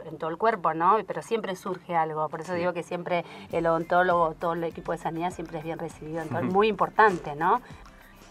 en 0.05 0.17
todo 0.17 0.29
el 0.29 0.37
cuerpo, 0.37 0.73
¿no? 0.73 0.97
Pero 1.05 1.21
siempre 1.21 1.55
surge 1.55 1.95
algo, 1.95 2.29
por 2.29 2.41
eso 2.41 2.53
digo 2.53 2.71
que 2.71 2.83
siempre 2.83 3.25
el 3.51 3.67
odontólogo, 3.67 4.35
todo 4.35 4.53
el 4.53 4.63
equipo 4.63 4.93
de 4.93 4.99
sanidad 4.99 5.31
siempre 5.31 5.57
es 5.57 5.63
bien 5.65 5.79
recibido, 5.79 6.21
entonces 6.21 6.53
muy 6.53 6.67
importante, 6.67 7.35
¿no? 7.35 7.61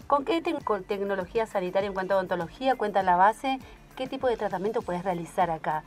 ¿Con 0.07 0.25
qué 0.25 0.41
tecnología 0.41 1.45
sanitaria 1.45 1.87
en 1.87 1.93
cuanto 1.93 2.13
a 2.13 2.17
odontología 2.17 2.75
cuenta 2.75 3.03
la 3.03 3.17
base? 3.17 3.59
¿Qué 3.97 4.07
tipo 4.07 4.27
de 4.27 4.37
tratamiento 4.37 4.81
puedes 4.81 5.03
realizar 5.03 5.49
acá? 5.49 5.83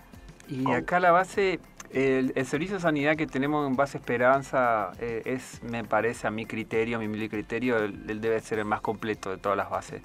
Y 0.48 0.70
acá 0.72 0.98
la 0.98 1.12
base 1.12 1.60
el, 1.92 2.32
servicio 2.46 2.76
de 2.76 2.82
sanidad 2.82 3.16
que 3.16 3.26
tenemos 3.26 3.66
en 3.68 3.76
Base 3.76 3.98
Esperanza 3.98 4.92
eh, 5.00 5.22
es, 5.24 5.62
me 5.62 5.84
parece, 5.84 6.26
a 6.26 6.30
mi 6.30 6.46
criterio, 6.46 6.98
a 6.98 7.00
mi 7.00 7.28
criterio, 7.28 7.78
el, 7.78 8.20
debe 8.20 8.40
ser 8.40 8.58
el 8.58 8.64
más 8.64 8.80
completo 8.80 9.30
de 9.30 9.38
todas 9.38 9.56
las 9.56 9.70
bases. 9.70 10.02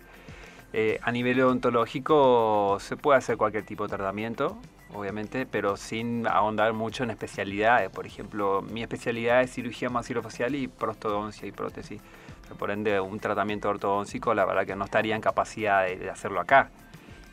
Eh, 0.74 1.00
a 1.04 1.12
nivel 1.12 1.41
odontológico 1.41 2.78
se 2.80 2.98
puede 2.98 3.20
hacer 3.20 3.38
cualquier 3.38 3.65
tipo 3.65 3.84
de 3.84 3.96
tratamiento, 3.96 4.58
obviamente, 4.94 5.46
pero 5.46 5.78
sin 5.78 6.28
ahondar 6.28 6.74
mucho 6.74 7.04
en 7.04 7.12
especialidades. 7.12 7.89
Por 7.91 8.06
ejemplo, 8.06 8.62
mi 8.62 8.82
especialidad 8.82 9.41
es 9.41 9.52
cirugía 9.52 9.89
maxilofacial 9.89 10.56
y 10.56 10.68
prostodoncia 10.68 11.48
y 11.48 11.52
prótesis. 11.52 12.02
Por 12.58 12.72
ende, 12.72 13.00
un 13.00 13.20
tratamiento 13.20 13.70
ortodóncico, 13.70 14.34
la 14.34 14.46
verdad 14.46 14.65
que 14.65 14.76
no 14.76 14.86
estaría 14.86 15.15
en 15.15 15.22
capacidad 15.22 15.86
de, 15.86 16.10
hacerlo 16.10 16.39
acá. 16.39 16.70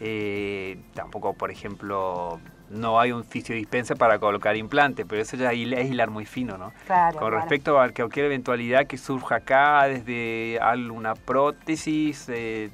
Eh, 0.04 0.78
tampoco, 0.94 1.32
por 1.34 1.52
ejemplo, 1.52 2.40
no 2.70 2.98
hay 2.98 3.12
un 3.12 3.24
dispensa 3.30 3.94
para 3.94 4.18
colocar 4.18 4.56
implante, 4.56 5.06
pero 5.06 5.22
eso 5.22 5.36
ya 5.36 5.52
es 5.52 5.90
hilar 5.90 6.10
muy 6.10 6.26
fino, 6.26 6.58
¿no? 6.58 6.72
Claro, 6.86 7.20
Con 7.20 7.32
respecto 7.32 7.80
a 7.80 7.88
cualquier 7.88 8.26
eventualidad 8.26 8.88
que 8.88 8.98
surja 8.98 9.36
acá, 9.36 9.84
desde 9.84 10.58
alguna 10.60 11.14
prótesis 11.14 12.28
eh, 12.28 12.70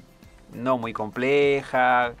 no 0.53 0.79
muy 0.79 0.91
compleja, 0.91 2.13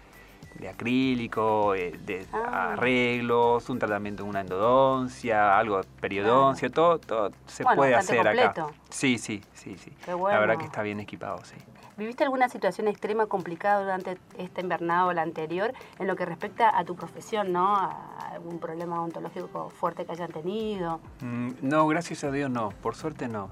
de 0.59 0.69
acrílico, 0.69 1.73
eh, 1.73 1.97
de 2.05 2.27
ah. 2.31 2.73
arreglos, 2.73 3.67
un 3.67 3.79
tratamiento 3.79 4.21
de 4.23 4.29
una 4.29 4.41
endodoncia, 4.41 5.57
algo 5.57 5.81
periodoncia, 5.99 6.69
todo, 6.69 6.99
todo 6.99 7.31
se 7.47 7.63
puede 7.63 7.95
hacer 7.95 8.27
acá. 8.27 8.67
Sí, 8.91 9.17
sí, 9.17 9.41
sí, 9.53 9.75
sí. 9.75 9.91
La 10.05 10.39
verdad 10.39 10.59
que 10.59 10.65
está 10.65 10.83
bien 10.83 10.99
equipado, 10.99 11.43
sí. 11.45 11.55
¿Viviste 11.99 12.23
alguna 12.23 12.47
situación 12.47 12.87
extrema 12.87 13.25
complicada 13.25 13.81
durante 13.81 14.17
este 14.37 14.61
invernado 14.61 15.09
o 15.09 15.13
la 15.13 15.21
anterior 15.21 15.73
en 15.99 16.07
lo 16.07 16.15
que 16.15 16.25
respecta 16.25 16.75
a 16.75 16.85
tu 16.85 16.95
profesión, 16.95 17.51
¿no? 17.51 17.75
¿A 17.75 18.15
¿Algún 18.29 18.59
problema 18.59 19.01
odontológico 19.01 19.69
fuerte 19.69 20.05
que 20.05 20.13
hayan 20.13 20.31
tenido? 20.31 21.01
Mm, 21.19 21.49
no, 21.61 21.85
gracias 21.87 22.23
a 22.23 22.31
Dios 22.31 22.49
no, 22.49 22.69
por 22.69 22.95
suerte 22.95 23.27
no. 23.27 23.49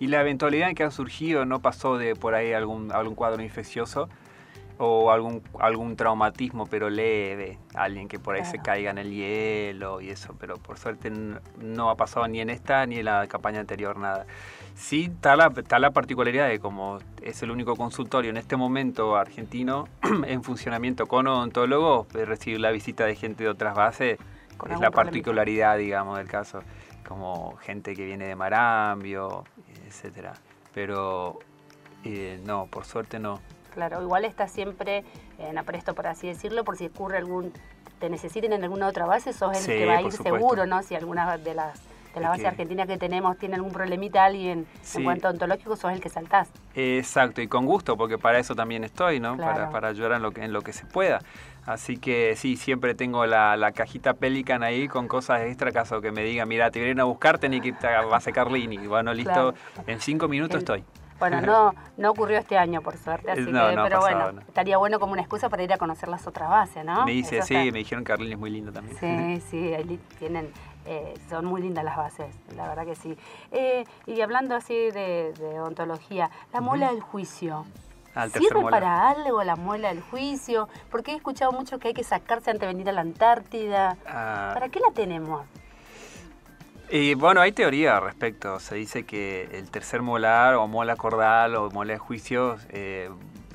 Y 0.00 0.08
la 0.08 0.20
eventualidad 0.20 0.70
en 0.70 0.74
que 0.74 0.82
ha 0.82 0.90
surgido 0.90 1.44
no 1.44 1.60
pasó 1.60 1.96
de 1.96 2.16
por 2.16 2.34
ahí 2.34 2.52
algún, 2.52 2.90
algún 2.90 3.14
cuadro 3.14 3.40
infeccioso 3.40 4.08
o 4.78 5.12
algún, 5.12 5.42
algún 5.60 5.94
traumatismo 5.94 6.66
pero 6.66 6.90
leve, 6.90 7.58
alguien 7.74 8.08
que 8.08 8.18
por 8.18 8.34
ahí 8.34 8.44
se 8.44 8.58
caiga 8.58 8.90
en 8.90 8.98
el 8.98 9.12
hielo 9.12 10.00
y 10.00 10.10
eso, 10.10 10.34
pero 10.40 10.56
por 10.56 10.78
suerte 10.78 11.12
no 11.60 11.90
ha 11.90 11.96
pasado 11.96 12.26
ni 12.26 12.40
en 12.40 12.50
esta 12.50 12.84
ni 12.86 12.98
en 12.98 13.04
la 13.04 13.28
campaña 13.28 13.60
anterior 13.60 13.96
nada. 13.96 14.26
Sí, 14.74 15.04
está 15.04 15.36
la, 15.36 15.52
está 15.56 15.78
la 15.78 15.92
particularidad 15.92 16.48
de 16.48 16.58
como 16.58 16.98
es 17.22 17.42
el 17.42 17.50
único 17.50 17.76
consultorio 17.76 18.30
en 18.30 18.36
este 18.36 18.56
momento 18.56 19.16
argentino 19.16 19.88
en 20.26 20.42
funcionamiento 20.42 21.06
con 21.06 21.26
odontólogos, 21.26 22.08
de 22.08 22.24
recibir 22.24 22.60
la 22.60 22.70
visita 22.70 23.04
de 23.04 23.14
gente 23.14 23.44
de 23.44 23.50
otras 23.50 23.74
bases, 23.74 24.18
es 24.70 24.80
la 24.80 24.90
particularidad, 24.90 25.76
digamos, 25.76 26.18
del 26.18 26.28
caso, 26.28 26.60
como 27.06 27.56
gente 27.56 27.94
que 27.94 28.04
viene 28.04 28.26
de 28.26 28.34
Marambio, 28.34 29.44
etcétera. 29.86 30.34
Pero 30.72 31.38
eh, 32.04 32.40
no, 32.44 32.66
por 32.66 32.84
suerte 32.84 33.18
no. 33.18 33.40
Claro, 33.72 34.02
igual 34.02 34.24
está 34.24 34.48
siempre 34.48 35.04
en 35.38 35.58
apresto, 35.58 35.94
por 35.94 36.06
así 36.06 36.28
decirlo, 36.28 36.64
por 36.64 36.76
si 36.76 36.86
ocurre 36.86 37.18
algún, 37.18 37.52
te 37.98 38.08
necesiten 38.08 38.52
en 38.52 38.62
alguna 38.62 38.86
otra 38.86 39.06
base, 39.06 39.32
sos 39.32 39.58
el 39.58 39.66
que 39.66 39.86
va 39.86 39.96
a 39.98 40.02
ir 40.02 40.12
seguro, 40.12 40.66
¿no? 40.66 40.82
Si 40.82 40.94
alguna 40.94 41.36
de 41.36 41.54
las 41.54 41.80
de 42.14 42.20
la 42.20 42.28
base 42.28 42.46
argentina 42.46 42.86
que 42.86 42.96
tenemos 42.96 43.36
tiene 43.38 43.56
algún 43.56 43.72
problemita 43.72 44.24
alguien 44.24 44.66
en 44.94 45.04
cuanto 45.04 45.28
ontológico, 45.28 45.76
sos 45.76 45.92
el 45.92 46.00
que 46.00 46.08
saltás. 46.08 46.48
Exacto, 46.74 47.42
y 47.42 47.48
con 47.48 47.66
gusto, 47.66 47.96
porque 47.96 48.18
para 48.18 48.38
eso 48.38 48.54
también 48.54 48.84
estoy, 48.84 49.20
¿no? 49.20 49.36
Para, 49.36 49.70
para 49.70 49.88
ayudar 49.88 50.12
en 50.12 50.22
lo, 50.22 50.32
que, 50.32 50.44
en 50.44 50.52
lo 50.52 50.62
que 50.62 50.72
se 50.72 50.86
pueda. 50.86 51.20
Así 51.66 51.96
que 51.96 52.34
sí, 52.36 52.56
siempre 52.56 52.94
tengo 52.94 53.24
la, 53.24 53.56
la, 53.56 53.72
cajita 53.72 54.14
Pelican 54.14 54.62
ahí 54.62 54.86
con 54.86 55.08
cosas 55.08 55.42
extra, 55.42 55.72
caso 55.72 56.00
que 56.02 56.12
me 56.12 56.22
diga, 56.22 56.44
mira, 56.44 56.70
te 56.70 56.78
vienen 56.78 57.00
a 57.00 57.04
buscar, 57.04 57.38
tenés 57.38 57.62
que 57.62 57.68
ir 57.68 57.86
a 57.86 58.04
base 58.04 58.32
Carlini. 58.32 58.76
Bueno, 58.86 59.14
listo, 59.14 59.54
en 59.86 60.00
cinco 60.00 60.28
minutos 60.28 60.58
estoy. 60.58 60.84
Bueno, 61.18 61.40
no, 61.40 61.74
no 61.96 62.10
ocurrió 62.10 62.38
este 62.38 62.58
año, 62.58 62.82
por 62.82 62.98
suerte, 62.98 63.30
así 63.30 63.44
que, 63.46 63.52
pero 63.52 64.00
bueno, 64.00 64.40
estaría 64.46 64.76
bueno 64.76 64.98
como 64.98 65.12
una 65.12 65.22
excusa 65.22 65.48
para 65.48 65.62
ir 65.62 65.72
a 65.72 65.78
conocer 65.78 66.08
las 66.08 66.26
otras 66.26 66.50
bases, 66.50 66.84
¿no? 66.84 67.04
Me 67.06 67.12
dice, 67.12 67.40
sí, 67.42 67.54
me 67.54 67.78
dijeron 67.78 68.04
que 68.04 68.08
Carlini 68.08 68.32
es 68.32 68.38
muy 68.38 68.50
lindo 68.50 68.72
también. 68.72 68.96
Sí, 68.98 69.42
sí, 69.48 69.74
ahí 69.74 69.98
tienen 70.18 70.50
eh, 70.86 71.14
son 71.28 71.46
muy 71.46 71.62
lindas 71.62 71.84
las 71.84 71.96
bases, 71.96 72.34
la 72.56 72.68
verdad 72.68 72.84
que 72.84 72.94
sí. 72.94 73.16
Eh, 73.52 73.84
y 74.06 74.20
hablando 74.20 74.54
así 74.54 74.74
de, 74.74 75.32
ontología, 75.64 76.30
la 76.52 76.60
muela 76.60 76.90
del 76.90 77.00
juicio. 77.00 77.64
¿Sirve 78.32 78.62
para 78.70 79.08
algo 79.08 79.42
la 79.42 79.56
muela 79.56 79.88
del 79.88 80.00
juicio? 80.00 80.68
Porque 80.90 81.12
he 81.12 81.16
escuchado 81.16 81.50
mucho 81.50 81.78
que 81.78 81.88
hay 81.88 81.94
que 81.94 82.04
sacarse 82.04 82.50
antes 82.50 82.60
de 82.60 82.66
venir 82.68 82.88
a 82.88 82.92
la 82.92 83.00
Antártida. 83.00 83.96
Ah. 84.06 84.52
¿Para 84.54 84.68
qué 84.68 84.78
la 84.78 84.92
tenemos? 84.92 85.44
Y 86.90 87.14
bueno, 87.14 87.40
hay 87.40 87.50
teoría 87.52 87.96
al 87.96 88.04
respecto. 88.04 88.60
Se 88.60 88.76
dice 88.76 89.04
que 89.04 89.48
el 89.52 89.70
tercer 89.70 90.02
molar 90.02 90.54
o 90.54 90.68
mola 90.68 90.96
cordal 90.96 91.56
o 91.56 91.70
mola 91.70 91.94
de 91.94 91.98
juicio 91.98 92.56
eh, 92.68 93.10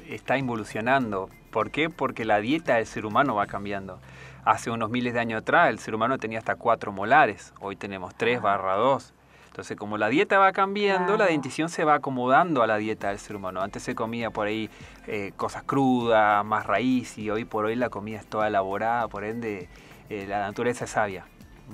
está 0.09 0.37
involucionando. 0.37 1.29
¿Por 1.51 1.71
qué? 1.71 1.89
Porque 1.89 2.25
la 2.25 2.39
dieta 2.39 2.75
del 2.75 2.85
ser 2.85 3.05
humano 3.05 3.35
va 3.35 3.47
cambiando. 3.47 3.99
Hace 4.45 4.71
unos 4.71 4.89
miles 4.89 5.13
de 5.13 5.19
años 5.19 5.41
atrás 5.41 5.69
el 5.69 5.79
ser 5.79 5.93
humano 5.95 6.17
tenía 6.17 6.39
hasta 6.39 6.55
cuatro 6.55 6.91
molares, 6.91 7.53
hoy 7.59 7.75
tenemos 7.75 8.15
tres 8.15 8.41
barra 8.41 8.75
dos. 8.75 9.13
Entonces, 9.47 9.75
como 9.75 9.97
la 9.97 10.07
dieta 10.07 10.39
va 10.39 10.53
cambiando, 10.53 11.17
la 11.17 11.25
dentición 11.25 11.67
se 11.67 11.83
va 11.83 11.95
acomodando 11.95 12.63
a 12.63 12.67
la 12.67 12.77
dieta 12.77 13.09
del 13.09 13.19
ser 13.19 13.35
humano. 13.35 13.61
Antes 13.61 13.83
se 13.83 13.93
comía 13.93 14.29
por 14.29 14.47
ahí 14.47 14.69
eh, 15.07 15.33
cosas 15.35 15.63
crudas, 15.63 16.45
más 16.45 16.65
raíz, 16.65 17.17
y 17.17 17.29
hoy 17.29 17.43
por 17.43 17.65
hoy 17.65 17.75
la 17.75 17.89
comida 17.89 18.19
es 18.19 18.27
toda 18.27 18.47
elaborada, 18.47 19.07
por 19.09 19.25
ende 19.25 19.67
eh, 20.09 20.25
la 20.29 20.39
naturaleza 20.39 20.85
es 20.85 20.91
sabia. 20.91 21.25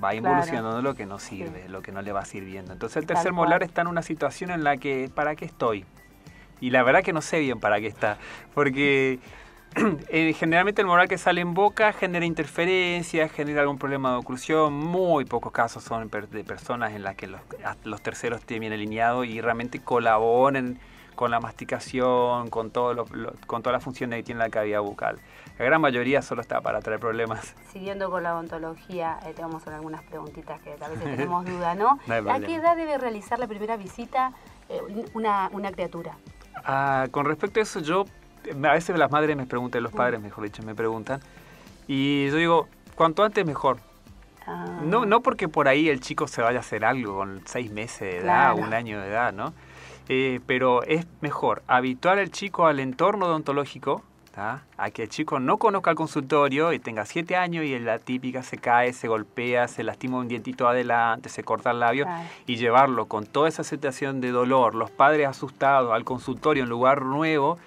Va 0.03 0.15
involucionando 0.15 0.81
lo 0.81 0.95
que 0.95 1.05
no 1.05 1.19
sirve, 1.19 1.69
lo 1.69 1.81
que 1.81 1.91
no 1.91 2.01
le 2.01 2.11
va 2.11 2.25
sirviendo. 2.25 2.73
Entonces 2.73 2.97
el 2.97 3.05
tercer 3.05 3.33
molar 3.33 3.61
está 3.61 3.81
en 3.81 3.87
una 3.87 4.01
situación 4.01 4.49
en 4.49 4.63
la 4.63 4.77
que, 4.77 5.11
¿para 5.13 5.35
qué 5.35 5.45
estoy? 5.45 5.85
Y 6.61 6.71
la 6.71 6.81
verdad 6.81 7.03
que 7.03 7.13
no 7.13 7.21
sé 7.21 7.39
bien 7.39 7.59
para 7.59 7.79
qué 7.79 7.87
está, 7.87 8.17
porque 8.53 9.19
Eh, 10.07 10.33
generalmente 10.33 10.81
el 10.81 10.87
moral 10.87 11.09
que 11.09 11.17
sale 11.17 11.41
en 11.41 11.53
boca 11.53 11.91
genera 11.91 12.25
interferencias, 12.25 13.31
genera 13.31 13.61
algún 13.61 13.77
problema 13.77 14.11
de 14.11 14.17
oclusión. 14.17 14.73
Muy 14.73 15.25
pocos 15.25 15.51
casos 15.51 15.83
son 15.83 16.09
de 16.09 16.43
personas 16.43 16.93
en 16.93 17.03
las 17.03 17.15
que 17.15 17.27
los, 17.27 17.41
los 17.83 18.01
terceros 18.01 18.41
tienen 18.41 18.61
bien 18.61 18.73
alineado 18.73 19.23
y 19.25 19.41
realmente 19.41 19.79
colaboren 19.79 20.79
con 21.15 21.31
la 21.31 21.39
masticación, 21.39 22.49
con, 22.49 22.71
todo 22.71 23.05
con 23.47 23.61
todas 23.61 23.73
las 23.73 23.83
funciones 23.83 24.17
que 24.19 24.23
tiene 24.23 24.39
la 24.39 24.49
cavidad 24.49 24.81
bucal. 24.81 25.19
La 25.57 25.65
gran 25.65 25.81
mayoría 25.81 26.21
solo 26.21 26.41
está 26.41 26.61
para 26.61 26.79
traer 26.81 26.99
problemas. 26.99 27.55
Siguiendo 27.73 28.09
con 28.09 28.23
la 28.23 28.33
odontología, 28.33 29.19
eh, 29.25 29.33
tenemos 29.33 29.65
algunas 29.67 30.03
preguntitas 30.03 30.61
que 30.61 30.73
a 30.73 30.87
veces 30.87 31.03
tenemos 31.03 31.45
duda, 31.45 31.75
¿no? 31.75 31.99
¿A 32.07 32.39
qué 32.39 32.55
edad 32.55 32.75
debe 32.75 32.97
realizar 32.97 33.39
la 33.39 33.47
primera 33.47 33.75
visita 33.77 34.33
eh, 34.69 34.81
una, 35.13 35.49
una 35.51 35.71
criatura? 35.71 36.17
Ah, 36.63 37.07
con 37.11 37.25
respecto 37.25 37.59
a 37.59 37.63
eso, 37.63 37.79
yo 37.79 38.05
a 38.51 38.73
veces 38.73 38.97
las 38.97 39.11
madres 39.11 39.35
me 39.37 39.45
preguntan, 39.45 39.83
los 39.83 39.91
padres 39.91 40.19
mejor 40.21 40.43
dicho, 40.43 40.63
me 40.63 40.75
preguntan, 40.75 41.19
Y 41.87 42.27
yo 42.29 42.35
digo, 42.37 42.67
cuanto 42.95 43.23
antes 43.23 43.45
mejor. 43.45 43.77
Ah. 44.47 44.79
No, 44.83 45.05
no 45.05 45.21
porque 45.21 45.47
por 45.47 45.67
ahí 45.67 45.89
el 45.89 45.99
chico 46.01 46.27
se 46.27 46.41
vaya 46.41 46.57
a 46.57 46.61
hacer 46.61 46.83
algo 46.85 47.17
con 47.17 47.41
seis 47.45 47.71
meses 47.71 47.99
de 47.99 48.17
edad, 48.17 48.53
Claro. 48.53 48.55
un 48.67 48.73
año 48.73 48.99
de 49.01 49.07
edad, 49.09 49.33
¿no? 49.33 49.53
Eh, 50.07 50.39
pero 50.45 50.83
es 50.83 51.05
mejor 51.21 51.63
habituar 51.67 52.19
al 52.19 52.29
chico 52.31 52.67
al 52.67 52.79
entorno 52.79 53.25
odontológico, 53.25 54.03
¿tá? 54.35 54.61
a 54.77 54.91
que 54.91 55.03
el 55.03 55.09
chico 55.09 55.39
no 55.39 55.57
conozca 55.57 55.89
el 55.91 55.95
consultorio 55.95 56.73
y 56.73 56.79
tenga 56.79 57.05
siete 57.05 57.35
años 57.35 57.65
y 57.65 57.79
la 57.79 57.97
típica 57.99 58.43
se 58.43 58.57
cae, 58.59 58.93
se 58.93 59.07
golpea, 59.07 59.67
se 59.67 59.83
lastima 59.83 60.17
un 60.17 60.27
dientito 60.27 60.67
adelante, 60.67 61.29
se 61.29 61.43
corta 61.43 61.71
el 61.71 61.79
labio 61.79 62.05
Claro. 62.05 62.23
y 62.45 62.55
llevarlo 62.57 63.05
con 63.07 63.25
toda 63.25 63.47
esa 63.47 63.63
situación 63.63 64.21
de 64.21 64.29
dolor, 64.31 64.75
los 64.75 64.91
padres 64.91 65.27
asustados 65.27 65.91
al 65.91 66.03
consultorio 66.03 66.63
en 66.63 66.69
lugar 66.69 67.01
nuevo, 67.03 67.57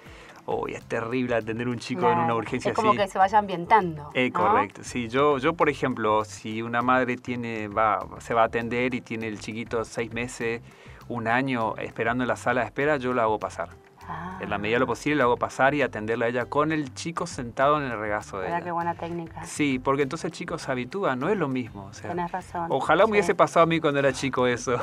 hoy 0.49 0.73
es 0.73 0.83
terrible 0.83 1.35
atender 1.35 1.67
un 1.67 1.77
chico 1.79 2.09
en 2.11 2.17
una 2.19 2.33
urgencia 2.35 2.71
Es 2.71 2.75
como 2.75 2.89
así. 2.89 2.97
que 2.97 3.07
se 3.07 3.17
vaya 3.17 3.37
ambientando. 3.37 4.09
Eh, 4.13 4.31
¿no? 4.33 4.39
correcto. 4.39 4.81
Sí, 4.83 5.07
yo, 5.07 5.37
yo 5.37 5.53
por 5.53 5.69
ejemplo, 5.69 6.25
si 6.25 6.61
una 6.61 6.81
madre 6.81 7.15
tiene, 7.17 7.67
va, 7.67 7.99
se 8.19 8.33
va 8.33 8.41
a 8.41 8.45
atender 8.45 8.93
y 8.93 9.01
tiene 9.01 9.27
el 9.27 9.39
chiquito 9.39 9.83
seis 9.85 10.11
meses, 10.13 10.61
un 11.07 11.27
año 11.27 11.75
esperando 11.77 12.23
en 12.23 12.27
la 12.27 12.35
sala 12.35 12.61
de 12.61 12.67
espera, 12.67 12.97
yo 12.97 13.13
la 13.13 13.23
hago 13.23 13.39
pasar. 13.39 13.69
Ah, 14.11 14.39
En 14.41 14.49
la 14.49 14.57
medida 14.57 14.77
de 14.77 14.79
lo 14.79 14.87
posible 14.87 15.17
la 15.17 15.25
hago 15.25 15.37
pasar 15.37 15.75
y 15.75 15.83
atenderla 15.83 16.25
a 16.25 16.29
ella 16.29 16.45
con 16.45 16.71
el 16.71 16.93
chico 16.95 17.27
sentado 17.27 17.77
en 17.77 17.83
el 17.91 17.99
regazo 17.99 18.39
de 18.39 18.47
Mira 18.47 18.57
qué 18.57 18.63
ella. 18.65 18.73
buena 18.73 18.95
técnica. 18.95 19.43
Sí, 19.45 19.77
porque 19.77 20.01
entonces 20.03 20.25
el 20.25 20.31
chico 20.31 20.57
se 20.57 20.71
habitúa, 20.71 21.15
no 21.15 21.29
es 21.29 21.37
lo 21.37 21.47
mismo. 21.47 21.85
O 21.85 21.93
sea, 21.93 22.09
Tenés 22.09 22.31
razón. 22.31 22.65
ojalá 22.69 23.05
me 23.05 23.11
hubiese 23.11 23.35
pasado 23.35 23.63
a 23.63 23.67
mí 23.67 23.79
cuando 23.79 23.99
era 23.99 24.11
chico 24.11 24.47
eso. 24.47 24.77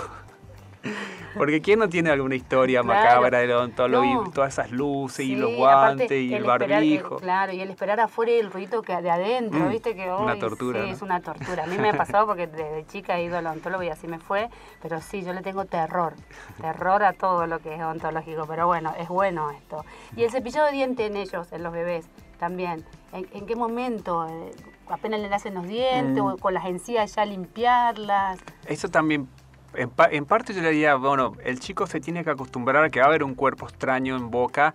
Porque 1.37 1.61
¿quién 1.61 1.79
no 1.79 1.89
tiene 1.91 2.09
alguna 2.11 2.35
historia 2.35 2.81
Claro. 2.81 3.03
macabra 3.07 3.39
del 3.41 3.51
odontólogo 3.53 4.05
No. 4.05 4.25
y 4.27 4.31
todas 4.31 4.55
esas 4.55 4.71
luces 4.71 5.27
y 5.27 5.37
los 5.37 5.55
guantes 5.55 6.11
y 6.11 6.33
el 6.33 6.45
barbijo? 6.45 7.17
claro, 7.17 7.53
y 7.53 7.61
el 7.61 7.69
esperar 7.71 8.01
afuera 8.01 8.33
y 8.33 8.37
el 8.37 8.51
ruido 8.51 8.81
que 8.81 8.97
de 9.03 9.11
adentro, 9.11 9.61
Mm, 9.61 9.69
viste 9.69 9.95
que 9.95 10.11
una 10.11 10.39
tortura, 10.39 10.81
sí, 10.81 10.87
¿no? 10.89 10.93
es 10.95 11.03
una 11.03 11.21
tortura. 11.21 11.65
A 11.65 11.67
mí 11.67 11.77
me 11.77 11.91
ha 11.91 11.93
pasado 11.95 12.27
porque 12.27 12.47
desde 12.47 12.87
chica 12.87 13.19
he 13.19 13.25
ido 13.25 13.37
al 13.37 13.47
odontólogo 13.47 13.83
y 13.83 13.91
así 13.91 14.09
me 14.09 14.19
fue, 14.19 14.49
pero 14.81 15.01
sí, 15.03 15.23
yo 15.23 15.35
le 15.35 15.43
tengo 15.43 15.67
terror, 15.67 16.15
terror 16.61 17.03
a 17.05 17.13
todo 17.13 17.47
lo 17.47 17.59
que 17.59 17.75
es 17.75 17.81
odontológico, 17.83 18.47
pero 18.47 18.67
bueno, 18.67 18.95
es 18.99 19.09
bueno 19.09 19.51
esto. 19.51 19.85
Y 20.17 20.25
el 20.25 20.31
cepillado 20.31 20.67
de 20.69 20.73
diente 20.73 21.05
en 21.05 21.17
ellos, 21.17 21.53
en 21.53 21.63
los 21.63 21.73
bebés, 21.73 22.07
también. 22.39 22.83
¿En, 23.13 23.29
en 23.33 23.45
qué 23.47 23.57
momento? 23.57 24.27
Eh, 24.27 24.51
¿Apenas 24.89 25.21
le 25.21 25.29
nacen 25.29 25.53
los 25.55 25.67
dientes 25.67 26.23
Mm. 26.23 26.27
o 26.27 26.37
con 26.39 26.55
las 26.55 26.65
encías 26.65 27.15
ya 27.15 27.25
limpiarlas? 27.27 28.39
Eso 28.67 28.89
también, 28.89 29.29
en, 29.77 29.91
pa- 29.91 30.09
en 30.11 30.25
parte 30.25 30.55
yo 30.55 30.63
le 30.63 30.71
diría, 30.71 30.95
bueno, 30.97 31.33
el 31.45 31.61
chico 31.61 31.87
se 31.87 32.01
tiene 32.01 32.25
que 32.25 32.31
acostumbrar 32.31 32.85
a 32.85 32.91
que 32.91 33.01
va 33.01 33.07
a 33.07 33.09
haber 33.09 33.23
un 33.25 33.35
cuerpo 33.35 33.67
extraño 33.67 34.17
en 34.17 34.31
boca 34.31 34.73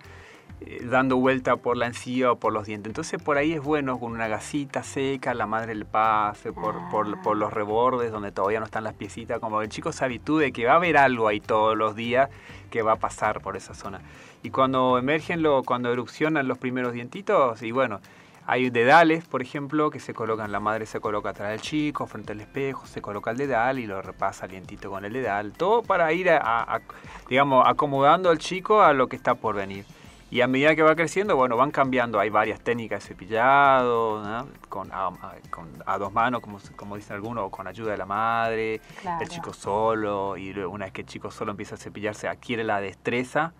eh, 0.60 0.80
dando 0.84 1.16
vuelta 1.16 1.56
por 1.56 1.76
la 1.76 1.86
encía 1.86 2.30
o 2.32 2.36
por 2.36 2.52
los 2.52 2.66
dientes. 2.66 2.88
Entonces 2.90 3.20
por 3.22 3.36
ahí 3.36 3.52
es 3.52 3.60
bueno 3.60 3.98
con 3.98 4.12
una 4.12 4.28
gasita 4.28 4.82
seca, 4.84 5.34
la 5.34 5.46
madre 5.46 5.74
le 5.74 5.84
pase 5.84 6.52
por, 6.52 6.74
Ah. 6.76 6.88
por 7.22 7.36
los 7.36 7.52
rebordes 7.52 8.12
donde 8.12 8.30
todavía 8.32 8.60
no 8.60 8.66
están 8.66 8.84
las 8.84 8.94
piecitas, 8.94 9.40
como 9.40 9.58
que 9.58 9.64
el 9.64 9.70
chico 9.70 9.90
se 9.92 10.04
habitúe 10.04 10.52
que 10.54 10.64
va 10.66 10.72
a 10.74 10.76
haber 10.76 10.96
algo 10.96 11.26
ahí 11.28 11.40
todos 11.40 11.76
los 11.76 11.96
días 11.96 12.30
que 12.70 12.82
va 12.82 12.92
a 12.92 12.96
pasar 12.96 13.40
por 13.40 13.56
esa 13.56 13.74
zona. 13.74 14.00
Y 14.44 14.50
cuando 14.50 14.98
emergen, 14.98 15.42
lo, 15.42 15.62
cuando 15.62 15.92
erupcionan 15.92 16.48
los 16.48 16.58
primeros 16.58 16.92
dientitos, 16.92 17.62
y 17.62 17.70
bueno, 17.70 18.00
hay 18.46 18.70
dedales, 18.70 19.24
por 19.24 19.40
ejemplo, 19.42 19.90
que 19.90 20.00
se 20.00 20.14
colocan, 20.14 20.50
la 20.52 20.60
madre 20.60 20.86
se 20.86 21.00
coloca 21.00 21.30
atrás 21.30 21.50
del 21.50 21.60
chico, 21.60 22.06
frente 22.06 22.32
al 22.32 22.40
espejo, 22.40 22.86
se 22.86 23.00
coloca 23.00 23.30
el 23.30 23.36
dedal 23.36 23.78
y 23.78 23.86
lo 23.86 24.02
repasa 24.02 24.46
el 24.46 24.50
dientito 24.52 24.90
con 24.90 25.04
el 25.04 25.12
dedal. 25.12 25.52
Todo 25.52 25.82
para 25.82 26.12
ir, 26.12 26.28
a, 26.30 26.38
a- 26.38 26.76
a- 26.76 26.80
digamos, 27.28 27.64
acomodando 27.66 28.30
al 28.30 28.38
chico 28.38 28.82
a 28.82 28.92
lo 28.92 29.06
que 29.08 29.16
está 29.16 29.34
por 29.34 29.54
venir. 29.54 29.84
Y 30.30 30.40
a 30.40 30.46
medida 30.46 30.74
que 30.74 30.82
va 30.82 30.96
creciendo, 30.96 31.36
bueno, 31.36 31.58
van 31.58 31.70
cambiando. 31.70 32.18
Hay 32.18 32.30
varias 32.30 32.58
técnicas 32.60 33.02
de 33.02 33.08
cepillado, 33.08 34.22
¿no? 34.24 34.48
con, 34.70 34.90
a, 34.90 35.08
a- 35.08 35.34
con- 35.50 35.68
a 35.84 35.98
dos 35.98 36.10
manos, 36.12 36.40
como, 36.40 36.58
como 36.74 36.96
dicen 36.96 37.16
algunos, 37.16 37.44
o 37.44 37.50
con 37.50 37.66
ayuda 37.66 37.92
de 37.92 37.98
la 37.98 38.06
madre, 38.06 38.80
Claro. 39.02 39.20
el 39.22 39.28
chico 39.28 39.52
solo. 39.52 40.36
Y 40.38 40.50
una 40.58 40.86
vez 40.86 40.92
que 40.94 41.02
el 41.02 41.06
chico 41.06 41.30
solo 41.30 41.50
empieza 41.50 41.74
a 41.74 41.78
cepillarse, 41.78 42.28
adquiere 42.28 42.64
la 42.64 42.80
destreza. 42.80 43.52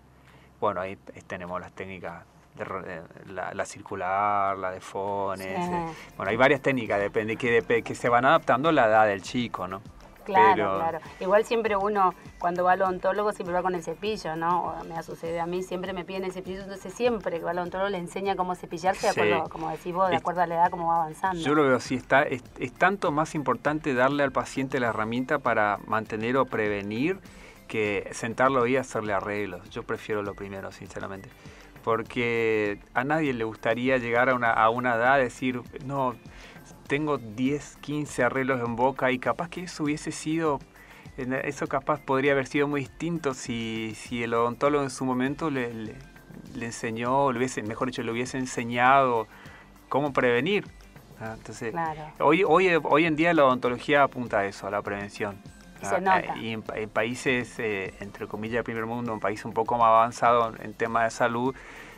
Bueno, 0.59 0.81
ahí 0.81 0.97
tenemos 1.27 1.61
las 1.61 1.71
técnicas, 1.73 2.23
de, 2.55 2.63
eh, 2.63 3.01
la, 3.27 3.53
la 3.53 3.65
circular, 3.65 4.57
la 4.57 4.71
de 4.71 4.79
fones. 4.81 5.47
Sí. 5.65 5.71
eh. 5.73 5.85
Bueno, 6.17 6.29
hay 6.29 6.37
varias 6.37 6.61
técnicas, 6.61 6.99
depende 6.99 7.35
que, 7.37 7.61
dep- 7.61 7.83
que 7.83 7.95
se 7.95 8.09
van 8.09 8.25
adaptando 8.25 8.69
a 8.69 8.71
la 8.71 8.85
edad 8.87 9.07
del 9.07 9.21
chico, 9.21 9.67
¿no? 9.67 9.81
Claro, 10.23 10.53
Pero- 10.55 10.75
claro. 10.77 10.99
Igual 11.19 11.43
siempre 11.43 11.75
uno, 11.75 12.13
cuando 12.39 12.63
va 12.63 12.71
al 12.73 12.81
odontólogo, 12.81 13.33
siempre 13.33 13.53
va 13.53 13.61
con 13.61 13.75
el 13.75 13.83
cepillo, 13.83 14.37
¿no? 14.37 14.63
O 14.79 14.83
me 14.85 14.95
ha 14.95 15.03
sucedido 15.03 15.41
a 15.41 15.45
mí, 15.45 15.63
siempre 15.63 15.91
me 15.91 16.05
piden 16.05 16.23
el 16.23 16.31
cepillo, 16.31 16.61
entonces 16.61 16.93
siempre 16.93 17.39
que 17.39 17.43
va 17.43 17.51
al 17.51 17.57
odontólogo 17.57 17.89
le 17.89 17.97
enseña 17.97 18.37
cómo 18.37 18.55
cepillarse, 18.55 19.07
de 19.07 19.09
acuerdo, 19.33 19.49
como 19.49 19.69
decís 19.69 19.93
vos, 19.93 20.09
de 20.09 20.15
acuerdo 20.15 20.39
a 20.41 20.47
la 20.47 20.55
edad, 20.55 20.71
cómo 20.71 20.87
va 20.87 20.95
avanzando. 21.01 21.41
Yo 21.43 21.53
lo 21.55 21.63
veo 21.63 21.75
así, 21.75 21.95
está, 21.95 22.23
es, 22.23 22.41
es 22.57 22.71
tanto 22.73 23.11
más 23.11 23.35
importante 23.35 23.93
darle 23.93 24.23
al 24.23 24.31
paciente 24.31 24.79
la 24.79 24.87
herramienta 24.89 25.39
para 25.39 25.79
mantener 25.87 26.37
o 26.37 26.45
prevenir 26.45 27.19
que 27.67 28.07
sentarlo 28.13 28.65
y 28.65 28.77
hacerle 28.77 29.11
arreglos. 29.11 29.69
Yo 29.71 29.83
prefiero 29.83 30.23
lo 30.23 30.35
primero, 30.35 30.71
sinceramente. 30.71 31.29
Porque 31.83 32.79
a 32.93 33.03
nadie 33.03 33.33
le 33.33 33.43
gustaría 33.43 33.97
llegar 33.97 34.29
a 34.29 34.35
una, 34.35 34.51
a 34.51 34.69
una 34.69 34.95
edad 34.95 35.19
y 35.19 35.23
decir, 35.23 35.61
no, 35.85 36.15
tengo 36.87 37.17
10, 37.17 37.77
15 37.81 38.23
arreglos 38.23 38.61
en 38.61 38.75
boca 38.75 39.11
y 39.11 39.19
capaz 39.19 39.49
que 39.49 39.63
eso 39.63 39.83
hubiese 39.83 40.11
sido, 40.11 40.59
en- 41.17 41.33
eso 41.33 41.67
capaz 41.67 41.99
podría 41.99 42.31
haber 42.31 42.47
sido 42.47 42.67
muy 42.67 42.81
distinto 42.81 43.33
si, 43.33 43.93
si 43.95 44.23
el 44.23 44.33
odontólogo 44.33 44.83
en 44.83 44.89
su 44.89 45.03
momento 45.05 45.49
le, 45.49 45.73
le, 45.73 45.95
le 46.55 46.65
enseñó, 46.65 47.31
le 47.31 47.37
hubiese, 47.39 47.61
mejor 47.63 47.87
dicho, 47.89 48.01
le 48.03 48.11
hubiese 48.11 48.37
enseñado 48.37 49.27
cómo 49.89 50.13
prevenir. 50.13 50.65
Entonces, 51.21 51.71
Claro. 51.71 52.01
hoy, 52.19 52.43
hoy, 52.45 52.69
hoy 52.83 53.05
en 53.05 53.15
día 53.15 53.33
la 53.33 53.45
odontología 53.45 54.03
apunta 54.03 54.39
a 54.39 54.45
eso, 54.45 54.67
a 54.67 54.71
la 54.71 54.81
prevención. 54.81 55.37
Y 55.83 55.85
se 55.85 55.95
Ah, 55.95 55.99
nota. 55.99 56.37
Y 56.37 56.53
en, 56.53 56.61
pa- 56.61 56.77
en 56.77 56.89
países, 56.89 57.59
eh, 57.59 57.93
entre 57.99 58.27
comillas, 58.27 58.55
de 58.57 58.63
primer 58.63 58.85
mundo, 58.85 59.11
un 59.13 59.19
país 59.19 59.43
un 59.45 59.53
poco 59.53 59.77
más 59.77 59.87
avanzado 59.87 60.53
en 60.61 60.73
tema 60.73 61.03
de 61.03 61.11
salud, 61.11 61.53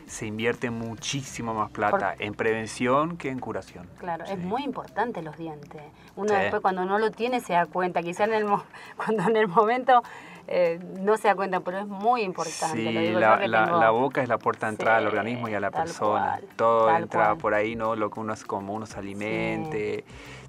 se 0.07 0.25
invierte 0.27 0.69
muchísimo 0.69 1.53
más 1.55 1.71
plata 1.71 2.13
en 2.19 2.33
prevención 2.35 3.17
que 3.17 3.29
en 3.29 3.39
curación. 3.39 3.87
Claro, 3.97 4.25
Sí. 4.25 4.33
es 4.33 4.39
muy 4.39 4.63
importante 4.63 5.21
los 5.23 5.35
dientes. 5.37 5.81
Uno 6.15 6.29
Sí. 6.29 6.35
después 6.35 6.61
cuando 6.61 6.85
no 6.85 6.99
lo 6.99 7.09
tiene 7.11 7.39
se 7.39 7.53
da 7.53 7.65
cuenta, 7.65 8.01
quizá 8.03 8.25
en 8.25 8.33
el, 8.33 8.45
mo- 8.45 8.63
cuando 8.97 9.23
en 9.29 9.35
el 9.37 9.47
momento 9.47 10.03
eh, 10.47 10.79
no 10.99 11.17
se 11.17 11.27
da 11.27 11.33
cuenta, 11.35 11.59
pero 11.61 11.79
es 11.79 11.87
muy 11.87 12.21
importante. 12.21 12.83
lo 12.83 12.99
Sí, 13.01 13.11
yo 13.13 13.19
la, 13.19 13.39
que 13.39 13.47
la- 13.47 13.65
tengo- 13.65 13.79
la 13.79 13.89
boca 13.89 14.21
es 14.21 14.29
la 14.29 14.37
puerta 14.37 14.67
de 14.67 14.73
entrada 14.73 14.97
al 14.97 15.07
organismo 15.07 15.49
y 15.49 15.55
a 15.55 15.59
la 15.59 15.71
persona. 15.71 16.37
cual, 16.39 16.43
todo 16.55 16.95
entra 16.95 17.25
cual. 17.29 17.37
por 17.39 17.53
ahí, 17.55 17.75
¿no? 17.75 17.95
Lo 17.95 18.11
que 18.11 18.19
uno 18.19 18.33
hace, 18.33 18.45
como 18.45 18.73
uno 18.75 18.85
se 18.85 18.99
alimente. 18.99 20.03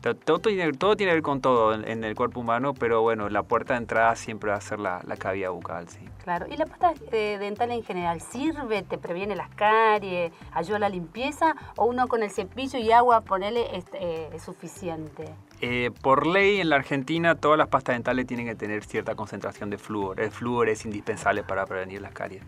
To- 0.07 0.15
Todo, 0.15 0.39
tiene, 0.39 0.73
todo 0.73 0.97
tiene 0.97 1.11
que 1.11 1.15
ver 1.17 1.23
con 1.23 1.41
todo 1.41 1.75
en, 1.75 2.05
el 2.05 2.15
cuerpo 2.15 2.41
humano, 2.41 2.75
pero 2.75 3.03
bueno, 3.03 3.29
la 3.29 3.43
puerta 3.43 3.75
de 3.75 3.79
entrada 3.79 4.15
siempre 4.15 4.51
va 4.51 4.57
a 4.57 4.61
ser 4.61 4.79
la, 4.79 5.01
la 5.05 5.17
cavidad 5.17 5.51
bucal, 5.51 5.89
sí. 5.89 5.99
Claro, 6.23 6.47
¿y 6.49 6.57
la 6.57 6.67
pasta 6.67 6.93
eh, 7.11 7.39
dental 7.39 7.73
en 7.73 7.83
general 7.83 8.21
sirve, 8.21 8.83
te 8.83 8.99
previene 8.99 9.35
las 9.35 9.49
caries, 9.51 10.33
ayuda 10.53 10.77
a 10.77 10.81
la 10.81 10.89
limpieza 10.89 11.57
o 11.77 11.87
uno 11.87 12.07
con 12.07 12.23
el 12.23 12.31
cepillo 12.31 12.79
y 12.79 12.93
agua, 12.93 13.23
ponele, 13.23 13.77
es, 13.77 13.85
eh, 13.95 14.31
es 14.33 14.43
suficiente? 14.43 15.25
Eh, 15.61 15.91
por 16.03 16.27
ley 16.27 16.61
en 16.61 16.69
la 16.69 16.77
Argentina 16.77 17.35
todas 17.35 17.59
las 17.59 17.69
pastas 17.69 17.97
dentales 17.97 18.27
tienen 18.27 18.47
que 18.47 18.55
tener 18.55 18.85
cierta 18.85 19.15
concentración 19.17 19.71
de 19.71 19.79
flúor. 19.79 20.21
El 20.21 20.31
flúor 20.31 20.69
es 20.69 20.85
indispensable 20.85 21.43
para 21.43 21.67
prevenir 21.67 22.01
las 22.01 22.13
caries. 22.13 22.43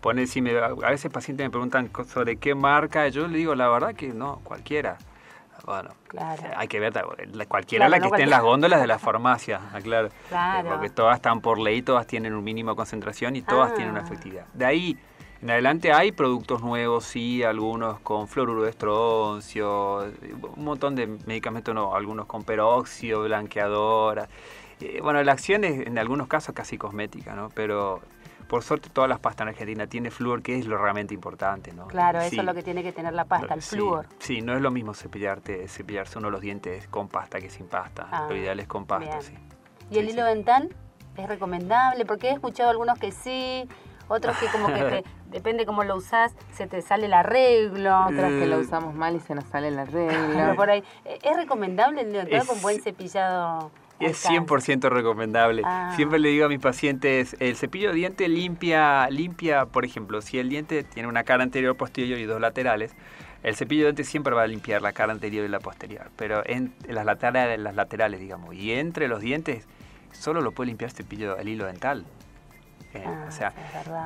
Pone, 0.00 0.26
si 0.26 0.42
me, 0.42 0.56
a 0.58 0.90
veces 0.90 1.10
pacientes 1.10 1.44
me 1.44 1.50
preguntan 1.50 1.90
sobre 2.06 2.36
qué 2.36 2.54
marca, 2.54 3.08
yo 3.08 3.26
le 3.28 3.38
digo 3.38 3.54
la 3.54 3.68
verdad 3.68 3.94
que 3.94 4.08
no, 4.08 4.40
cualquiera. 4.44 4.98
Bueno, 5.66 5.90
Claro. 6.08 6.42
hay 6.56 6.68
que 6.68 6.80
ver, 6.80 6.92
cualquiera 7.48 7.86
Claro, 7.86 7.90
la 7.90 7.98
no 7.98 8.02
que 8.02 8.16
esté 8.16 8.22
en 8.24 8.30
las 8.30 8.42
góndolas 8.42 8.80
de 8.80 8.86
la 8.86 8.98
farmacia, 8.98 9.60
aclaro. 9.72 10.08
Eh, 10.08 10.12
Claro. 10.28 10.68
Porque 10.70 10.90
todas 10.90 11.16
están 11.16 11.40
por 11.40 11.58
ley, 11.58 11.82
todas 11.82 12.06
tienen 12.06 12.34
un 12.34 12.44
mínimo 12.44 12.70
de 12.70 12.76
concentración 12.76 13.36
y 13.36 13.42
todas 13.42 13.70
Ah. 13.70 13.74
tienen 13.74 13.92
una 13.92 14.02
efectividad. 14.02 14.46
De 14.54 14.64
ahí 14.64 14.98
en 15.42 15.50
adelante 15.50 15.92
hay 15.92 16.12
productos 16.12 16.62
nuevos, 16.62 17.04
sí, 17.04 17.42
algunos 17.42 18.00
con 18.00 18.28
fluoruro 18.28 18.62
de 18.64 18.70
estroncio, 18.70 20.00
un 20.56 20.64
montón 20.64 20.94
de 20.94 21.06
medicamentos, 21.26 21.74
no, 21.74 21.94
algunos 21.94 22.26
con 22.26 22.42
peróxido, 22.44 23.22
blanqueadora. 23.22 24.28
Eh, 24.80 25.00
bueno, 25.02 25.22
la 25.22 25.32
acción 25.32 25.64
es 25.64 25.86
en 25.86 25.98
algunos 25.98 26.26
casos 26.26 26.54
casi 26.54 26.78
cosmética, 26.78 27.34
¿no? 27.34 27.50
Pero 27.54 28.00
por 28.50 28.64
suerte 28.64 28.90
todas 28.90 29.08
las 29.08 29.20
pastas 29.20 29.44
en 29.44 29.48
Argentina 29.50 29.86
tienen 29.86 30.10
flúor, 30.10 30.42
que 30.42 30.58
es 30.58 30.66
lo 30.66 30.76
realmente 30.76 31.14
importante, 31.14 31.72
¿no? 31.72 31.86
Claro, 31.86 32.20
eso 32.20 32.40
es 32.40 32.44
lo 32.44 32.52
que 32.52 32.64
tiene 32.64 32.82
que 32.82 32.90
tener 32.92 33.14
la 33.14 33.24
pasta, 33.24 33.54
el 33.54 33.62
Sí, 33.62 33.76
flúor. 33.76 34.06
Sí, 34.18 34.42
no 34.42 34.54
es 34.56 34.60
lo 34.60 34.72
mismo 34.72 34.92
cepillarte, 34.92 35.68
cepillarse 35.68 36.18
uno 36.18 36.30
los 36.30 36.40
dientes 36.40 36.88
con 36.88 37.06
pasta 37.08 37.38
que 37.40 37.48
sin 37.48 37.68
pasta. 37.68 38.08
Ah, 38.10 38.26
lo 38.28 38.34
ideal 38.36 38.58
es 38.58 38.66
con 38.66 38.86
pasta, 38.86 39.06
bien. 39.08 39.22
sí. 39.22 39.34
¿Y 39.88 39.98
el 39.98 40.08
hilo 40.08 40.22
sí. 40.26 40.34
dental 40.34 40.74
es 41.16 41.28
recomendable? 41.28 42.04
Porque 42.04 42.30
he 42.30 42.32
escuchado 42.32 42.70
algunos 42.70 42.98
que 42.98 43.12
sí, 43.12 43.68
otros 44.08 44.36
que 44.36 44.48
como 44.48 44.66
que 44.66 44.82
te- 44.82 45.04
depende 45.30 45.64
cómo 45.64 45.84
lo 45.84 45.94
usás, 45.94 46.34
se 46.52 46.66
te 46.66 46.82
sale 46.82 47.06
el 47.06 47.14
arreglo. 47.14 48.00
Otras 48.08 48.32
que 48.32 48.46
lo 48.48 48.56
Eh, 48.56 48.64
usamos 48.64 48.94
mal 48.94 49.14
y 49.14 49.20
se 49.20 49.36
nos 49.36 49.44
sale 49.44 49.70
la 49.70 49.84
Pero 49.84 50.26
regla. 50.26 50.54
por 50.56 50.70
ahí, 50.70 50.82
¿eh, 51.04 51.20
¿es 51.22 51.36
recomendable 51.36 52.00
el 52.00 52.08
hilo 52.08 52.18
dental 52.18 52.40
Es- 52.40 52.48
con 52.48 52.60
buen 52.62 52.80
cepillado? 52.82 53.70
Es 54.00 54.24
alcance? 54.26 54.54
100% 54.54 54.88
recomendable. 54.88 55.62
Ah. 55.64 55.92
Siempre 55.96 56.18
le 56.18 56.30
digo 56.30 56.46
a 56.46 56.48
mis 56.48 56.60
pacientes, 56.60 57.36
el 57.38 57.56
cepillo 57.56 57.90
de 57.90 57.94
diente 57.96 58.28
limpia, 58.28 59.08
limpia, 59.10 59.66
por 59.66 59.84
ejemplo, 59.84 60.22
si 60.22 60.38
el 60.38 60.48
diente 60.48 60.84
tiene 60.84 61.08
una 61.08 61.24
cara 61.24 61.42
anterior, 61.42 61.76
posterior 61.76 62.18
y 62.18 62.24
dos 62.24 62.40
laterales, 62.40 62.92
El 63.42 63.56
cepillo 63.56 63.84
de 63.84 63.92
dientes 63.92 64.08
siempre 64.08 64.34
va 64.34 64.42
a 64.42 64.46
limpiar 64.46 64.82
la 64.82 64.92
cara 64.92 65.12
anterior 65.12 65.46
y 65.46 65.48
la 65.48 65.60
posterior, 65.60 66.10
pero 66.16 66.42
en, 66.44 66.74
las, 66.86 67.06
laterales, 67.06 67.58
las 67.58 67.74
laterales, 67.74 68.20
digamos, 68.20 68.54
y 68.54 68.72
entre 68.72 69.08
los 69.08 69.22
dientes 69.22 69.66
solo 70.12 70.42
lo 70.42 70.52
puede 70.52 70.68
limpiar 70.68 70.90
el 70.90 70.96
cepillo, 70.96 71.38
el 71.38 71.48
hilo 71.48 71.64
dental. 71.64 72.04
Eh, 72.94 73.04
Ah, 73.06 73.24
o 73.28 73.30
sea, 73.30 73.52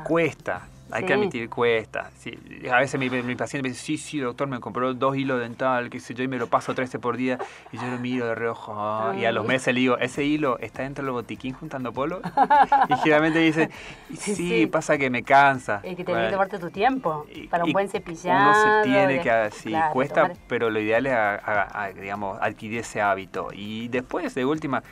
cuesta, 0.05 0.67
hay 0.91 1.01
Sí. 1.03 1.07
que 1.07 1.15
admitir, 1.15 1.49
cuesta. 1.49 2.11
Sí, 2.19 2.39
a 2.71 2.79
veces 2.79 3.01
mi, 3.01 3.09
mi 3.09 3.35
paciente 3.35 3.63
me 3.67 3.71
dice, 3.73 3.83
sí, 3.83 3.97
sí, 3.97 4.19
doctor, 4.19 4.47
me 4.47 4.61
compró 4.61 4.93
dos 4.93 5.17
hilos 5.17 5.41
dental, 5.41 5.89
qué 5.89 5.99
sé 6.01 6.13
yo, 6.15 6.23
y 6.23 6.29
me 6.29 6.37
lo 6.37 6.49
paso 6.49 6.75
13 6.75 6.99
por 6.99 7.17
día, 7.17 7.39
y 7.73 7.79
yo 7.79 7.87
lo 7.87 7.99
miro 7.99 8.27
de 8.27 8.35
reojo, 8.35 8.75
ah, 8.77 9.15
y 9.17 9.25
a 9.25 9.33
los 9.33 9.47
meses 9.47 9.73
le 9.73 9.81
digo, 9.81 9.97
¿ese 9.99 10.25
hilo 10.25 10.59
está 10.59 10.83
dentro 10.83 11.03
del 11.03 11.13
botiquín 11.13 11.55
juntando 11.55 11.93
polvo? 11.93 12.21
y 12.91 12.95
generalmente 12.99 13.39
dice, 13.39 13.71
sí, 14.19 14.35
Sí. 14.35 14.67
pasa 14.67 14.99
que 14.99 15.09
me 15.09 15.23
cansa. 15.23 15.81
Es 15.83 15.97
que 15.97 16.05
tenés 16.05 16.07
Bueno, 16.07 16.27
que 16.27 16.33
tomarte 16.33 16.59
tu 16.59 16.71
tiempo 16.71 17.27
y- 17.35 17.49
para 17.49 17.65
un 17.65 17.71
y 17.71 17.73
buen 17.73 17.89
cepillado. 17.89 18.51
Uno 18.51 18.83
se 18.83 18.89
tiene 18.89 19.15
de- 19.15 19.21
que, 19.21 19.49
sí, 19.53 19.71
claro, 19.71 19.93
cuesta, 19.95 20.23
tomar- 20.23 20.37
pero 20.47 20.69
lo 20.71 20.79
ideal 20.79 21.07
es, 21.07 21.13
a- 21.15 21.37
a- 21.37 21.85
a, 21.85 21.89
digamos, 21.93 22.39
adquirir 22.43 22.81
ese 22.81 23.01
hábito. 23.01 23.49
Y 23.55 23.89
después, 23.89 24.35
de 24.35 24.45
última, 24.45 24.83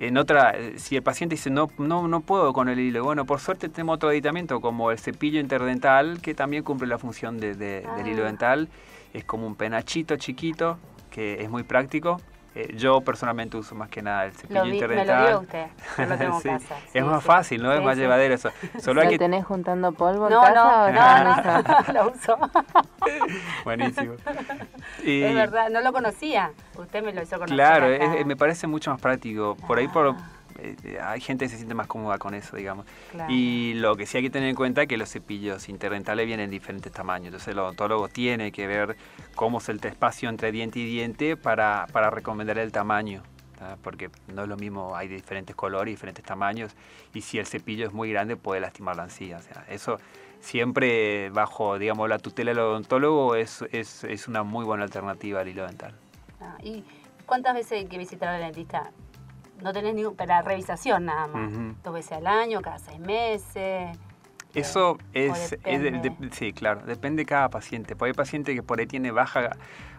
en 0.00 0.16
otra, 0.16 0.54
si 0.76 0.96
el 0.96 1.02
paciente 1.02 1.34
dice, 1.34 1.50
no, 1.50 1.68
no, 1.78 2.06
no 2.08 2.20
puedo 2.20 2.52
con 2.52 2.68
el 2.68 2.78
hilo, 2.78 3.02
bueno, 3.04 3.24
por 3.24 3.40
suerte 3.40 3.68
tenemos 3.68 3.96
otro 3.96 4.08
aditamento 4.10 4.60
como 4.60 4.90
el 4.90 4.98
cepillo 4.98 5.40
interdental, 5.40 6.20
que 6.22 6.34
también 6.34 6.62
cumple 6.62 6.86
la 6.86 6.98
función 6.98 7.38
de- 7.40 7.54
de- 7.54 7.84
del 7.96 8.06
hilo 8.06 8.22
Ah. 8.22 8.26
dental. 8.26 8.68
Es 9.12 9.24
como 9.24 9.46
un 9.46 9.54
penachito 9.56 10.16
chiquito, 10.16 10.78
que 11.10 11.42
es 11.42 11.50
muy 11.50 11.62
práctico. 11.64 12.20
Eh, 12.60 12.74
yo 12.76 13.00
personalmente 13.02 13.56
uso 13.56 13.76
más 13.76 13.88
que 13.88 14.02
nada 14.02 14.24
el 14.24 14.32
cepillo 14.32 14.58
Lo 14.60 14.64
vi, 14.64 14.72
me 14.72 14.78
lo 14.80 14.84
interdental. 14.86 15.26
dio 15.28 15.38
usted. 15.40 15.66
Yo 15.96 16.06
lo 16.06 16.18
tengo 16.18 16.34
en 16.36 16.42
Sí, 16.42 16.48
casa. 16.48 16.74
es 16.92 17.04
más 17.04 17.22
sí. 17.22 17.26
fácil, 17.28 17.62
¿no? 17.62 17.72
es 17.72 17.80
más 17.82 17.94
sí. 17.94 18.00
llevadero 18.00 18.34
eso. 18.34 18.50
Solo 18.80 19.00
hay 19.00 19.06
¿Lo 19.06 19.10
que 19.12 19.18
tenés 19.20 19.44
juntando 19.46 19.92
polvo 19.92 20.26
en 20.26 20.32
No, 20.34 20.40
casa 20.40 20.54
no, 20.90 21.24
no, 21.24 21.30
usás? 21.30 21.86
no, 21.88 21.92
lo 21.94 22.10
uso. 22.10 22.36
Buenísimo. 23.64 24.14
Y- 25.04 25.22
Es 25.22 25.34
verdad, 25.34 25.70
no 25.70 25.80
lo 25.82 25.92
conocía. 25.92 26.50
Usted 26.76 27.04
me 27.04 27.12
lo 27.12 27.22
hizo 27.22 27.36
conocer. 27.36 27.54
Claro, 27.54 27.86
es- 27.86 28.26
me 28.26 28.34
parece 28.36 28.66
mucho 28.66 28.90
más 28.90 29.00
práctico. 29.00 29.56
Por 29.66 29.78
ahí 29.78 29.86
por, 29.88 30.08
Ah. 30.08 30.16
Hay 31.02 31.20
gente 31.20 31.44
que 31.44 31.48
se 31.50 31.56
siente 31.56 31.74
más 31.74 31.86
cómoda 31.86 32.18
con 32.18 32.34
eso, 32.34 32.56
digamos. 32.56 32.86
Claro. 33.10 33.32
Y 33.32 33.74
lo 33.74 33.96
que 33.96 34.06
sí 34.06 34.16
hay 34.16 34.24
que 34.24 34.30
tener 34.30 34.48
en 34.48 34.56
cuenta 34.56 34.82
es 34.82 34.88
que 34.88 34.96
los 34.96 35.10
cepillos 35.10 35.68
interdentales 35.68 36.26
vienen 36.26 36.44
en 36.44 36.50
diferentes 36.50 36.92
tamaños. 36.92 37.26
Entonces 37.26 37.48
el 37.48 37.58
odontólogo 37.58 38.08
tiene 38.08 38.52
que 38.52 38.66
ver 38.66 38.96
cómo 39.34 39.58
es 39.58 39.68
el 39.68 39.84
espacio 39.84 40.28
entre 40.28 40.52
diente 40.52 40.78
y 40.78 40.86
diente 40.86 41.36
para, 41.36 41.86
para 41.92 42.10
recomendar 42.10 42.58
el 42.58 42.72
tamaño. 42.72 43.22
Porque 43.82 44.08
no 44.32 44.42
es 44.42 44.48
lo 44.48 44.56
mismo, 44.56 44.94
hay 44.94 45.08
de 45.08 45.16
diferentes 45.16 45.56
colores, 45.56 45.92
diferentes 45.92 46.24
tamaños. 46.24 46.76
Y 47.12 47.22
si 47.22 47.38
el 47.38 47.46
cepillo 47.46 47.86
es 47.86 47.92
muy 47.92 48.10
grande 48.10 48.36
puede 48.36 48.60
lastimar 48.60 48.96
la 48.96 49.04
encía. 49.04 49.38
O 49.38 49.42
sea, 49.42 49.64
eso 49.68 49.98
siempre 50.40 51.30
bajo, 51.30 51.78
digamos, 51.78 52.08
la 52.08 52.18
tutela 52.18 52.52
del 52.52 52.60
odontólogo 52.60 53.34
es, 53.34 53.64
es, 53.72 54.04
es 54.04 54.28
una 54.28 54.44
muy 54.44 54.64
buena 54.64 54.84
alternativa 54.84 55.40
al 55.40 55.48
hilo 55.48 55.66
dental. 55.66 55.94
Ah, 56.40 56.56
¿Y 56.62 56.84
cuántas 57.26 57.54
veces 57.54 57.72
hay 57.72 57.86
que 57.86 57.98
visitar 57.98 58.28
al 58.28 58.40
dentista? 58.40 58.92
No 59.62 59.72
tenés 59.72 59.94
ni 59.94 60.04
para 60.10 60.42
revisación 60.42 61.04
nada 61.06 61.26
más. 61.26 61.50
Ujú. 61.52 61.74
Dos 61.82 61.94
veces 61.94 62.12
al 62.12 62.26
año, 62.26 62.60
cada 62.62 62.78
seis 62.78 63.00
meses. 63.00 63.96
Eso 64.54 64.92
o 64.92 64.98
es, 65.12 65.52
es 65.52 65.60
de- 65.62 65.90
depende. 65.90 66.28
de- 66.28 66.34
sí, 66.34 66.52
claro, 66.52 66.80
depende 66.86 67.22
de 67.22 67.26
cada 67.26 67.48
paciente. 67.48 67.94
Porque 67.96 68.10
hay 68.10 68.14
pacientes 68.14 68.54
que 68.54 68.62
por 68.62 68.80
ahí 68.80 68.86
tiene 68.86 69.10
baja, 69.10 69.50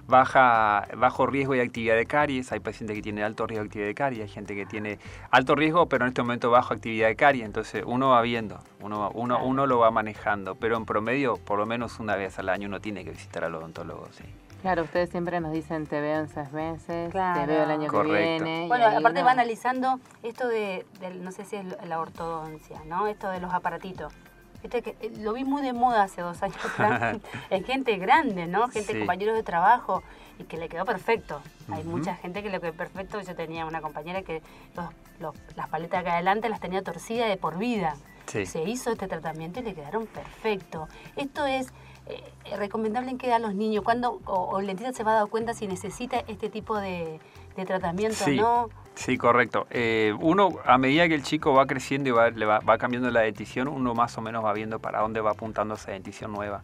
baja, 0.08 0.88
bajo 0.98 1.28
riesgo 1.28 1.54
de 1.54 1.62
actividad 1.62 1.96
de 1.96 2.06
caries, 2.06 2.52
hay 2.52 2.60
pacientes 2.60 2.96
que 2.96 3.02
tienen 3.02 3.24
alto 3.24 3.46
riesgo 3.46 3.64
de 3.64 3.68
actividad 3.68 3.88
de 3.88 3.96
caries, 3.96 4.22
hay 4.24 4.28
gente 4.28 4.56
que 4.56 4.66
tiene 4.66 4.98
alto 5.30 5.56
riesgo, 5.56 5.86
pero 5.88 6.06
en 6.06 6.10
este 6.10 6.22
momento 6.24 6.50
bajo 6.50 6.74
actividad 6.74 7.08
de 7.10 7.16
caries. 7.16 7.46
Entonces 7.46 7.84
uno 7.86 8.10
va 8.10 8.22
viendo, 8.22 8.60
uno, 8.82 9.12
uno, 9.14 9.44
uno 9.44 9.68
lo 9.68 9.78
va 9.80 9.92
manejando, 9.92 10.56
pero 10.56 10.78
en 10.78 10.86
promedio, 10.86 11.38
por 11.38 11.60
lo 11.60 11.66
menos 11.66 12.00
una 12.00 12.16
vez 12.16 12.40
al 12.40 12.50
año, 12.50 12.68
uno 12.68 12.80
tiene 12.80 13.04
que 13.06 13.12
visitar 13.12 13.44
al 13.44 13.54
odontólogo. 13.56 14.08
Sí. 14.12 14.24
Claro, 14.62 14.84
ustedes 14.84 15.10
siempre 15.10 15.40
nos 15.40 15.54
dicen 15.54 15.88
te 15.88 16.02
veo 16.02 16.20
en 16.20 16.28
seis 16.28 16.52
meses, 16.52 17.12
Claro. 17.12 17.40
te 17.42 17.46
veo 17.48 17.64
el 17.64 17.72
año 17.72 17.88
Correcto. 17.88 18.14
que 18.44 18.44
viene. 18.52 18.68
Bueno, 18.68 18.86
aparte 18.88 19.20
uno- 19.20 19.26
va 19.26 19.32
analizando 19.32 20.00
esto 20.22 20.48
de, 20.50 20.86
no 21.22 21.32
sé 21.32 21.46
si 21.46 21.56
es 21.56 21.66
la 21.88 22.00
ortodoncia, 22.00 22.82
¿no? 22.86 23.08
Esto 23.08 23.30
de 23.30 23.40
los 23.40 23.54
aparatitos. 23.54 24.14
Este 24.62 24.82
que, 24.82 24.98
eh, 25.00 25.14
lo 25.20 25.32
vi 25.32 25.46
muy 25.46 25.62
de 25.62 25.72
moda 25.72 26.04
hace 26.04 26.22
dos 26.22 26.44
años 26.44 26.58
atrás, 26.78 27.18
en 27.50 27.64
gente 27.64 27.96
grande, 27.96 28.48
¿no? 28.48 28.68
Gente, 28.68 28.92
Sí. 28.92 28.98
compañeros 29.00 29.36
de 29.36 29.44
trabajo, 29.44 30.04
y 30.38 30.44
que 30.44 30.58
le 30.58 30.68
quedó 30.68 30.84
perfecto. 30.86 31.42
Hay 31.72 31.84
mucha 31.86 32.16
gente 32.16 32.44
que 32.44 32.50
le 32.50 32.60
quedó 32.60 32.74
perfecto. 32.74 33.22
Yo 33.22 33.36
tenía 33.36 33.66
una 33.66 33.80
compañera 33.82 34.22
que 34.24 34.42
los- 34.76 34.90
los- 35.20 35.36
las 35.56 35.70
paletas 35.70 36.04
de 36.04 36.08
acá 36.10 36.14
adelante 36.16 36.50
las 36.50 36.60
tenía 36.60 36.82
torcidas 36.82 37.30
de 37.30 37.38
por 37.38 37.58
vida. 37.58 37.96
Sí. 38.26 38.46
Se 38.46 38.62
hizo 38.64 38.92
este 38.92 39.08
tratamiento 39.08 39.60
y 39.62 39.64
le 39.64 39.74
quedaron 39.74 40.06
perfectos. 40.08 40.90
Esto 41.16 41.46
es 41.46 41.74
eh, 42.10 42.58
recomendable 42.58 43.12
en 43.12 43.18
qué 43.18 43.28
edad 43.28 43.40
los 43.40 43.56
niños, 43.56 43.84
cuando 43.84 44.20
o, 44.26 44.34
o 44.34 44.60
el 44.60 44.68
dentista 44.68 44.92
se 44.94 45.04
va 45.04 45.12
a 45.12 45.16
dar 45.16 45.28
cuenta 45.28 45.54
si 45.54 45.68
necesita 45.68 46.20
este 46.28 46.50
tipo 46.50 46.78
de, 46.78 47.20
de 47.56 47.66
tratamiento 47.66 48.16
Sí. 48.26 48.40
o 48.40 48.42
no. 48.42 48.70
Sí, 48.96 49.18
correcto. 49.18 49.66
Eh, 49.70 50.14
uno, 50.20 50.50
a 50.66 50.78
medida 50.78 51.08
que 51.08 51.16
el 51.16 51.24
chico 51.24 51.54
va 51.54 51.66
creciendo 51.68 52.10
y 52.10 52.12
va, 52.12 52.30
le 52.32 52.46
va, 52.46 52.60
va 52.60 52.78
cambiando 52.78 53.10
la 53.12 53.22
dentición, 53.22 53.70
uno 53.70 53.94
más 53.94 54.18
o 54.18 54.22
menos 54.22 54.44
va 54.44 54.52
viendo 54.52 54.80
para 54.80 55.00
dónde 55.00 55.22
va 55.22 55.32
apuntando 55.32 55.76
esa 55.76 55.92
dentición 55.92 56.34
nueva, 56.34 56.64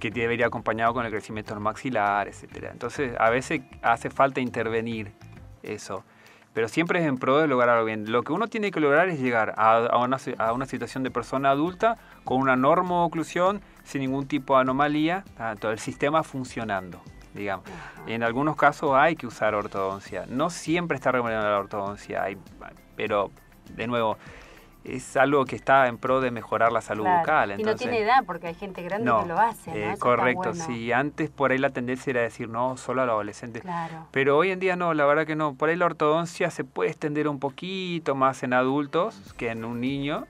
que 0.00 0.10
debería 0.10 0.34
ir 0.40 0.44
acompañado 0.46 0.94
con 0.94 1.04
el 1.04 1.12
crecimiento 1.12 1.54
del 1.54 1.62
maxilar, 1.62 2.26
etcétera. 2.26 2.70
Entonces, 2.72 3.14
a 3.20 3.30
veces 3.30 3.60
hace 3.82 4.10
falta 4.10 4.40
intervenir 4.40 5.12
eso, 5.62 6.02
pero 6.54 6.66
siempre 6.66 6.98
es 6.98 7.06
en 7.06 7.18
pro 7.18 7.38
de 7.38 7.46
lograr 7.46 7.68
algo 7.76 7.84
bien. 7.84 8.10
Lo 8.10 8.24
que 8.24 8.32
uno 8.32 8.48
tiene 8.48 8.72
que 8.72 8.80
lograr 8.80 9.08
es 9.08 9.20
llegar 9.20 9.54
a, 9.56 9.76
a 9.76 9.98
una, 9.98 10.16
a 10.38 10.52
una 10.52 10.66
situación 10.66 11.04
de 11.04 11.12
persona 11.12 11.50
adulta 11.50 11.98
con 12.24 12.38
una 12.38 12.56
norma 12.56 13.04
oclusión, 13.04 13.60
sin 13.90 14.02
ningún 14.02 14.26
tipo 14.26 14.54
de 14.54 14.60
anomalía, 14.60 15.24
todo 15.58 15.72
el 15.72 15.78
sistema 15.80 16.22
funcionando 16.22 17.00
digamos. 17.34 17.64
En 18.08 18.24
algunos 18.24 18.56
casos 18.56 18.90
hay 18.94 19.14
que 19.14 19.24
usar 19.24 19.54
ortodoncia. 19.54 20.24
No 20.28 20.50
siempre 20.50 20.96
está 20.96 21.12
recomendada 21.12 21.48
la 21.50 21.58
ortodoncia, 21.60 22.24
hay- 22.24 22.36
pero 22.96 23.30
de 23.76 23.86
nuevo, 23.86 24.18
es 24.82 25.16
algo 25.16 25.44
que 25.44 25.54
está 25.54 25.86
en 25.86 25.96
pro 25.96 26.20
de 26.20 26.32
mejorar 26.32 26.72
la 26.72 26.80
salud 26.80 27.04
Claro. 27.04 27.20
bucal. 27.20 27.60
y 27.60 27.62
no 27.62 27.76
tiene 27.76 27.98
edad 28.00 28.24
porque 28.26 28.48
hay 28.48 28.54
gente 28.54 28.82
grande 28.82 29.04
no, 29.04 29.22
que 29.22 29.28
lo 29.28 29.38
hace. 29.38 29.70
¿no? 29.70 29.76
eh, 29.76 29.94
correcto, 30.00 30.48
bueno. 30.50 30.64
sí. 30.64 30.90
Antes 30.90 31.30
por 31.30 31.52
ahí 31.52 31.58
la 31.58 31.70
tendencia 31.70 32.10
era 32.10 32.22
decir, 32.22 32.48
no, 32.48 32.76
solo 32.76 33.02
al 33.02 33.10
adolescente. 33.10 33.60
Claro. 33.60 34.06
Pero 34.10 34.36
hoy 34.36 34.50
en 34.50 34.58
día 34.58 34.74
no, 34.74 34.92
la 34.94 35.04
verdad 35.04 35.24
que 35.24 35.36
no. 35.36 35.54
Por 35.54 35.68
ahí 35.68 35.76
la 35.76 35.86
ortodoncia 35.86 36.50
se 36.50 36.64
puede 36.64 36.90
extender 36.90 37.28
un 37.28 37.38
poquito 37.38 38.16
más 38.16 38.42
en 38.42 38.54
adultos 38.54 39.34
que 39.36 39.50
en 39.50 39.64
un 39.64 39.80
niño, 39.80 40.26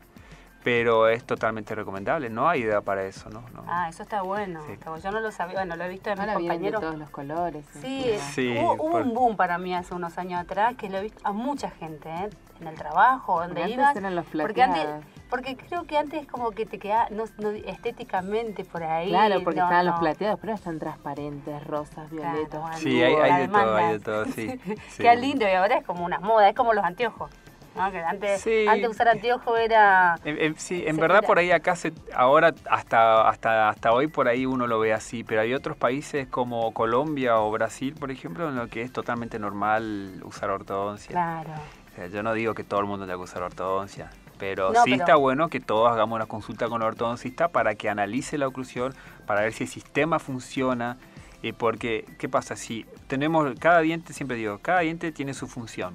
pero 0.63 1.09
es 1.09 1.25
totalmente 1.25 1.75
recomendable. 1.75 2.29
No 2.29 2.49
hay 2.49 2.63
edad 2.63 2.83
para 2.83 3.05
eso, 3.05 3.31
¿no? 3.31 3.41
no. 3.55 3.65
Ah, 3.67 3.89
eso 3.89 4.03
está 4.03 4.23
bueno. 4.23 4.61
Sí. 4.67 4.79
Yo 5.03 5.11
no 5.11 5.21
lo 5.21 5.31
sabía, 5.33 5.55
bueno, 5.57 5.77
lo 5.77 5.85
he 5.85 5.89
visto 5.89 6.11
en 6.11 6.19
mis 6.19 6.27
vienen 6.27 6.39
de 6.39 6.49
compañeros. 6.49 6.81
todos 6.83 6.99
los 6.99 7.11
colores. 7.11 7.65
Sí, 7.81 8.11
encima. 8.13 8.31
Sí, 8.33 8.59
hubo, 8.63 8.75
hubo 8.75 8.91
por- 8.93 9.03
un 9.03 9.15
boom 9.15 9.37
para 9.37 9.57
mí 9.59 9.75
hace 9.75 9.95
unos 9.95 10.19
años 10.19 10.41
atrás 10.41 10.75
que 10.77 10.91
lo 10.91 10.99
he 10.99 11.03
visto 11.03 11.21
a 11.25 11.33
mucha 11.33 11.71
gente, 11.71 12.09
¿eh? 12.11 12.29
en 12.61 12.67
el 12.67 12.75
trabajo, 12.75 13.41
donde 13.41 13.55
Porque 13.55 13.63
antes 13.73 13.79
ibas. 13.79 13.97
eran 13.97 14.15
los 14.17 14.27
porque 14.27 14.63
antes, 14.63 14.83
plateados. 14.83 15.05
porque 15.31 15.57
creo 15.57 15.85
que 15.85 15.97
antes 15.97 16.27
como 16.27 16.51
que 16.51 16.67
te 16.67 16.79
quedaba 16.79 17.09
no, 17.09 17.25
no, 17.39 17.49
estéticamente 17.53 18.65
por 18.67 18.83
ahí. 18.83 19.09
Claro, 19.09 19.43
porque 19.43 19.61
no, 19.61 19.65
estaban 19.65 19.87
los 19.87 19.99
plateados, 19.99 20.39
pero 20.41 20.53
están 20.53 20.79
transparentes, 20.79 21.67
rosas, 21.67 22.09
Claro, 22.11 22.33
violetas. 22.35 22.61
bueno. 22.61 22.77
Sí, 22.77 23.03
hay, 23.03 23.15
hay 23.15 23.41
de 23.43 23.49
todo, 23.49 23.77
hay 23.77 23.85
de 23.93 23.99
demanda. 23.99 24.05
todo, 24.05 24.25
sí. 24.27 24.61
sí. 24.91 25.03
Qué 25.03 25.17
lindo, 25.17 25.49
y 25.49 25.53
ahora 25.53 25.77
es 25.79 25.87
como 25.87 26.05
una 26.05 26.21
moda, 26.21 26.51
es 26.51 26.55
como 26.55 26.75
los 26.75 26.85
anteojos. 26.85 27.31
¿No? 27.77 27.91
Que 27.91 27.99
antes, 27.99 28.41
Sí. 28.43 28.67
antes 28.69 28.89
usar 28.91 29.09
anteojos 29.09 29.59
era... 29.59 30.17
En- 30.25 30.41
en- 30.41 30.59
sí, 30.59 30.83
en 30.87 30.97
verdad 30.97 31.23
por 31.25 31.39
ahí 31.39 31.51
acá 31.53 31.77
se, 31.77 31.93
ahora 32.15 32.53
hasta, 32.71 33.29
hasta, 33.29 33.69
hasta 33.69 33.93
hoy 33.93 34.07
por 34.09 34.29
ahí 34.29 34.47
uno 34.47 34.67
lo 34.67 34.79
ve 34.81 34.93
así, 34.93 35.25
pero 35.25 35.41
hay 35.41 35.55
otros 35.55 35.77
países 35.77 36.27
como 36.29 36.73
Colombia 36.75 37.39
o 37.39 37.51
Brasil, 37.51 37.95
por 37.99 38.11
ejemplo, 38.11 38.49
en 38.49 38.57
los 38.57 38.69
que 38.69 38.83
es 38.83 38.93
totalmente 38.93 39.39
normal 39.39 40.21
usar 40.25 40.51
ortodoncia. 40.51 41.11
Claro. 41.13 41.51
O 41.93 41.95
sea, 41.97 42.07
yo 42.09 42.23
no 42.23 42.33
digo 42.35 42.55
que 42.55 42.65
todo 42.65 42.81
el 42.81 42.87
mundo 42.87 43.05
tenga 43.07 43.17
que 43.19 43.23
usar 43.25 43.43
ortodoncia, 43.43 44.11
pero 44.39 44.73
No, 44.73 44.83
sí 44.85 44.91
pero- 44.93 45.03
está 45.05 45.17
bueno 45.17 45.49
que 45.49 45.61
todos 45.61 45.91
hagamos 45.91 46.17
una 46.17 46.27
consulta 46.27 46.69
con 46.69 46.83
el 46.83 46.89
ortodoncista 46.89 47.49
para 47.49 47.75
que 47.75 47.89
analice 47.89 48.39
la 48.39 48.47
oclusión, 48.49 48.95
para 49.27 49.43
ver 49.43 49.53
si 49.53 49.65
el 49.65 49.71
sistema 49.71 50.19
funciona. 50.19 50.97
eh, 51.43 51.55
porque, 51.55 52.05
¿qué 52.19 52.29
pasa? 52.29 52.55
Si 52.55 52.85
tenemos, 53.07 53.55
cada 53.59 53.81
diente, 53.81 54.13
siempre 54.13 54.37
digo, 54.37 54.59
cada 54.61 54.81
diente 54.81 55.11
tiene 55.11 55.33
su 55.33 55.47
función. 55.49 55.95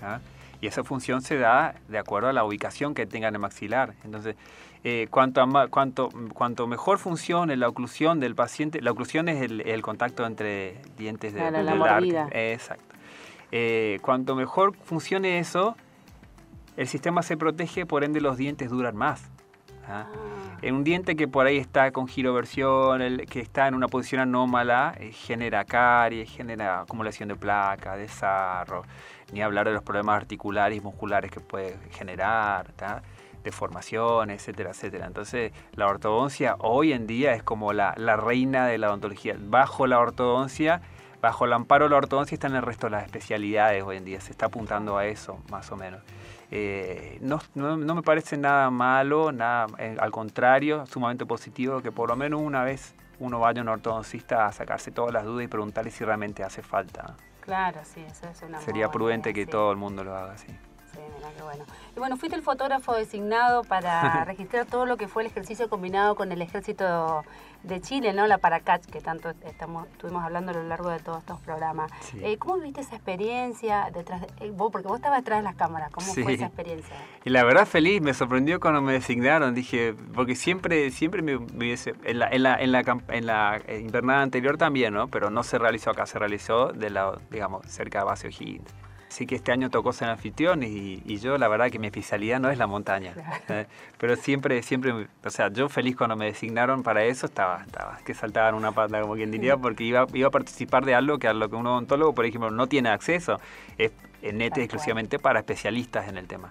¿ah? 0.00 0.20
Y 0.64 0.66
esa 0.66 0.82
función 0.82 1.20
se 1.20 1.36
da 1.36 1.74
de 1.88 1.98
acuerdo 1.98 2.30
a 2.30 2.32
la 2.32 2.42
ubicación 2.42 2.94
que 2.94 3.04
tenga 3.04 3.28
en 3.28 3.34
el 3.34 3.38
maxilar. 3.38 3.92
Entonces, 4.02 4.34
eh, 4.82 5.08
cuanto, 5.10 5.42
a 5.42 5.68
cuanto, 5.68 6.08
cuanto 6.32 6.66
mejor 6.66 6.96
funcione 6.96 7.54
la 7.58 7.68
oclusión 7.68 8.18
del 8.18 8.34
paciente, 8.34 8.80
la 8.80 8.90
oclusión 8.90 9.28
es 9.28 9.42
el, 9.42 9.60
el 9.60 9.82
contacto 9.82 10.24
entre 10.24 10.80
dientes 10.96 11.34
de, 11.34 11.40
Claro, 11.40 11.62
la 11.62 12.00
del. 12.00 12.30
Exacto. 12.32 12.94
Eh, 13.52 13.98
cuanto 14.00 14.34
mejor 14.36 14.74
funcione 14.84 15.38
eso, 15.38 15.76
el 16.78 16.88
sistema 16.88 17.22
se 17.22 17.36
protege, 17.36 17.84
por 17.84 18.02
ende 18.02 18.22
los 18.22 18.38
dientes 18.38 18.70
duran 18.70 18.96
más. 18.96 19.30
¿Ah? 19.88 20.06
En 20.62 20.74
un 20.74 20.84
diente 20.84 21.16
que 21.16 21.28
por 21.28 21.46
ahí 21.46 21.58
está 21.58 21.90
con 21.92 22.08
giroversión, 22.08 23.02
el 23.02 23.26
que 23.26 23.40
está 23.40 23.68
en 23.68 23.74
una 23.74 23.88
posición 23.88 24.22
anómala, 24.22 24.94
eh, 24.98 25.12
genera 25.12 25.64
caries, 25.64 26.30
genera 26.30 26.80
acumulación 26.80 27.28
de 27.28 27.36
placa, 27.36 27.96
de 27.96 28.08
sarro, 28.08 28.84
ni 29.32 29.42
hablar 29.42 29.66
de 29.66 29.74
los 29.74 29.82
problemas 29.82 30.16
articulares 30.16 30.78
y 30.78 30.80
musculares 30.80 31.30
que 31.30 31.40
puede 31.40 31.78
generar. 31.90 32.72
¿tá? 32.72 33.02
de 33.44 33.52
formación, 33.52 34.30
etcétera, 34.30 34.70
etcétera. 34.70 35.06
Entonces, 35.06 35.52
la 35.74 35.86
ortodoncia 35.86 36.56
hoy 36.58 36.92
en 36.92 37.06
día 37.06 37.34
es 37.34 37.42
como 37.42 37.72
la, 37.72 37.94
la 37.98 38.16
reina 38.16 38.66
de 38.66 38.78
la 38.78 38.88
odontología. 38.88 39.36
Bajo 39.38 39.86
la 39.86 40.00
ortodoncia, 40.00 40.80
bajo 41.20 41.44
el 41.44 41.52
amparo 41.52 41.84
de 41.84 41.90
la 41.90 41.98
ortodoncia 41.98 42.34
están 42.34 42.56
el 42.56 42.62
resto 42.62 42.86
de 42.86 42.92
las 42.92 43.04
especialidades 43.04 43.82
hoy 43.84 43.98
en 43.98 44.04
día. 44.06 44.20
Se 44.20 44.32
está 44.32 44.46
apuntando 44.46 44.96
a 44.96 45.06
eso, 45.06 45.38
más 45.50 45.70
o 45.70 45.76
menos. 45.76 46.00
Eh, 46.56 47.18
no, 47.20 47.40
no, 47.56 47.94
me 47.96 48.02
parece 48.02 48.36
nada 48.36 48.70
malo, 48.70 49.32
nada, 49.32 49.66
eh, 49.76 49.96
al 49.98 50.12
contrario, 50.12 50.86
sumamente 50.86 51.26
positivo 51.26 51.82
que 51.82 51.90
por 51.90 52.08
lo 52.08 52.14
menos 52.14 52.40
una 52.40 52.62
vez 52.62 52.94
uno 53.18 53.40
vaya 53.40 53.60
a 53.60 53.62
un 53.62 53.70
ortodoncista 53.70 54.46
a 54.46 54.52
sacarse 54.52 54.92
todas 54.92 55.12
las 55.12 55.24
dudas 55.24 55.44
y 55.44 55.48
preguntarle 55.48 55.90
si 55.90 56.04
realmente 56.04 56.44
hace 56.44 56.62
falta. 56.62 57.16
Claro, 57.40 57.80
sí, 57.82 58.04
eso 58.08 58.28
es 58.28 58.40
una 58.42 58.60
Sería 58.60 58.88
prudente 58.88 59.34
que 59.34 59.46
todo 59.46 59.72
el 59.72 59.78
mundo 59.78 60.04
lo 60.04 60.16
haga 60.16 60.34
así. 60.34 60.46
Sí, 60.46 61.00
mira, 61.16 61.28
qué 61.36 61.42
bueno. 61.42 61.64
Y 61.96 61.98
bueno, 61.98 62.16
fuiste 62.16 62.36
el 62.36 62.42
fotógrafo 62.42 62.94
designado 62.94 63.64
para 63.64 64.24
registrar 64.24 64.64
todo 64.64 64.86
lo 64.86 64.96
que 64.96 65.08
fue 65.08 65.24
el 65.24 65.30
ejercicio 65.30 65.68
combinado 65.68 66.14
con 66.14 66.30
el 66.30 66.40
ejército 66.40 67.24
de 67.64 67.80
Chile, 67.80 68.12
¿no? 68.12 68.26
La 68.26 68.38
Paracach, 68.38 68.84
que 68.84 69.00
tanto 69.00 69.30
estamos, 69.46 69.86
estuvimos 69.88 70.22
hablando 70.22 70.52
a 70.52 70.54
lo 70.54 70.62
largo 70.64 70.90
de 70.90 70.98
todos 71.00 71.18
estos 71.18 71.40
programas. 71.40 71.90
Eh, 72.20 72.36
¿Cómo 72.36 72.58
viste 72.58 72.82
esa 72.82 72.94
experiencia 72.94 73.90
detrás 73.92 74.20
de, 74.20 74.46
eh, 74.46 74.50
vos, 74.50 74.70
porque 74.70 74.86
vos 74.86 74.96
estabas 74.98 75.20
detrás 75.20 75.38
de 75.38 75.44
las 75.44 75.56
cámaras, 75.56 75.90
¿cómo 75.90 76.06
fue 76.06 76.34
esa 76.34 76.46
experiencia? 76.46 76.94
Y 77.24 77.30
la 77.30 77.42
verdad 77.44 77.66
feliz, 77.66 78.02
me 78.02 78.12
sorprendió 78.14 78.60
cuando 78.60 78.82
me 78.82 78.92
designaron, 78.92 79.54
dije, 79.54 79.94
porque 80.14 80.34
siempre, 80.34 80.90
siempre 80.90 81.22
me, 81.22 81.36
hubiese, 81.36 81.94
en 82.04 82.18
la, 82.18 82.28
en 82.28 82.42
la, 82.42 82.56
en 82.56 82.72
la, 82.72 82.80
en 83.08 83.26
la 83.26 83.60
eh, 83.66 83.80
invernada 83.80 84.22
anterior 84.22 84.58
también, 84.58 84.92
¿no? 84.92 85.08
Pero 85.08 85.30
no 85.30 85.42
se 85.42 85.58
realizó 85.58 85.90
acá, 85.90 86.06
se 86.06 86.18
realizó 86.18 86.72
de 86.72 86.90
la, 86.90 87.18
digamos, 87.30 87.66
cerca 87.66 88.00
de 88.00 88.04
Base 88.04 88.28
O'Higgins. 88.28 88.83
Sí 89.14 89.28
que 89.28 89.36
este 89.36 89.52
año 89.52 89.70
tocó 89.70 89.92
ser 89.92 90.08
anfitrión 90.08 90.64
y, 90.64 91.00
y, 91.04 91.18
yo 91.18 91.38
la 91.38 91.46
verdad 91.46 91.70
que 91.70 91.78
mi 91.78 91.86
especialidad 91.86 92.40
no 92.40 92.50
es 92.50 92.58
la 92.58 92.66
montaña. 92.66 93.14
Eh, 93.48 93.66
pero 93.98 94.16
siempre, 94.16 94.60
siempre, 94.62 95.06
o 95.24 95.30
sea, 95.30 95.52
yo 95.52 95.68
feliz 95.68 95.94
cuando 95.96 96.16
me 96.16 96.24
designaron 96.24 96.82
para 96.82 97.04
eso, 97.04 97.26
estaba, 97.26 97.62
estaba 97.64 97.98
que 98.04 98.12
saltaba 98.12 98.48
en 98.48 98.56
una 98.56 98.72
pata, 98.72 99.00
como 99.02 99.14
quien 99.14 99.30
diría, 99.30 99.56
porque 99.56 99.84
iba, 99.84 100.06
iba 100.14 100.28
a 100.28 100.30
participar 100.32 100.84
de 100.84 100.96
algo 100.96 101.18
que 101.18 101.28
a 101.28 101.32
lo 101.32 101.48
que 101.48 101.54
un 101.54 101.66
odontólogo, 101.66 102.12
por 102.12 102.24
ejemplo, 102.24 102.50
no 102.50 102.66
tiene 102.66 102.88
acceso. 102.88 103.38
Es 103.78 103.92
nete 104.32 104.62
exclusivamente 104.62 105.20
para 105.20 105.38
especialistas 105.38 106.08
en 106.08 106.16
el 106.16 106.26
tema. 106.26 106.50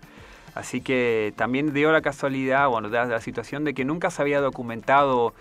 Así 0.55 0.80
que 0.80 1.34
también 1.36 1.74
dio 1.74 1.91
la 1.91 2.01
casualidad, 2.01 2.70
bueno, 2.70 2.89
de 2.89 3.05
la 3.05 3.20
situación 3.20 3.66
de 3.66 3.74
que 3.74 3.84
nunca 3.84 4.09
se 4.09 4.22
había 4.22 4.39
documentado 4.39 5.34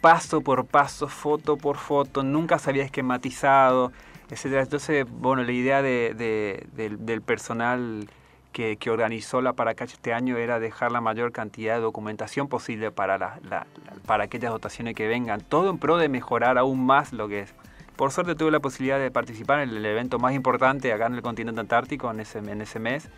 paso 0.00 0.40
por 0.40 0.66
paso, 0.66 1.08
foto 1.08 1.56
por 1.56 1.78
foto, 1.78 2.22
nunca 2.22 2.60
se 2.60 2.70
había 2.70 2.84
esquematizado 2.84 3.90
entonces, 4.30 5.06
bueno, 5.10 5.42
la 5.42 5.52
idea 5.52 5.82
de, 5.82 6.66
del 6.74 7.22
personal 7.22 8.08
que, 8.52 8.78
organizó 8.90 9.40
la 9.40 9.54
Paracach 9.54 9.92
este 9.92 10.12
año 10.12 10.36
era 10.36 10.60
dejar 10.60 10.92
la 10.92 11.00
mayor 11.00 11.32
cantidad 11.32 11.74
de 11.76 11.80
documentación 11.80 12.48
posible 12.48 12.90
para, 12.90 13.18
la, 13.18 13.66
para 14.06 14.24
aquellas 14.24 14.52
dotaciones 14.52 14.94
que 14.94 15.08
vengan, 15.08 15.40
todo 15.40 15.70
en 15.70 15.78
pro 15.78 15.96
de 15.96 16.08
mejorar 16.08 16.58
aún 16.58 16.84
más 16.84 17.12
lo 17.12 17.28
que 17.28 17.40
es. 17.40 17.54
Por 17.96 18.12
suerte 18.12 18.34
tuve 18.34 18.50
la 18.50 18.60
posibilidad 18.60 18.98
de 18.98 19.10
participar 19.10 19.60
en 19.60 19.70
el 19.70 19.84
evento 19.84 20.18
más 20.18 20.34
importante 20.34 20.92
acá 20.92 21.06
en 21.06 21.14
el 21.14 21.22
continente 21.22 21.60
antártico 21.60 22.10
en 22.10 22.20
ese, 22.20 22.38
en 22.38 22.62
ese 22.62 22.78
mes 22.78 23.08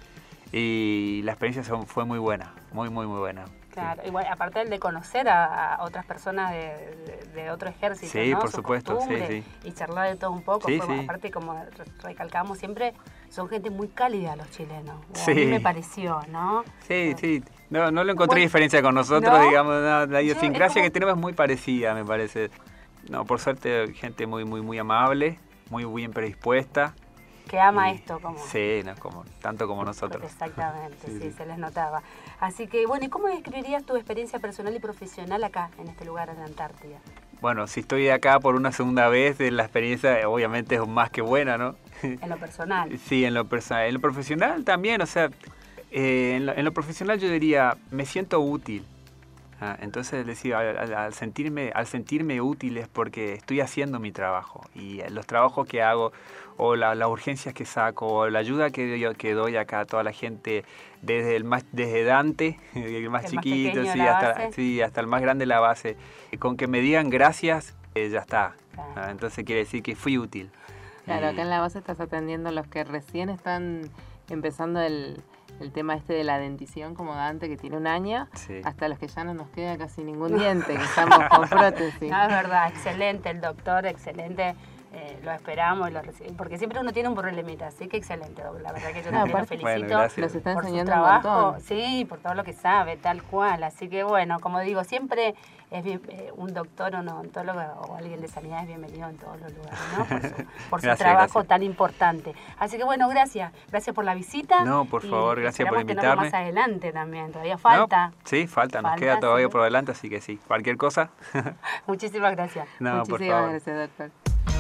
y 0.51 1.21
la 1.25 1.33
experiencia 1.33 1.63
fue 1.87 2.05
muy 2.05 2.19
buena, 2.19 2.53
muy, 2.73 2.91
muy, 2.91 3.07
muy 3.07 3.19
buena. 3.19 3.45
Claro, 3.73 4.03
igual, 4.07 4.27
aparte 4.31 4.65
de 4.67 4.79
conocer 4.79 5.29
a, 5.29 5.79
otras 5.81 6.05
personas 6.05 6.53
de, 6.53 7.25
de, 7.35 7.51
otro 7.51 7.71
ejército, 7.71 8.13
sí, 8.13 8.35
por 8.35 8.51
supuesto, 8.51 8.99
y 9.65 9.73
charlar 9.73 10.11
de 10.11 10.17
todo 10.17 10.31
un 10.31 10.43
poco. 10.43 10.69
aparte, 11.03 11.31
como 11.31 11.59
recalcamos 12.03 12.59
siempre, 12.59 12.93
son 13.31 13.49
gente 13.49 13.71
muy 13.71 13.89
cálida 13.89 14.37
los 14.37 14.51
chilenos. 14.51 14.97
A 15.27 15.31
mí 15.31 15.47
me 15.47 15.61
pareció, 15.61 16.21
¿no? 16.29 16.65
Sí, 16.87 17.15
sí. 17.19 17.43
No, 17.71 17.91
no 17.91 18.05
lo 18.05 18.13
encontré 18.13 18.43
diferencia 18.43 18.83
con 18.83 18.95
nosotros, 18.95 19.41
digamos, 19.49 20.09
la 20.11 20.23
idiosincrasia 20.23 20.83
que 20.83 20.91
tenemos 20.91 21.15
es 21.15 21.21
muy 21.21 21.33
parecida, 21.33 21.95
me 21.95 22.05
parece. 22.05 22.51
No, 23.09 23.25
por 23.25 23.41
suerte, 23.41 23.95
gente 23.95 24.27
muy, 24.27 24.45
muy, 24.45 24.61
muy 24.61 24.79
amable, 24.79 25.39
muy 25.71 25.85
bien 25.85 26.13
predispuesta 26.13 26.95
que 27.49 27.61
ama 27.61 27.91
esto 27.91 28.19
como 28.21 28.39
sí 28.39 28.83
como 28.99 29.25
tanto 29.41 29.67
como 29.67 29.85
nosotros. 29.85 30.25
Exactamente 30.25 31.07
sí, 31.07 31.31
se 31.33 31.47
les 31.47 31.59
notaba. 31.59 32.03
Así 32.41 32.67
que 32.67 32.87
bueno 32.87 33.07
y 33.07 33.09
cómo 33.09 33.29
describirías 33.29 33.85
tu 33.85 33.97
experiencia 33.97 34.39
personal 34.39 34.75
y 34.75 34.81
profesional 34.81 35.45
acá 35.45 35.71
en 35.79 35.89
este 35.89 36.05
lugar 36.05 36.29
en 36.29 36.39
la 36.39 36.45
Antártida 36.45 36.99
bueno 37.41 37.67
si 37.67 37.81
estoy 37.81 38.09
acá 38.09 38.39
por 38.41 38.55
una 38.55 38.73
segunda 38.73 39.09
vez 39.09 39.39
la 39.41 39.63
experiencia 39.63 40.29
obviamente 40.29 40.77
es 40.77 40.87
más 40.87 41.11
que 41.11 41.23
buena 41.23 41.59
no 41.59 41.77
en 42.03 42.29
lo 42.29 42.37
personal. 42.39 42.99
Sí 43.07 43.25
en 43.25 43.35
lo 43.35 43.47
personal 43.47 43.87
en 43.87 43.95
lo 43.95 44.01
profesional 44.01 44.65
también 44.65 45.03
o 45.03 45.07
sea 45.07 45.31
eh, 45.91 46.37
en 46.37 46.65
lo 46.65 46.73
profesional 46.73 47.19
yo 47.19 47.29
diría 47.29 47.77
me 47.91 48.07
siento 48.07 48.41
útil 48.41 48.85
Ah, 49.65 49.77
entonces 49.81 50.27
decía, 50.27 50.59
al, 50.59 51.15
sentirme, 51.15 51.71
al 51.73 51.87
sentirme 51.87 52.41
útil 52.41 52.79
es 52.79 52.89
porque 52.89 53.35
estoy 53.35 53.61
haciendo 53.61 54.01
mi 54.01 54.11
trabajo 54.11 54.63
y 54.75 55.01
los 55.11 55.25
trabajos 55.25 55.69
que 55.69 55.83
hago 55.83 56.13
o 56.65 56.77
las 56.77 57.09
urgencias 57.09 57.53
que 57.55 57.65
saco 57.65 58.07
o 58.07 58.31
la 58.31 58.39
ayuda 58.39 58.71
que, 58.71 58.99
yo, 58.99 59.15
que 59.15 59.35
doy 59.35 59.57
acá 59.57 59.81
a 59.81 59.85
toda 59.85 60.05
la 60.05 60.13
gente 60.13 60.65
desde 61.01 61.35
el 61.35 61.43
más 61.43 61.65
desde 61.73 62.05
Dante, 62.05 62.59
el 62.75 63.11
más 63.11 63.25
chiquito, 63.25 63.83
sí, 63.85 64.01
hasta, 64.01 64.53
sí, 64.53 64.81
hasta 64.81 65.01
el 65.01 65.09
más 65.09 65.21
grande 65.21 65.43
de 65.43 65.47
la 65.47 65.59
base, 65.59 65.97
con 66.39 66.57
que 66.57 66.69
me 66.69 66.81
digan 66.81 67.11
gracias, 67.11 67.75
eh, 67.97 68.09
ya 68.11 68.21
está. 68.21 68.55
Ah, 68.79 69.09
entonces 69.11 69.45
quiere 69.45 69.63
decir 69.63 69.83
que 69.83 69.97
fui 69.97 70.19
útil. 70.19 70.51
Claro, 71.05 71.29
acá 71.29 71.43
en 71.43 71.51
la 71.51 71.61
base 71.61 71.81
estás 71.81 71.99
atendiendo 71.99 72.51
a 72.51 72.53
los 72.53 72.69
que 72.69 72.85
recién 72.85 73.29
están 73.29 73.91
empezando 74.31 74.81
el, 74.81 75.21
el 75.59 75.73
tema 75.73 75.95
este 75.95 76.13
de 76.13 76.23
la 76.23 76.39
dentición 76.39 76.95
como 76.95 77.15
Dante 77.17 77.49
que 77.49 77.57
tiene 77.57 77.77
un 77.77 77.89
año, 77.89 78.29
hasta 78.65 78.87
los 78.87 79.01
que 79.01 79.09
ya 79.09 79.25
no 79.25 79.35
nos 79.35 79.49
queda 79.49 79.77
casi 79.77 80.05
ningún 80.05 80.39
diente, 80.39 80.77
que 80.77 80.83
estamos 80.85 81.19
con 81.29 81.49
prótesis. 81.49 82.09
No, 82.09 82.23
es 82.23 82.29
verdad, 82.29 82.69
excelente 82.69 83.31
el 83.31 83.41
doctor, 83.41 83.85
excelente. 83.87 84.55
Eh, 84.95 85.19
lo 85.23 85.33
esperamos 85.33 85.89
y 85.89 85.93
lo 85.93 86.03
recibimos, 86.03 86.37
porque 86.37 86.59
siempre 86.59 86.79
uno 86.79 86.93
tiene 86.93 87.09
un 87.09 87.15
problemita, 87.15 87.69
así 87.69 87.89
que 87.89 87.97
excelente, 87.97 88.43
la 88.43 88.73
verdad 88.73 88.93
que 88.93 89.03
yo 89.03 89.11
también 89.11 89.39
lo 89.39 89.47
felicito 89.47 89.99
por 90.53 90.69
su 90.69 90.85
trabajo, 90.85 91.57
sí, 91.61 92.05
por 92.07 92.19
todo 92.19 92.35
lo 92.35 92.45
que 92.45 92.53
sabe, 92.53 92.99
tal 92.99 93.23
cual, 93.23 93.65
así 93.65 93.89
que 93.89 94.05
bueno, 94.05 94.39
como 94.41 94.61
digo, 94.61 94.85
siempre 94.85 95.35
es 95.71 95.87
eh, 95.87 96.31
un 96.37 96.53
doctor 96.53 96.95
o 96.95 97.01
un 97.01 97.09
odontólogo 97.09 97.59
o 97.89 97.97
alguien 97.97 98.21
de 98.21 98.29
sanidad 98.29 98.61
es 98.61 98.67
bienvenido 98.67 99.09
en 99.09 99.17
todos 99.17 99.41
los 99.41 99.51
lugares, 99.55 99.81
¿no? 99.97 100.07
Por 100.69 100.83
su, 100.83 100.95
trabajo 100.97 101.45
tan 101.45 101.63
importante. 101.63 102.35
Así 102.59 102.77
que 102.77 102.85
bueno, 102.85 103.09
gracias. 103.09 103.51
Gracias 103.71 103.97
por 103.97 104.05
la 104.05 104.15
visita. 104.15 104.63
No, 104.65 104.85
por 104.85 105.01
favor, 105.01 105.41
gracias 105.41 105.67
por 105.67 105.81
invitarme. 105.81 106.25
más 106.25 106.35
adelante 106.35 106.93
también, 106.93 107.33
todavía 107.33 107.57
falta. 107.57 108.13
sí, 108.25 108.47
falta, 108.47 108.83
nos 108.83 108.97
queda 108.97 109.19
todavía 109.21 109.49
por 109.49 109.63
adelante, 109.63 109.93
así 109.93 110.11
que 110.11 110.21
sí, 110.21 110.39
cualquier 110.47 110.77
cosa. 110.77 111.09
Muchísimas 111.87 112.37
gracias. 112.37 112.69
No, 112.79 112.97
Muchísimas 112.97 113.49
gracias, 113.49 113.79
doctor. 113.79 114.11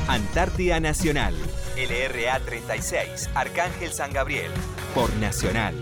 Antártida 0.08 0.80
Nacional, 0.80 1.32
LRA 1.76 2.40
36, 2.40 3.30
Arcángel 3.34 3.92
San 3.92 4.12
Gabriel, 4.12 4.50
por 4.94 5.14
Nacional. 5.16 5.74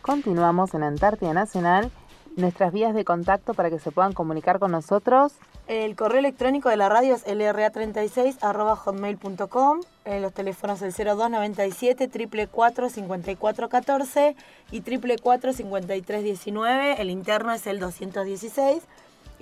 Continuamos 0.00 0.72
en 0.74 0.84
Antártida 0.84 1.34
Nacional. 1.34 1.90
Nuestras 2.36 2.72
vías 2.72 2.94
de 2.94 3.04
contacto 3.04 3.52
para 3.52 3.68
que 3.68 3.78
se 3.78 3.92
puedan 3.92 4.14
comunicar 4.14 4.58
con 4.58 4.72
nosotros. 4.72 5.34
El 5.68 5.94
correo 5.94 6.18
electrónico 6.18 6.70
de 6.70 6.76
la 6.76 6.88
radio 6.88 7.14
es 7.14 7.24
lra36.hotmail.com. 7.26 9.80
Eh, 10.06 10.20
los 10.20 10.32
teléfonos 10.32 10.82
el 10.82 10.92
0297 10.92 12.08
444 12.08 12.88
5414 12.88 14.34
y 14.72 14.80
444 14.80 15.52
5319. 15.52 17.00
El 17.00 17.10
interno 17.10 17.52
es 17.52 17.64
el 17.66 17.78
216. 17.78 18.82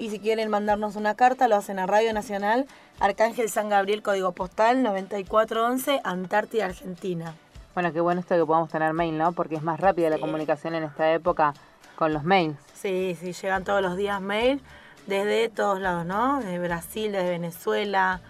Y 0.00 0.08
si 0.08 0.18
quieren 0.18 0.48
mandarnos 0.48 0.96
una 0.96 1.14
carta, 1.14 1.46
lo 1.46 1.56
hacen 1.56 1.78
a 1.78 1.86
Radio 1.86 2.14
Nacional, 2.14 2.66
Arcángel 3.00 3.50
San 3.50 3.68
Gabriel, 3.68 4.02
código 4.02 4.32
postal 4.32 4.82
9411, 4.82 6.00
Antártida, 6.04 6.64
Argentina. 6.64 7.34
Bueno, 7.74 7.92
qué 7.92 8.00
bueno 8.00 8.22
esto 8.22 8.34
que 8.34 8.46
podamos 8.46 8.70
tener 8.70 8.94
mail, 8.94 9.18
¿no? 9.18 9.32
Porque 9.32 9.56
es 9.56 9.62
más 9.62 9.78
rápida 9.78 10.08
la 10.08 10.18
comunicación 10.18 10.74
en 10.74 10.84
esta 10.84 11.12
época 11.12 11.52
con 11.96 12.14
los 12.14 12.24
mails. 12.24 12.56
Sí, 12.72 13.14
sí, 13.20 13.34
llegan 13.34 13.62
todos 13.62 13.82
los 13.82 13.94
días 13.98 14.22
mail 14.22 14.62
desde 15.06 15.50
todos 15.50 15.78
lados, 15.78 16.06
¿no? 16.06 16.38
Desde 16.38 16.58
Brasil, 16.60 17.12
desde 17.12 17.28
Venezuela, 17.28 18.22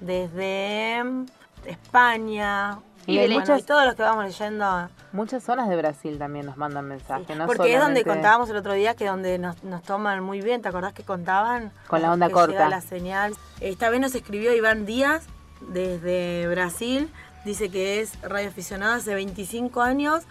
desde 0.00 1.02
mm, 1.02 1.26
España. 1.64 2.78
Y, 3.06 3.18
de 3.18 3.32
bueno, 3.32 3.60
todos 3.62 3.86
los 3.86 3.94
que 3.94 4.02
vamos 4.02 4.24
leyendo. 4.24 4.88
Muchas 5.12 5.44
zonas 5.44 5.68
de 5.68 5.76
Brasil 5.76 6.18
también 6.18 6.46
nos 6.46 6.56
mandan 6.56 6.86
mensajes, 6.88 7.36
¿no? 7.36 7.46
Porque 7.46 7.74
es 7.74 7.80
donde 7.80 8.04
contábamos 8.04 8.50
el 8.50 8.56
otro 8.56 8.72
día 8.72 8.94
que 8.94 9.06
donde 9.06 9.38
nos, 9.38 9.62
nos 9.62 9.82
toman 9.82 10.22
muy 10.22 10.40
bien, 10.40 10.60
¿te 10.60 10.68
acordás 10.68 10.92
que 10.92 11.04
contaban? 11.04 11.70
Con 11.86 12.02
la 12.02 12.12
onda 12.12 12.28
corta. 12.30 12.68
la 12.68 12.80
señal. 12.80 13.34
Esta 13.60 13.90
vez 13.90 14.00
nos 14.00 14.14
escribió 14.14 14.54
Iván 14.54 14.86
Díaz 14.86 15.24
desde 15.60 16.48
Brasil 16.48 17.10
Dice 17.46 17.68
que 17.68 18.00
es 18.00 18.20
radioaficionado 18.22 18.94
hace 18.94 19.14
25 19.14 19.80
años 19.80 20.24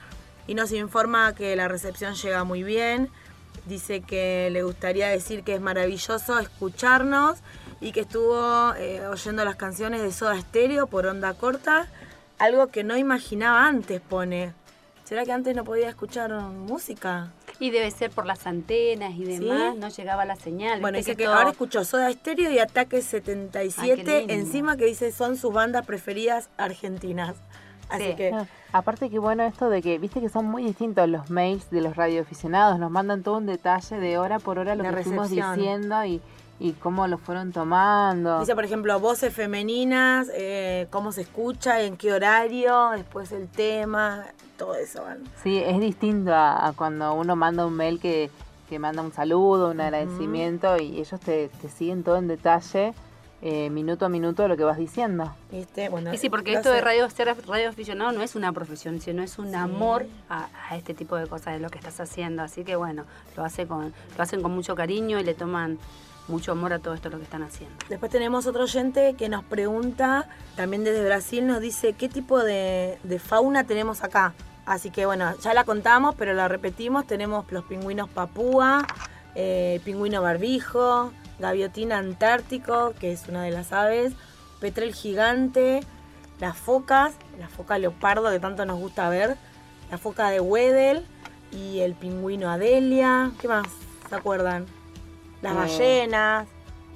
y 0.48 0.54
nos 0.54 0.74
informa 0.74 1.34
que 1.34 1.56
la 1.56 1.70
recepción 1.70 2.14
llega 2.14 2.44
muy 2.44 2.62
bien. 2.62 3.10
Dice 3.68 4.02
que 4.02 4.50
le 4.52 4.64
gustaría 4.64 5.08
decir 5.08 5.46
que 5.46 5.56
es 5.56 5.62
maravilloso 5.62 6.38
escucharnos 6.40 7.38
y 7.80 7.94
que 7.94 8.02
estuvo 8.02 8.74
eh, 8.76 9.08
oyendo 9.08 9.46
las 9.46 9.56
canciones 9.56 10.02
de 10.02 10.12
Soda 10.12 10.38
Stereo 10.42 10.88
por 10.88 11.06
onda 11.06 11.34
corta 11.36 11.88
algo 12.40 12.68
que 12.68 12.84
no 12.84 12.98
imaginaba 12.98 13.68
antes, 13.68 14.02
pone. 14.02 14.54
¿Será 15.04 15.24
que 15.24 15.32
antes 15.32 15.56
no 15.56 15.64
podía 15.64 15.88
escuchar 15.88 16.32
música? 16.32 17.32
Y 17.60 17.70
debe 17.70 17.92
ser 17.92 18.10
por 18.10 18.26
las 18.26 18.48
antenas 18.48 19.14
y 19.16 19.24
demás, 19.24 19.76
no 19.78 19.88
llegaba 19.90 20.26
la 20.26 20.36
señal. 20.36 20.82
Bueno, 20.82 20.98
dice 20.98 21.16
que, 21.16 21.26
ahora 21.26 21.52
escuchó 21.52 21.86
Soda 21.86 22.12
Stereo 22.12 22.52
y 22.52 22.60
Ataque 22.60 23.02
77, 23.02 24.34
encima 24.34 24.76
que 24.76 24.86
dice 24.86 25.12
son 25.12 25.38
sus 25.38 25.54
bandas 25.54 25.86
preferidas 25.86 26.50
argentinas. 26.58 27.36
Así 27.88 28.16
que... 28.16 28.32
Ah, 28.34 28.48
aparte 28.74 29.12
que 29.12 29.20
bueno 29.20 29.44
esto 29.44 29.70
de 29.70 29.84
que, 29.84 30.00
viste 30.00 30.20
que 30.20 30.30
son 30.30 30.46
muy 30.46 30.64
distintos 30.64 31.08
los 31.08 31.30
mails 31.30 31.70
de 31.70 31.82
los 31.82 31.96
radioaficionados, 31.96 32.80
nos 32.80 32.90
mandan 32.90 33.22
todo 33.22 33.38
un 33.38 33.46
detalle 33.46 33.98
de 34.00 34.18
hora 34.18 34.40
por 34.40 34.58
hora 34.58 34.76
lo 34.76 34.84
que 34.84 34.90
estuvimos 34.90 35.30
diciendo 35.30 36.04
y, 36.04 36.20
y 36.60 36.72
cómo 36.74 37.08
lo 37.08 37.18
fueron 37.18 37.52
tomando. 37.52 38.40
Dice, 38.40 38.56
por 38.56 38.66
ejemplo, 38.66 39.00
voces 39.00 39.34
femeninas, 39.34 40.30
eh, 40.34 40.88
cómo 40.90 41.12
se 41.12 41.22
escucha, 41.22 41.82
en 41.82 41.98
qué 41.98 42.14
horario, 42.14 42.92
después 42.92 43.32
el 43.32 43.48
tema, 43.48 44.26
todo 44.58 44.76
eso. 44.76 45.04
Sí, 45.44 45.58
es 45.58 45.80
distinto 45.80 46.34
a, 46.34 46.74
cuando 46.76 47.14
uno 47.14 47.36
manda 47.36 47.66
un 47.66 47.74
mail 47.74 48.00
que, 48.00 48.30
que 48.70 48.80
manda 48.80 49.02
un 49.02 49.12
saludo, 49.12 49.72
un 49.72 49.82
agradecimiento 49.82 50.78
y 50.78 51.00
ellos 51.00 51.20
te, 51.20 51.50
te 51.62 51.70
siguen 51.70 52.04
todo 52.04 52.18
en 52.18 52.28
detalle. 52.28 52.94
Eh, 53.42 53.70
minuto 53.70 54.06
a 54.06 54.10
minuto 54.10 54.48
lo 54.48 54.58
que 54.58 54.64
vas 54.64 54.78
diciendo. 54.78 55.32
¿Viste? 55.52 55.90
Bueno, 55.90 56.10
sí, 56.18 56.32
porque 56.32 56.54
esto 56.54 56.72
de 56.72 56.82
radio, 56.82 57.08
ser 57.12 57.36
radio 57.46 57.70
aficionado 57.70 58.12
no 58.12 58.24
es 58.24 58.36
una 58.36 58.52
profesión, 58.54 59.00
sino 59.02 59.22
es 59.22 59.38
un 59.38 59.54
amor 59.54 60.08
a, 60.30 60.48
este 60.76 60.96
tipo 60.96 61.16
de 61.16 61.28
cosas 61.28 61.54
de 61.54 61.60
lo 61.60 61.70
que 61.70 61.78
estás 61.78 62.00
haciendo. 62.00 62.42
Así 62.42 62.64
que 62.64 62.76
bueno, 62.76 63.04
lo 63.38 63.44
hace 63.44 63.68
con, 63.68 63.94
lo 64.18 64.24
hacen 64.24 64.42
con 64.42 64.52
mucho 64.52 64.74
cariño 64.74 65.20
y 65.20 65.24
le 65.24 65.36
toman 65.36 65.78
mucho 66.28 66.52
amor 66.52 66.74
a 66.74 66.80
todo 66.80 66.94
esto 66.94 67.10
lo 67.10 67.18
que 67.18 67.24
están 67.24 67.44
haciendo. 67.44 67.76
Después 67.90 68.12
tenemos 68.12 68.48
otro 68.48 68.64
oyente 68.64 69.16
que 69.16 69.30
nos 69.30 69.44
pregunta, 69.44 70.28
también 70.56 70.84
desde 70.84 71.04
Brasil, 71.04 71.46
nos 71.46 71.62
dice 71.62 71.94
qué 71.94 72.10
tipo 72.10 72.44
de, 72.44 72.98
fauna 73.24 73.66
tenemos 73.66 74.04
acá. 74.04 74.34
Así 74.66 74.90
que 74.90 75.06
bueno, 75.06 75.36
ya 75.38 75.54
la 75.54 75.64
contamos, 75.64 76.16
pero 76.16 76.34
la 76.34 76.48
repetimos. 76.48 77.06
Tenemos 77.06 77.50
los 77.52 77.66
pingüinos 77.66 78.10
papúa, 78.10 78.86
eh, 79.36 79.80
pingüino 79.86 80.22
barbijo, 80.24 81.12
gaviotina 81.40 82.00
antártico, 82.00 82.94
que 83.00 83.12
es 83.12 83.28
una 83.28 83.44
de 83.44 83.52
las 83.52 83.72
aves, 83.72 84.14
petrel 84.60 84.94
gigante, 84.96 85.82
las 86.40 86.58
focas, 86.58 87.14
la 87.40 87.48
foca 87.48 87.78
leopardo 87.78 88.32
que 88.32 88.40
tanto 88.40 88.66
nos 88.66 88.80
gusta 88.80 89.08
ver, 89.10 89.38
la 89.92 90.00
foca 90.00 90.30
de 90.30 90.40
Wedel 90.40 91.06
y 91.52 91.80
el 91.80 91.94
pingüino 91.94 92.50
Adelia. 92.50 93.32
¿Qué 93.40 93.48
más 93.48 93.68
se 94.10 94.16
acuerdan? 94.16 94.66
Las 95.46 95.56
ballenas. 95.56 96.48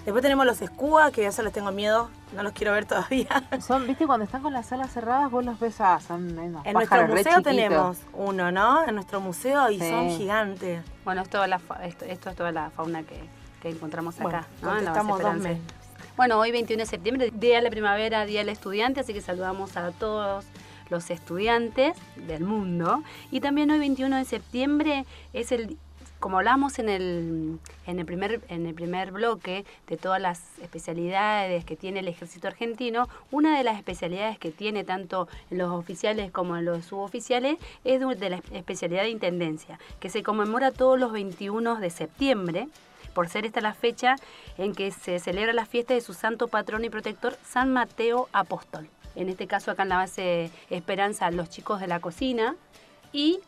Después 0.06 0.22
tenemos 0.22 0.46
los 0.46 0.62
escúas, 0.62 1.12
que 1.12 1.22
ya 1.22 1.32
se 1.32 1.44
les 1.44 1.54
tengo 1.54 1.72
miedo, 1.72 2.10
no 2.34 2.42
los 2.42 2.54
quiero 2.54 2.72
ver 2.72 2.86
todavía. 2.86 3.28
Son, 3.62 3.86
viste, 3.86 4.08
cuando 4.08 4.26
están 4.26 4.42
con 4.42 4.54
las 4.54 4.72
alas 4.72 4.92
cerradas, 4.92 5.30
vos 5.30 5.46
los 5.46 5.60
ves, 5.60 5.80
ah, 5.82 6.00
son 6.00 6.38
En 6.64 6.74
nuestro 6.74 7.08
museo 7.08 7.42
tenemos 7.42 8.00
uno, 8.14 8.52
¿no? 8.52 8.88
En 8.88 8.96
nuestro 8.96 9.20
museo 9.20 9.70
y 9.70 9.80
son 9.80 10.10
gigantes. 10.10 10.82
Bueno, 11.06 11.22
esto, 11.22 11.44
esto, 11.44 12.06
es 12.06 12.20
toda 12.20 12.52
la 12.52 12.70
fauna 12.72 13.04
que, 13.04 13.20
encontramos 13.70 14.20
acá, 14.20 14.48
Estamos 14.80 15.22
dos 15.22 15.36
meses. 15.36 15.62
Bueno, 16.18 16.40
hoy 16.40 16.52
21 16.52 16.82
de 16.82 16.86
septiembre, 16.86 17.32
Día 17.34 17.58
de 17.58 17.62
la 17.62 17.70
Primavera, 17.70 18.26
Día 18.26 18.40
del 18.40 18.50
Estudiante, 18.50 19.02
así 19.02 19.14
que 19.14 19.22
saludamos 19.22 19.78
a 19.78 19.92
todos 19.92 20.46
los 20.90 21.10
estudiantes 21.12 21.96
del 22.16 22.44
mundo. 22.44 23.04
Y 23.32 23.42
también 23.42 23.70
hoy 23.72 23.80
21 23.80 24.18
de 24.18 24.26
septiembre 24.26 25.06
es 25.34 25.52
el 25.52 25.78
como 26.20 26.38
hablamos 26.38 26.80
en 26.80 26.90
el, 26.90 27.60
en, 27.88 28.00
el 28.00 28.06
primer, 28.06 28.42
en 28.50 28.66
el 28.66 28.74
primer 28.74 29.12
bloque 29.12 29.66
de 29.88 29.98
todas 29.98 30.22
las 30.22 30.60
especialidades 30.60 31.64
que 31.66 31.76
tiene 31.76 32.00
el 32.00 32.08
ejército 32.08 32.48
argentino, 32.48 33.08
una 33.32 33.58
de 33.58 33.64
las 33.64 33.78
especialidades 33.78 34.38
que 34.38 34.52
tiene 34.52 34.84
tanto 34.84 35.28
los 35.50 35.72
oficiales 35.72 36.32
como 36.32 36.58
los 36.58 36.86
suboficiales 36.86 37.58
es 37.84 38.00
de 38.00 38.30
la 38.30 38.42
especialidad 38.52 39.04
de 39.04 39.10
intendencia, 39.10 39.80
que 40.00 40.10
se 40.10 40.24
conmemora 40.24 40.72
todos 40.72 41.00
los 41.00 41.12
21 41.12 41.78
de 41.78 41.90
septiembre 41.90 42.68
por 43.14 43.30
ser 43.30 43.46
esta 43.46 43.62
la 43.62 43.74
fecha 43.74 44.16
en 44.58 44.74
que 44.76 44.92
se 44.92 45.20
celebra 45.20 45.54
la 45.54 45.66
fiesta 45.66 45.94
de 45.94 46.02
su 46.02 46.14
santo 46.14 46.48
patrón 46.48 46.86
y 46.86 46.90
protector, 46.90 47.38
San 47.44 47.72
Mateo 47.74 48.30
Apóstol. 48.34 48.90
En 49.16 49.30
este 49.30 49.48
caso 49.48 49.72
acá 49.72 49.84
en 49.84 49.90
la 49.90 49.98
base 49.98 50.52
Esperanza, 50.70 51.32
los 51.32 51.50
chicos 51.50 51.80
de 51.80 51.88
la 51.88 52.00
cocina 52.00 52.56
y 53.12 53.40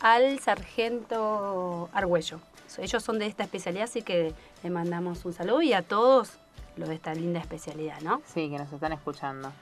al 0.00 0.38
sargento 0.40 1.88
Argüello. 1.92 2.40
Ellos 2.78 3.02
son 3.02 3.18
de 3.18 3.26
esta 3.26 3.42
especialidad, 3.42 3.84
así 3.84 4.02
que 4.02 4.32
le 4.62 4.70
mandamos 4.70 5.24
un 5.24 5.32
saludo 5.32 5.60
y 5.62 5.72
a 5.72 5.82
todos 5.82 6.32
los 6.76 6.88
de 6.88 6.94
esta 6.94 7.14
linda 7.14 7.40
especialidad, 7.40 8.00
¿no? 8.00 8.22
Sí, 8.32 8.48
que 8.48 8.58
nos 8.58 8.72
están 8.72 8.92
escuchando. 8.92 9.52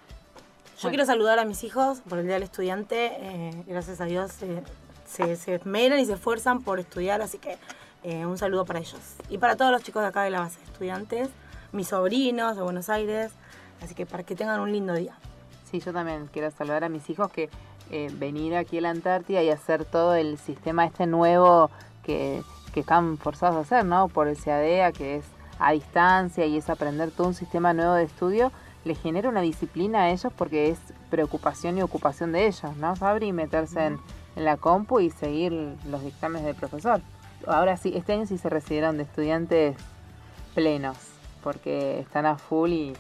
Yo 0.81 0.91
quiero 0.91 1.05
saludar 1.07 1.39
a 1.39 1.45
mis 1.45 1.65
hijos 1.65 2.01
por 2.09 2.19
el 2.19 2.27
Día 2.27 2.35
del 2.35 2.45
Estudiante. 2.45 3.13
Eh, 3.19 3.65
gracias 3.67 4.01
a 4.01 4.05
Dios 4.05 4.43
eh, 4.43 4.63
se, 5.07 5.35
se 5.37 5.57
esmeran 5.57 5.99
y 5.99 6.07
se 6.07 6.13
esfuerzan 6.13 6.63
por 6.63 6.79
estudiar, 6.79 7.21
así 7.21 7.39
que 7.39 7.59
eh, 8.05 8.27
un 8.27 8.39
saludo 8.39 8.65
para 8.65 8.79
ellos. 8.79 9.01
Y 9.29 9.39
para 9.39 9.57
todos 9.57 9.73
los 9.73 9.83
chicos 9.83 10.03
de 10.03 10.09
acá 10.09 10.23
de 10.23 10.31
la 10.31 10.41
base, 10.41 10.61
estudiantes, 10.63 11.31
mis 11.73 11.89
sobrinos 11.89 12.57
de 12.57 12.63
Buenos 12.63 12.89
Aires, 12.91 13.33
así 13.83 13.95
que 13.95 14.07
para 14.07 14.23
que 14.23 14.37
tengan 14.37 14.61
un 14.61 14.71
lindo 14.71 14.95
día. 14.95 15.17
Sí, 15.69 15.81
yo 15.81 15.93
también 15.93 16.29
quiero 16.33 16.51
saludar 16.51 16.85
a 16.85 16.89
mis 16.89 17.11
hijos 17.11 17.31
que 17.33 17.51
eh, 17.91 18.11
venir 18.13 18.55
aquí 18.55 18.79
a 18.79 18.81
la 18.83 18.91
Antártida 18.91 19.43
y 19.43 19.51
hacer 19.51 19.85
todo 19.85 20.15
el 20.15 20.39
sistema 20.39 20.85
este 20.85 21.07
nuevo 21.07 21.71
que, 22.03 22.43
están 22.75 23.19
forzados 23.19 23.57
a 23.57 23.61
hacer, 23.63 23.85
¿no? 23.85 24.07
Por 24.07 24.29
el 24.29 24.37
CADEA, 24.37 24.93
que 24.93 25.17
es 25.17 25.25
a 25.59 25.73
distancia 25.73 26.47
y 26.47 26.57
es 26.57 26.71
aprender 26.71 27.11
todo 27.11 27.27
un 27.27 27.35
sistema 27.35 27.73
nuevo 27.73 27.95
de 27.95 28.05
estudio, 28.05 28.53
les 28.85 29.01
genera 29.01 29.29
una 29.29 29.41
disciplina 29.41 30.03
a 30.03 30.11
ellos 30.11 30.33
porque 30.37 30.71
es 30.71 30.79
preocupación 31.11 31.77
y 31.77 31.83
ocupación 31.83 32.31
de 32.31 32.47
ellos, 32.47 32.77
¿no, 32.77 32.95
Fabri? 32.95 33.33
Meterse 33.33 33.85
en, 33.85 33.99
la 34.37 34.57
compu 34.57 35.01
y 35.01 35.11
seguir 35.11 35.53
los 35.91 36.05
dictámenes 36.05 36.47
del 36.47 36.55
profesor. 36.55 37.01
Ahora 37.49 37.77
sí, 37.77 37.93
este 37.97 38.13
año 38.13 38.27
sí 38.27 38.39
se 38.39 38.49
recibieron 38.49 38.97
de 38.97 39.03
estudiantes 39.03 39.77
plenos, 40.55 40.97
porque 41.43 41.99
están 41.99 42.27
a 42.27 42.39
full 42.39 42.71
y, 42.71 42.95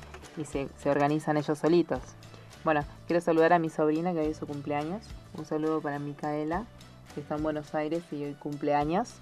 se, 0.45 0.68
se 0.76 0.91
organizan 0.91 1.36
ellos 1.36 1.57
solitos. 1.57 2.01
Bueno, 2.68 2.84
quiero 3.06 3.22
saludar 3.22 3.54
a 3.54 3.58
mi 3.58 3.70
sobrina 3.70 4.12
que 4.12 4.18
hoy 4.18 4.26
es 4.26 4.36
su 4.36 4.46
cumpleaños. 4.46 5.02
Un 5.32 5.46
saludo 5.46 5.80
para 5.80 5.98
Micaela, 5.98 6.64
que 7.14 7.22
está 7.22 7.36
en 7.36 7.42
Buenos 7.42 7.74
Aires 7.74 8.02
y 8.12 8.22
hoy 8.22 8.34
cumpleaños. 8.34 9.14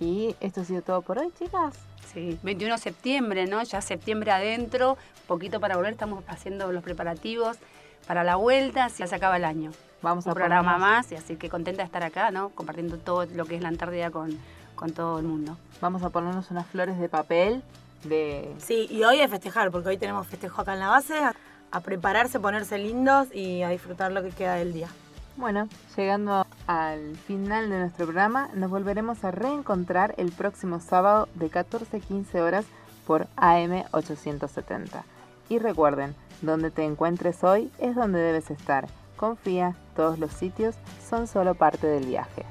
Y 0.00 0.34
esto 0.40 0.62
ha 0.62 0.64
sido 0.64 0.80
todo 0.80 1.02
por 1.02 1.18
hoy, 1.18 1.30
chicas. 1.38 1.74
Sí, 2.14 2.38
21 2.42 2.76
de 2.76 2.80
septiembre, 2.80 3.46
¿no? 3.46 3.62
Ya 3.62 3.82
septiembre 3.82 4.30
adentro, 4.30 4.96
poquito 5.26 5.60
para 5.60 5.76
volver, 5.76 5.92
estamos 5.92 6.24
haciendo 6.28 6.72
los 6.72 6.82
preparativos 6.82 7.58
para 8.06 8.24
la 8.24 8.36
vuelta, 8.36 8.88
ya 8.88 9.06
se 9.06 9.14
acaba 9.14 9.36
el 9.36 9.44
año. 9.44 9.70
Vamos 10.00 10.24
Un 10.24 10.30
a 10.30 10.34
programa 10.34 10.78
más, 10.78 11.12
y 11.12 11.16
así 11.16 11.36
que 11.36 11.50
contenta 11.50 11.82
de 11.82 11.86
estar 11.86 12.04
acá, 12.04 12.30
¿no? 12.30 12.48
Compartiendo 12.54 12.96
todo 12.96 13.26
lo 13.26 13.44
que 13.44 13.56
es 13.56 13.60
la 13.60 13.68
Antártida 13.68 14.10
con, 14.10 14.30
con 14.76 14.92
todo 14.92 15.18
el 15.18 15.26
mundo. 15.26 15.58
Vamos 15.82 16.02
a 16.04 16.08
ponernos 16.08 16.50
unas 16.50 16.66
flores 16.68 16.98
de 16.98 17.10
papel 17.10 17.62
de... 18.04 18.50
Sí, 18.56 18.86
y 18.90 19.04
hoy 19.04 19.20
es 19.20 19.30
festejar, 19.30 19.70
porque 19.70 19.90
hoy 19.90 19.98
tenemos 19.98 20.26
festejo 20.26 20.62
acá 20.62 20.72
en 20.72 20.80
la 20.80 20.88
base 20.88 21.14
a 21.74 21.80
prepararse, 21.80 22.38
ponerse 22.38 22.78
lindos 22.78 23.34
y 23.34 23.62
a 23.62 23.68
disfrutar 23.68 24.12
lo 24.12 24.22
que 24.22 24.30
queda 24.30 24.54
del 24.54 24.72
día. 24.72 24.88
Bueno, 25.36 25.68
llegando 25.96 26.46
al 26.68 27.16
final 27.16 27.68
de 27.68 27.80
nuestro 27.80 28.06
programa, 28.06 28.48
nos 28.54 28.70
volveremos 28.70 29.24
a 29.24 29.32
reencontrar 29.32 30.14
el 30.16 30.30
próximo 30.30 30.78
sábado 30.78 31.28
de 31.34 31.50
14 31.50 31.96
a 31.96 32.00
15 32.00 32.40
horas 32.40 32.64
por 33.04 33.26
AM 33.36 33.82
870. 33.90 35.04
Y 35.48 35.58
recuerden, 35.58 36.14
donde 36.42 36.70
te 36.70 36.84
encuentres 36.84 37.42
hoy 37.42 37.72
es 37.78 37.96
donde 37.96 38.20
debes 38.20 38.52
estar. 38.52 38.86
Confía, 39.16 39.74
todos 39.96 40.20
los 40.20 40.32
sitios 40.32 40.76
son 41.08 41.26
solo 41.26 41.56
parte 41.56 41.88
del 41.88 42.06
viaje. 42.06 42.44